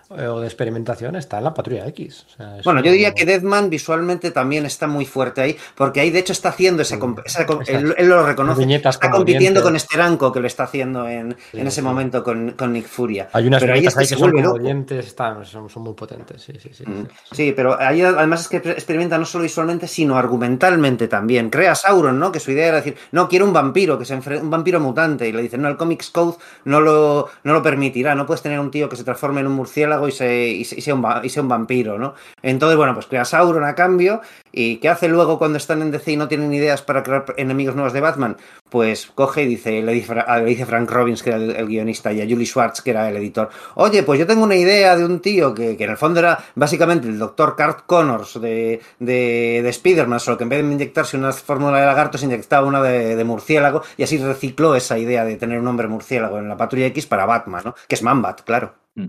[0.09, 2.25] o de experimentación está en la Patrulla X.
[2.27, 6.11] O sea, bueno, yo diría que Deadman visualmente también está muy fuerte ahí, porque ahí
[6.11, 6.99] de hecho está haciendo ese.
[7.25, 8.63] esa, él, él, lo reconoce.
[8.73, 11.81] Está compitiendo con Steranko, que lo está haciendo en, sí, en ese sí.
[11.81, 13.29] momento con, con, Nick Furia.
[13.33, 15.93] Hay unas pero ahí, es que, ahí que son como dientes, están, son, son, muy
[15.93, 16.41] potentes.
[16.41, 16.83] Sí, sí, sí.
[16.85, 17.07] Mm.
[17.31, 21.49] sí, pero ahí además es que experimenta no solo visualmente, sino argumentalmente también.
[21.49, 22.31] Crea Sauron, ¿no?
[22.31, 25.27] Que su idea era decir, no, quiero un vampiro, que se un vampiro mutante.
[25.27, 28.15] Y le dicen, no, el Comics Code no lo, no lo permitirá.
[28.15, 30.95] No puedes tener un tío que se transforme en un murciélago y se, y, sea,
[30.95, 32.13] un, y sea un vampiro, ¿no?
[32.41, 34.21] Entonces, bueno, pues crea Sauron a cambio.
[34.55, 37.73] ¿Y qué hace luego cuando están en DC y no tienen ideas para crear enemigos
[37.73, 38.37] nuevos de Batman?
[38.69, 42.45] Pues coge y dice, le dice, Frank Robbins, que era el, guionista, y a Julie
[42.45, 45.75] Schwartz, que era el editor, oye, pues yo tengo una idea de un tío que,
[45.75, 50.37] que en el fondo era básicamente el doctor Cart Connors de, de, de Spider-Man, solo
[50.37, 53.81] que en vez de inyectarse una fórmula de lagarto, se inyectaba una de, de, murciélago,
[53.97, 57.25] y así recicló esa idea de tener un hombre murciélago en la patrulla X para
[57.25, 57.75] Batman, ¿no?
[57.87, 58.82] Que es Manbat, claro.
[58.95, 59.07] Mm.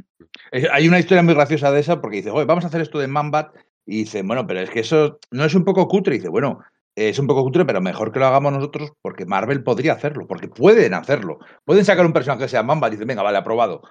[0.72, 3.08] Hay una historia muy graciosa de esa porque dice, oye, vamos a hacer esto de
[3.08, 3.54] Manbat.
[3.86, 6.14] Y dice, bueno, pero es que eso no es un poco cutre.
[6.14, 6.60] Y dice, bueno,
[6.96, 10.48] es un poco cutre, pero mejor que lo hagamos nosotros porque Marvel podría hacerlo, porque
[10.48, 11.38] pueden hacerlo.
[11.64, 13.82] Pueden sacar un personaje que sea Manbat y dicen, venga, vale, aprobado,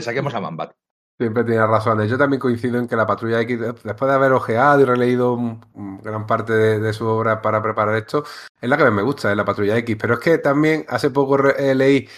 [0.00, 0.72] saquemos a Manbat.
[1.18, 2.08] Siempre tiene razones.
[2.08, 5.36] Yo también coincido en que la Patrulla X, después de haber ojeado y releído
[6.00, 8.24] gran parte de, de, su obra para preparar esto,
[8.60, 9.96] es la que me gusta, es la Patrulla X.
[10.00, 12.08] Pero es que también hace poco eh, leí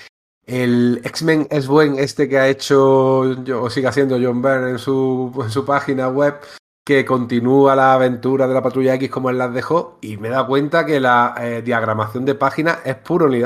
[0.50, 5.64] el X-Men es buen este que ha hecho o sigue haciendo John Byrne en su,
[5.64, 6.40] página web
[6.84, 10.44] que continúa la aventura de la patrulla X como él las dejó y me da
[10.44, 13.44] cuenta que la eh, diagramación de páginas es puro Neil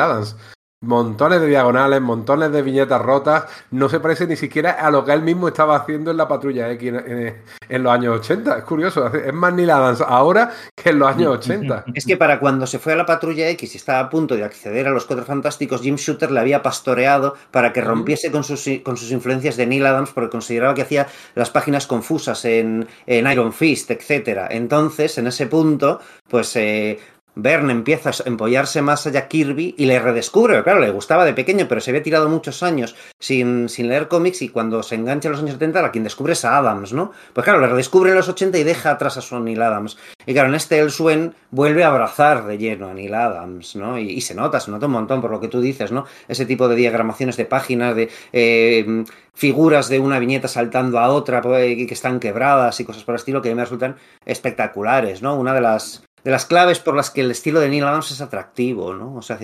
[0.80, 5.12] montones de diagonales, montones de viñetas rotas, no se parece ni siquiera a lo que
[5.12, 8.58] él mismo estaba haciendo en la patrulla X en, en, en los años 80.
[8.58, 11.84] Es curioso, es más Neil Adams ahora que en los años 80.
[11.94, 14.44] Es que para cuando se fue a la patrulla X y estaba a punto de
[14.44, 18.68] acceder a los Cuatro Fantásticos, Jim Shooter le había pastoreado para que rompiese con sus,
[18.82, 23.30] con sus influencias de Neil Adams porque consideraba que hacía las páginas confusas en, en
[23.30, 24.46] Iron Fist, etc.
[24.50, 26.98] Entonces, en ese punto, pues eh,
[27.36, 31.34] Verne empieza a empollarse más a Jack Kirby y le redescubre, claro, le gustaba de
[31.34, 35.28] pequeño, pero se había tirado muchos años sin, sin leer cómics y cuando se engancha
[35.28, 37.12] en los años 70, a quien descubre es a Adams, ¿no?
[37.32, 39.96] Pues claro, le redescubre en los 80 y deja atrás a su Neil Adams.
[40.26, 43.98] Y claro, en este El Suen vuelve a abrazar de lleno a Neil Adams, ¿no?
[43.98, 46.06] Y, se nota, se nota un montón por lo que tú dices, ¿no?
[46.28, 49.04] Ese tipo de diagramaciones de páginas, de eh,
[49.34, 53.42] figuras de una viñeta saltando a otra que están quebradas y cosas por el estilo
[53.42, 55.36] que me resultan espectaculares, ¿no?
[55.36, 58.20] Una de las de las claves por las que el estilo de Neil Adams es
[58.20, 59.14] atractivo, ¿no?
[59.14, 59.38] O sea,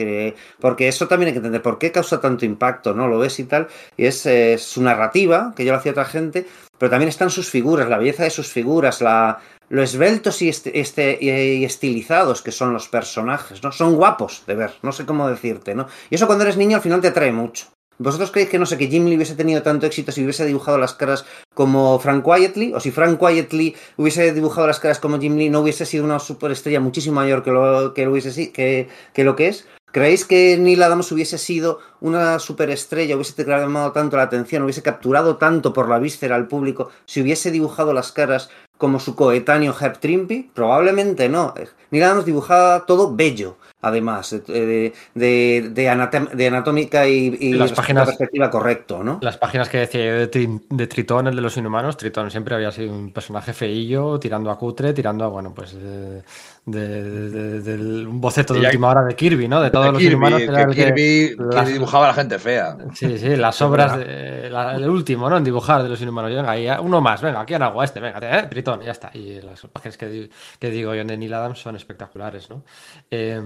[0.58, 3.06] porque eso también hay que entender por qué causa tanto impacto, ¿no?
[3.06, 6.46] Lo ves y tal, y es eh, su narrativa, que ya lo hacía otra gente,
[6.78, 9.38] pero también están sus figuras, la belleza de sus figuras, la,
[9.68, 13.70] lo esbeltos este, y, estilizados que son los personajes, ¿no?
[13.72, 15.86] Son guapos de ver, no sé cómo decirte, ¿no?
[16.08, 17.66] Y eso cuando eres niño al final te atrae mucho.
[18.02, 20.78] ¿Vosotros creéis que no sé, que Jim Lee hubiese tenido tanto éxito si hubiese dibujado
[20.78, 22.72] las caras como Frank Quietly?
[22.72, 26.18] O si Frank Quietly hubiese dibujado las caras como Jim Lee, no hubiese sido una
[26.18, 29.66] superestrella muchísimo mayor que lo que, lo hubiese, que, lo es.
[29.92, 35.36] ¿Creéis que Neil Adams hubiese sido una superestrella, hubiese llamado tanto la atención, hubiese capturado
[35.36, 38.48] tanto por la víscera al público si hubiese dibujado las caras
[38.78, 40.48] como su coetáneo Herb Trimpe?
[40.54, 41.52] Probablemente no.
[41.90, 47.72] Neil Adams dibujaba todo bello, además, de, de, de, anatom de anatómica y, y las
[47.72, 49.18] páginas, perspectiva correcto, ¿no?
[49.22, 52.70] Las páginas que decía yo de, de, Tritón, el de los inhumanos, Tritón siempre había
[52.72, 55.74] sido un personaje feillo, tirando a cutre, tirando a, bueno, pues...
[55.78, 56.22] Eh,
[56.66, 59.60] de, del un boceto de última hora de Kirby, ¿no?
[59.60, 60.40] De todos de los Kirby, inhumanos.
[60.40, 62.76] Que Kirby, que las, dibujaba a la gente fea.
[62.94, 65.36] Sí, sí, las obras, la, el último, ¿no?
[65.36, 66.30] En dibujar de los inhumanos.
[66.30, 69.10] Venga, ahí, uno más, venga, aquí agua este, venga, eh, Tritón, ya está.
[69.14, 72.62] Y las páginas que, que digo yo de Neil Adams son espectaculares, ¿no?
[73.10, 73.40] Eh,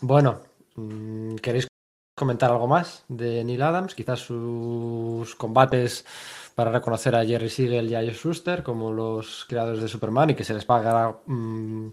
[0.00, 0.40] bueno,
[0.76, 1.66] mm, ¿queréis
[2.14, 3.94] comentar algo más de Neil Adams?
[3.94, 6.04] Quizás sus combates
[6.60, 10.34] para reconocer a Jerry Siegel y a Joe Schuster como los creadores de Superman y
[10.34, 11.88] que se les paga mmm,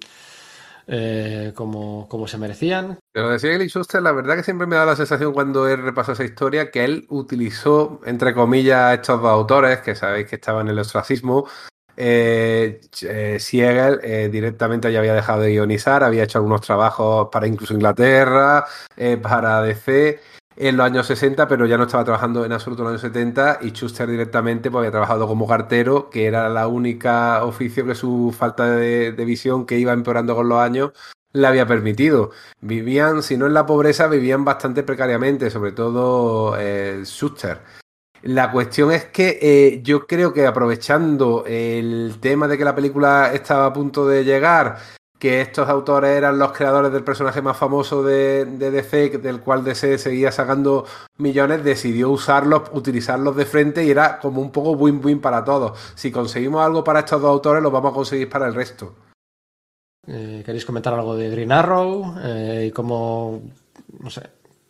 [0.88, 2.99] eh, como, como, se merecían.
[3.14, 5.77] Pero de Siegel y Schuster, la verdad que siempre me da la sensación cuando he
[5.77, 10.68] repasado esa historia que él utilizó, entre comillas, estos dos autores que sabéis que estaban
[10.68, 11.48] en el ostracismo.
[11.95, 17.48] Eh, eh, Siegel eh, directamente ya había dejado de ionizar, había hecho algunos trabajos para
[17.48, 18.65] incluso Inglaterra,
[19.22, 20.19] para DC
[20.57, 23.59] en los años 60, pero ya no estaba trabajando en absoluto en los años 70
[23.61, 28.35] y Schuster directamente pues, había trabajado como cartero, que era la única oficio que su
[28.38, 30.91] falta de, visión que iba empeorando con los años
[31.31, 32.31] le había permitido.
[32.61, 37.59] Vivían, si no en la pobreza, vivían bastante precariamente, sobre todo eh, Schuster.
[38.23, 43.31] La cuestión es que eh, yo creo que aprovechando el tema de que la película
[43.31, 44.79] estaba a punto de llegar,
[45.19, 49.64] que estos autores eran los creadores del personaje más famoso de, de, DC, del cual
[49.64, 50.85] DC seguía sacando
[51.18, 55.77] millones, decidió usarlos, utilizarlos de frente y era como un poco win-win para todos.
[55.95, 58.94] Si conseguimos algo para estos dos autores, lo vamos a conseguir para el resto.
[60.07, 62.15] Eh, ¿Queréis comentar algo de Green Arrow?
[62.23, 63.41] Eh, y cómo,
[63.99, 64.22] no sé,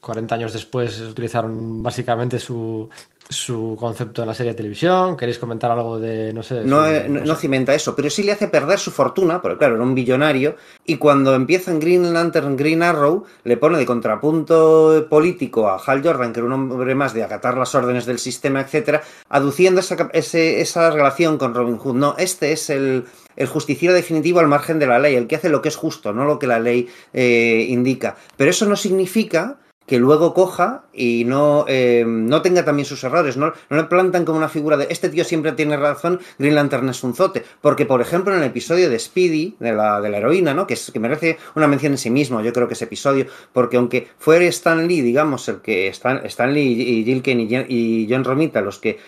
[0.01, 2.89] 40 años después utilizaron básicamente su,
[3.29, 5.17] su concepto en la serie de televisión.
[5.17, 6.63] ¿Queréis comentar algo de, no sé?
[6.63, 9.75] No, su, no, no, cimenta eso, pero sí le hace perder su fortuna, porque claro,
[9.75, 10.55] era un billonario,
[10.85, 16.01] y cuando empieza en Green Lantern, Green Arrow, le pone de contrapunto político a Hal
[16.03, 20.09] Jordan, que era un hombre más de acatar las órdenes del sistema, etcétera, aduciendo esa,
[20.13, 21.95] ese, esa relación con Robin Hood.
[21.95, 23.05] No, este es el,
[23.35, 26.13] el justiciero definitivo al margen de la ley, el que hace lo que es justo,
[26.13, 28.15] no lo que la ley eh, indica.
[28.35, 33.37] Pero eso no significa que luego coja y no, eh, no tenga también sus errores,
[33.37, 36.89] no, no le plantan como una figura de este tío siempre tiene razón, Green Lantern
[36.89, 40.17] es un zote, porque por ejemplo en el episodio de Speedy, de la, de la
[40.17, 40.67] heroína, ¿no?
[40.67, 43.77] que, es, que merece una mención en sí mismo, yo creo que ese episodio, porque
[43.77, 48.07] aunque fuera Stan Lee, digamos, el que Stan, Stan Lee y Jill Kane y, y
[48.09, 48.99] John Romita los que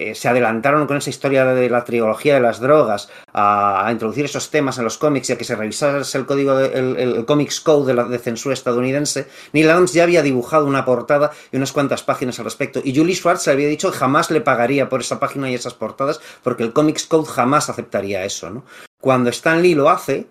[0.00, 4.48] eh, se adelantaron con esa historia de la trilogía de las drogas a, introducir esos
[4.48, 7.60] temas en los cómics y a que se revisase el código, de, el, el, Comics
[7.60, 12.02] Code de, la, censura estadounidense, Neil Adams ya había dibujado una portada y unas cuantas
[12.02, 12.80] páginas al respecto.
[12.82, 16.18] Y Julie Schwartz había dicho que jamás le pagaría por esa página y esas portadas
[16.42, 18.64] porque el Comics Code jamás aceptaría eso, ¿no?
[19.02, 20.28] Cuando Stan Lee lo hace,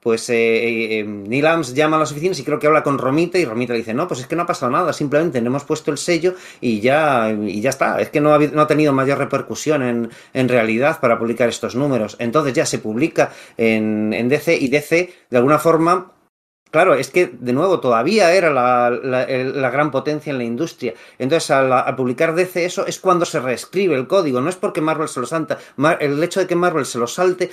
[0.00, 3.38] pues eh, eh, Neil Adams llama a las oficinas y creo que habla con Romita
[3.38, 5.64] y Romita le dice, no, pues es que no ha pasado nada, simplemente le hemos
[5.64, 8.92] puesto el sello y ya, y ya está, es que no ha, no ha tenido
[8.94, 12.16] mayor repercusión en, en, realidad para publicar estos números.
[12.18, 16.12] Entonces ya se publica en, DC y DC de alguna forma
[16.70, 20.94] Claro, es que de nuevo todavía era la, gran potencia en la industria.
[21.18, 24.40] Entonces, al, publicar DC eso es cuando se reescribe el código.
[24.40, 25.58] No es porque Marvel se lo salta.
[25.98, 27.50] El hecho de que Marvel se lo salte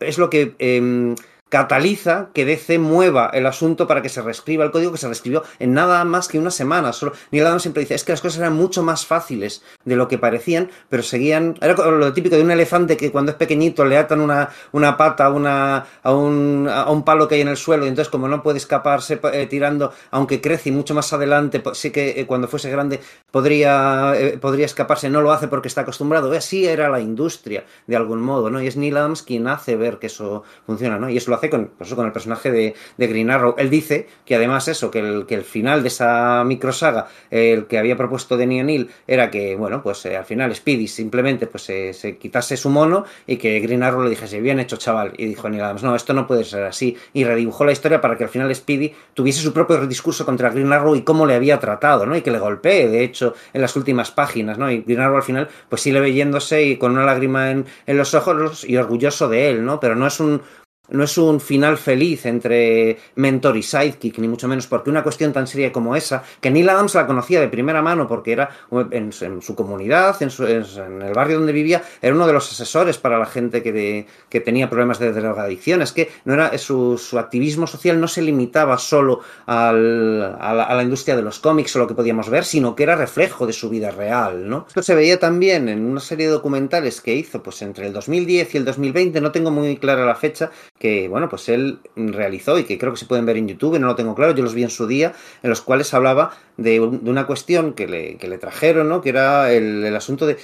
[0.00, 1.14] es lo que eh,
[1.48, 5.44] cataliza que DC mueva el asunto para que se reescriba el código que se reescribió
[5.58, 6.90] en nada más que una semana.
[7.30, 10.18] Neil Adams siempre dice, es que las cosas eran mucho más fáciles de lo que
[10.18, 11.56] parecían, pero seguían...
[11.60, 15.26] Era lo típico de un elefante que cuando es pequeñito le atan una, una pata
[15.26, 18.28] a, una, a, un, a un palo que hay en el suelo y entonces como
[18.28, 22.48] no puede escaparse eh, tirando, aunque crece y mucho más adelante, sí que eh, cuando
[22.48, 23.00] fuese grande
[23.30, 26.32] podría, eh, podría escaparse, no lo hace porque está acostumbrado.
[26.32, 28.60] Así era la industria, de algún modo, ¿no?
[28.60, 31.08] Y es Neil Adams quien hace ver que eso funciona, ¿no?
[31.08, 33.54] Y eso lo hace con, pues, con el personaje de, Green Arrow.
[33.58, 37.78] Él dice que además eso, que el, que el final de esa microsaga, el que
[37.78, 42.18] había propuesto Denny O'Neill, era que, bueno, pues eh, al final Speedy simplemente pues se
[42.18, 45.62] quitase su mono y que Green Arrow le dijese, bien hecho chaval, y dijo Neil
[45.62, 48.54] Adams, no, esto no puede ser así, y redibujó la historia para que al final
[48.54, 52.16] Speedy tuviese su propio discurso contra Green Arrow y cómo le había tratado, ¿no?
[52.16, 54.70] Y que le golpee, de hecho, en las últimas páginas, ¿no?
[54.70, 58.14] Y Green Arrow al final, pues sigue yéndose y con una lágrima en, en los
[58.14, 59.80] ojos y orgulloso de él, ¿no?
[59.80, 60.42] Pero no es un,
[60.88, 65.32] no es un final feliz entre mentor y sidekick, ni mucho menos, porque una cuestión
[65.32, 69.10] tan seria como esa, que Neil Adams la conocía de primera mano porque era en,
[69.20, 72.98] en su comunidad, en, su, en, el barrio donde vivía, era uno de los asesores
[72.98, 75.82] para la gente que, de, que tenía problemas de drogadicción.
[75.82, 80.64] Es que no era, su, su, activismo social no se limitaba solo al, a, la,
[80.64, 83.46] a, la, industria de los cómics o lo que podíamos ver, sino que era reflejo
[83.46, 84.48] de su vida real.
[84.48, 84.66] ¿no?
[84.68, 88.54] Esto se veía también en una serie de documentales que hizo pues, entre el 2010
[88.54, 92.64] y el 2020, no tengo muy clara la fecha, que bueno, pues él realizó y
[92.64, 94.62] que creo que se pueden ver en YouTube, no lo tengo claro, yo los vi
[94.62, 98.38] en su día, en los cuales hablaba de, de una cuestión que le, que le,
[98.38, 99.00] trajeron, ¿no?
[99.00, 100.36] que era el, asunto de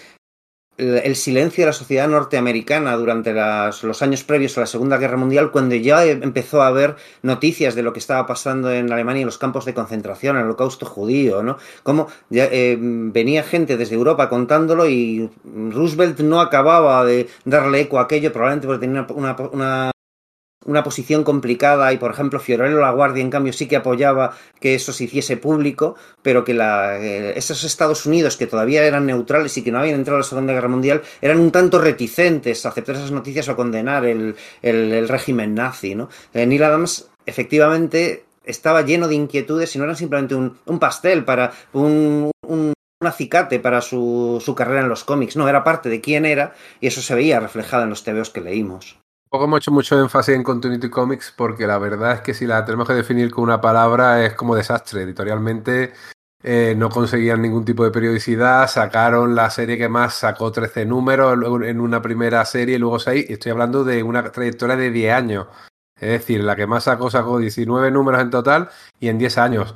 [0.79, 5.19] el silencio de la sociedad norteamericana durante las, los años previos a la Segunda Guerra
[5.19, 9.27] Mundial, cuando ya empezó a haber noticias de lo que estaba pasando en Alemania en
[9.27, 11.59] los campos de concentración, el holocausto judío, ¿no?
[11.83, 18.03] Cómo eh, venía gente desde Europa contándolo y Roosevelt no acababa de darle eco a
[18.03, 19.07] aquello, probablemente porque tenía
[19.53, 19.93] una
[20.82, 24.93] posición complicada y, por ejemplo, Fiorello La Guardia, en cambio, sí que apoyaba que eso
[24.93, 29.62] se hiciese público, pero que la, eh, esos Estados Unidos que todavía eran neutrales y
[29.62, 32.97] que no habían entrado a la Segunda Guerra Mundial eran un tanto reticentes a aceptar
[32.97, 35.94] esas noticias o a condenar el, el, régimen nazi.
[35.94, 36.09] ¿no?
[36.34, 41.24] Eh, Neil Adams, efectivamente, estaba lleno de inquietudes y no eran simplemente un, un pastel
[41.24, 42.72] para un, un
[43.02, 46.55] un acicate para su, su, carrera en los cómics, no, era parte de quién era
[46.80, 49.02] y eso se veía reflejado en los TVOs que leímos.
[49.33, 52.67] Poco hemos hecho mucho énfasis en Continuity Comics porque la verdad es que si la
[52.67, 55.05] tenemos que definir con una palabra es como desastre.
[55.05, 55.95] Editorialmente
[56.43, 61.39] eh, no conseguían ningún tipo de periodicidad, sacaron la serie que más sacó 13 números
[61.65, 65.15] en una primera serie y luego 6, y estoy hablando de una trayectoria de 10
[65.15, 65.47] años.
[65.99, 68.69] Es decir, la que más sacó sacó 19 números en total
[69.01, 69.75] y en 10 años.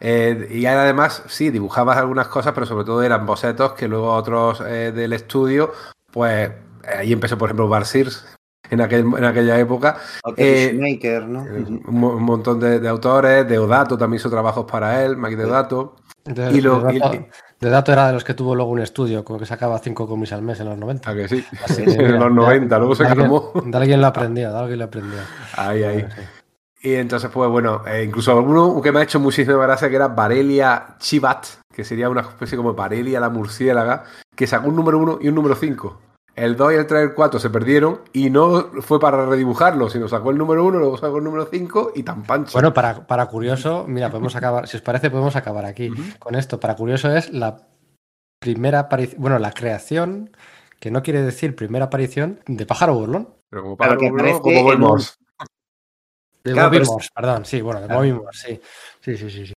[0.00, 4.60] Eh, y además, sí, dibujabas algunas cosas, pero sobre todo eran bocetos que luego otros
[4.62, 5.72] eh, del estudio,
[6.10, 6.50] pues
[6.84, 8.35] ahí empezó, por ejemplo, Bar Sears,
[8.70, 9.96] en, aquel, en, aquella época.
[10.36, 11.42] Eh, Maker, ¿no?
[11.42, 15.96] un, un, montón de, de, autores, Deodato también hizo trabajos para él, Mike Deodato.
[16.24, 17.26] De, y lo, de, dato, y,
[17.60, 20.32] de dato era de los que tuvo luego un estudio, como que sacaba cinco cómics
[20.32, 21.08] al mes en los 90.
[21.08, 21.44] ¿A que sí?
[21.64, 23.52] Así que, en los 90, luego se calmó.
[23.64, 25.24] De alguien lo aprendía, de alguien lo aprendía.
[25.56, 26.00] Ahí, ahí.
[26.00, 26.22] Sí.
[26.86, 30.06] Y entonces, pues bueno, eh, incluso alguno que me ha hecho muchísima gracia que era
[30.06, 34.04] Varelia Chivat, que sería una especie como Varelia la murciélaga,
[34.36, 36.00] que sacó un número 1 y un número 5.
[36.36, 39.88] El 2 y el 3 y el 4 se perdieron y no fue para redibujarlo,
[39.88, 42.52] sino sacó el número 1, luego sacó el número 5 y tan pancho.
[42.52, 46.18] Bueno, para, para curioso, mira, podemos acabar, si os parece, podemos acabar aquí uh -huh.
[46.18, 46.60] con esto.
[46.60, 47.66] Para curioso es la
[48.38, 50.30] primera aparición, bueno, la creación,
[50.78, 53.30] que no quiere decir primera aparición, de Pájaro Burlón.
[53.48, 55.14] Pero como Pájaro claro, Burlón, como Bobby Morse.
[56.44, 58.00] De claro, Bobby Morse, perdón, sí, bueno, de claro.
[58.00, 58.60] Bobby Morse, sí.
[59.00, 59.52] Sí, sí, sí, sí.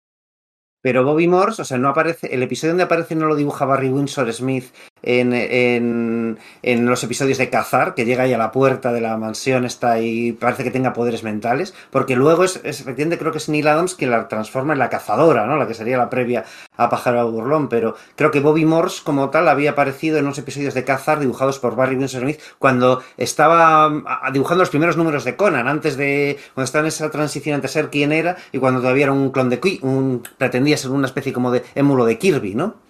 [0.83, 3.89] Pero Bobby Morse, o sea, no aparece, el episodio donde aparece no lo dibuja Barry
[3.89, 4.73] Windsor Smith
[5.07, 9.65] en, en, los episodios de Cazar, que llega ahí a la puerta de la mansión,
[9.65, 13.49] está ahí, parece que tenga poderes mentales, porque luego es, es efectivamente creo que es
[13.49, 15.57] Neil Adams quien la transforma en la cazadora, ¿no?
[15.57, 16.45] La que sería la previa
[16.77, 20.75] a Pájaro Burlón, pero creo que Bobby Morse como tal había aparecido en unos episodios
[20.75, 23.91] de Cazar dibujados por Barry Windsor Smith cuando estaba
[24.33, 27.91] dibujando los primeros números de Conan, antes de, cuando estaba en esa transición entre ser
[27.91, 31.51] quien era y cuando todavía era un clon de un, pretendía ser una especie como
[31.51, 32.86] de émulo de Kirby, ¿no?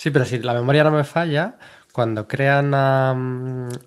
[0.00, 1.58] Sí, pero si la memoria no me falla,
[1.92, 3.10] cuando crean a,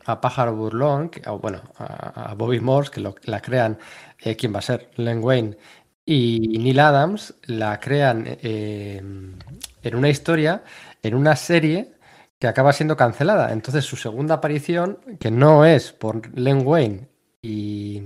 [0.05, 3.79] a Pájaro Burlón, o bueno, a, Bobby Morse, que la crean,
[4.19, 4.91] eh, ¿quién va a ser?
[4.97, 5.57] Len Wayne
[6.05, 9.01] y Neil Adams, la crean eh,
[9.81, 10.63] en una historia,
[11.01, 11.93] en una serie
[12.37, 13.51] que acaba siendo cancelada.
[13.51, 17.09] Entonces su segunda aparición, que no es por Len Wayne
[17.41, 18.03] y,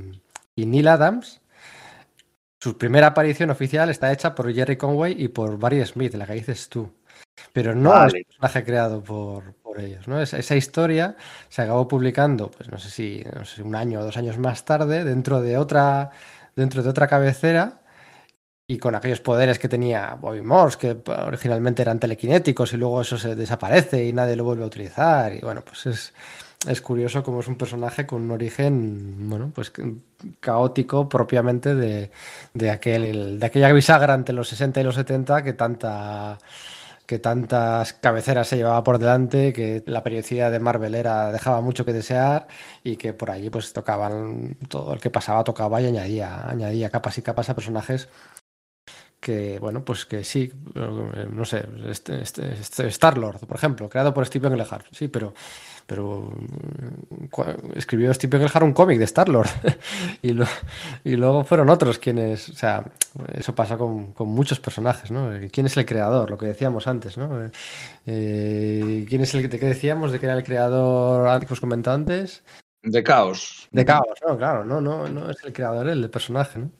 [0.55, 1.41] y Neil Adams,
[2.61, 6.35] su primera aparición oficial está hecha por Jerry Conway y por Barry Smith, la que
[6.35, 6.96] dices tú.
[7.53, 8.07] Pero no vale.
[8.07, 10.07] es un personaje creado por, por ellos.
[10.07, 10.21] ¿no?
[10.21, 11.15] Esa, esa, historia
[11.49, 14.65] se acabó publicando, pues no sé si no sé, un año o dos años más
[14.65, 16.11] tarde, dentro de otra,
[16.55, 17.81] dentro de otra cabecera.
[18.69, 23.17] Y con aquellos poderes que tenía Bobby Morse, que originalmente eran telequinéticos y luego eso
[23.17, 25.33] se desaparece y nadie lo vuelve a utilizar.
[25.33, 26.13] Y bueno, pues es,
[26.67, 29.71] es curioso como es un personaje con un origen, bueno, pues
[30.41, 32.11] caótico propiamente de,
[32.53, 36.37] de, aquel, de aquella bisagra entre los 60 y los 70 que tanta
[37.07, 41.85] que tantas cabeceras se llevaba por delante, que la periodicidad de Marvel era, dejaba mucho
[41.85, 42.47] que desear
[42.83, 47.17] y que por allí pues tocaban, todo el que pasaba tocaba y añadía, añadía capas
[47.17, 48.09] y capas a personajes
[49.19, 54.25] que, bueno, pues que sí, no sé, este, este, este Star-Lord, por ejemplo, creado por
[54.25, 55.33] Stephen Englehart, sí, pero
[55.87, 56.29] pero
[57.75, 59.47] escribió Stephen Englehart un cómic de Star-Lord
[60.21, 60.45] y, lo,
[61.03, 62.83] y, luego fueron otros quienes, o sea,
[63.33, 65.31] eso pasa con, con, muchos personajes, ¿no?
[65.49, 66.29] ¿Quién es el creador?
[66.29, 67.49] Lo que decíamos antes, ¿no?
[68.05, 72.43] Eh, ¿Quién es el que decíamos de que era el creador que os comentado antes?
[72.83, 73.69] De caos.
[73.71, 76.71] De caos, no, claro, no, no, no es el creador el personaje, ¿no?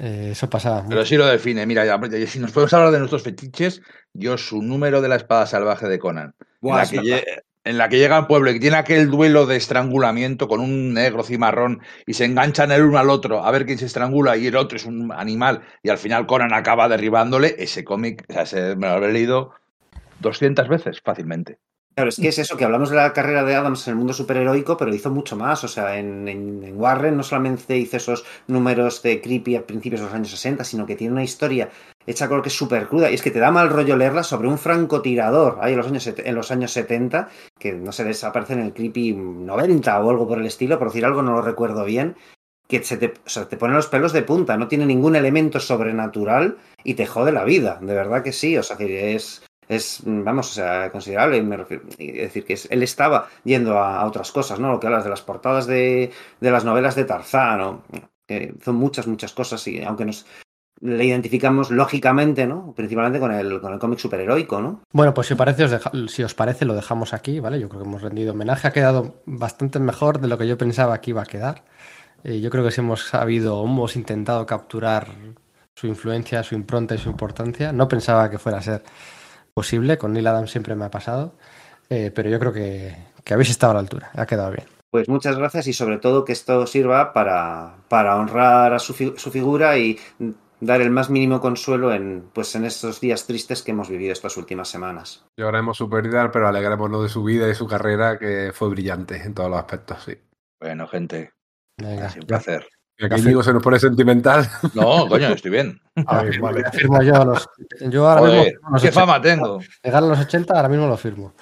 [0.00, 0.84] Eh, eso pasaba.
[0.88, 1.66] Pero sí lo define.
[1.66, 3.80] Mira, ya, si nos podemos hablar de nuestros fetiches,
[4.12, 6.34] yo su número de la espada salvaje de Conan.
[6.60, 10.48] Buah, la que en la que llega al pueblo y tiene aquel duelo de estrangulamiento
[10.48, 13.86] con un negro cimarrón y se enganchan el uno al otro a ver quién se
[13.86, 17.56] estrangula y el otro es un animal y al final Conan acaba derribándole.
[17.58, 19.52] Ese cómic, o sea, ese me lo habré leído
[20.20, 21.58] 200 veces fácilmente.
[21.96, 24.12] Claro, es que es eso, que hablamos de la carrera de Adams en el mundo
[24.12, 25.62] superheroico, pero hizo mucho más.
[25.62, 30.00] O sea, en, en- en Warren no solamente hizo esos números de creepy a principios
[30.00, 31.70] de los años 60, sino que tiene una historia
[32.04, 33.10] hecha creo que es súper cruda.
[33.10, 36.06] Y es que te da mal rollo leerla sobre un francotirador ahí en los, años,
[36.16, 37.28] en los años 70,
[37.60, 41.04] que no sé, desaparece en el creepy 90 o algo por el estilo, por decir
[41.04, 42.16] algo, no lo recuerdo bien.
[42.66, 45.60] Que se te, o sea, te pone los pelos de punta, no tiene ningún elemento
[45.60, 48.56] sobrenatural y te jode la vida, de verdad que sí.
[48.56, 51.42] O sea, que es, es, vamos, o sea, considerable.
[51.42, 54.70] Me refiero, es decir, que es- él estaba yendo a, a otras cosas, ¿no?
[54.70, 56.10] Lo que hablas de las portadas de,
[56.40, 57.82] de las novelas de Tarzán, ¿no?
[58.64, 60.24] Son muchas, muchas cosas, y aunque nos
[60.80, 62.72] le identificamos lógicamente, ¿no?
[62.76, 64.80] Principalmente con el, con el cómic superheroico, ¿no?
[64.92, 67.60] Bueno, pues si, parece, os deja- si os parece, lo dejamos aquí, ¿vale?
[67.60, 68.66] Yo creo que hemos rendido homenaje.
[68.68, 71.64] Ha quedado bastante mejor de lo que yo pensaba que iba a quedar.
[72.24, 75.06] Eh, yo creo que sí hemos sabido, hemos intentado capturar
[75.76, 77.72] su influencia, su impronta y su importancia.
[77.72, 78.82] No pensaba que fuera a ser
[79.54, 79.96] posible.
[79.98, 81.34] Con Neil Adams siempre me ha pasado.
[81.88, 84.10] Eh, pero yo creo que, que habéis estado a la altura.
[84.14, 84.66] Ha quedado bien.
[84.90, 89.14] Pues muchas gracias y sobre todo que esto sirva para, para honrar a su, fi-
[89.16, 89.98] su figura y
[90.60, 94.36] dar el más mínimo consuelo en, pues, en estos días tristes que hemos vivido estas
[94.36, 95.24] últimas semanas.
[95.36, 99.34] Lloraremos su pérdida, pero alegrémonos de su vida y su carrera, que fue brillante en
[99.34, 100.16] todos los aspectos, sí.
[100.60, 101.32] Bueno, gente,
[101.76, 102.66] Venga, ha sido un ya- placer.
[103.02, 104.48] Aquí Íñigo se nos pone sentimental.
[104.74, 105.80] No, coño, estoy bien.
[106.40, 106.70] Vale.
[106.72, 107.48] firmo yo a los.
[107.90, 108.70] Yo ahora Joder, mismo.
[108.70, 109.00] los qué 80.
[109.00, 109.60] fama tengo.
[109.82, 111.34] Llegar a los 80, ahora mismo lo firmo.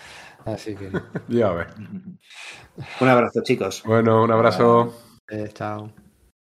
[0.47, 0.91] Así que.
[1.29, 1.67] Ya ves.
[3.01, 3.83] Un abrazo, chicos.
[3.85, 4.95] Bueno, un abrazo.
[5.29, 5.93] eh, chao.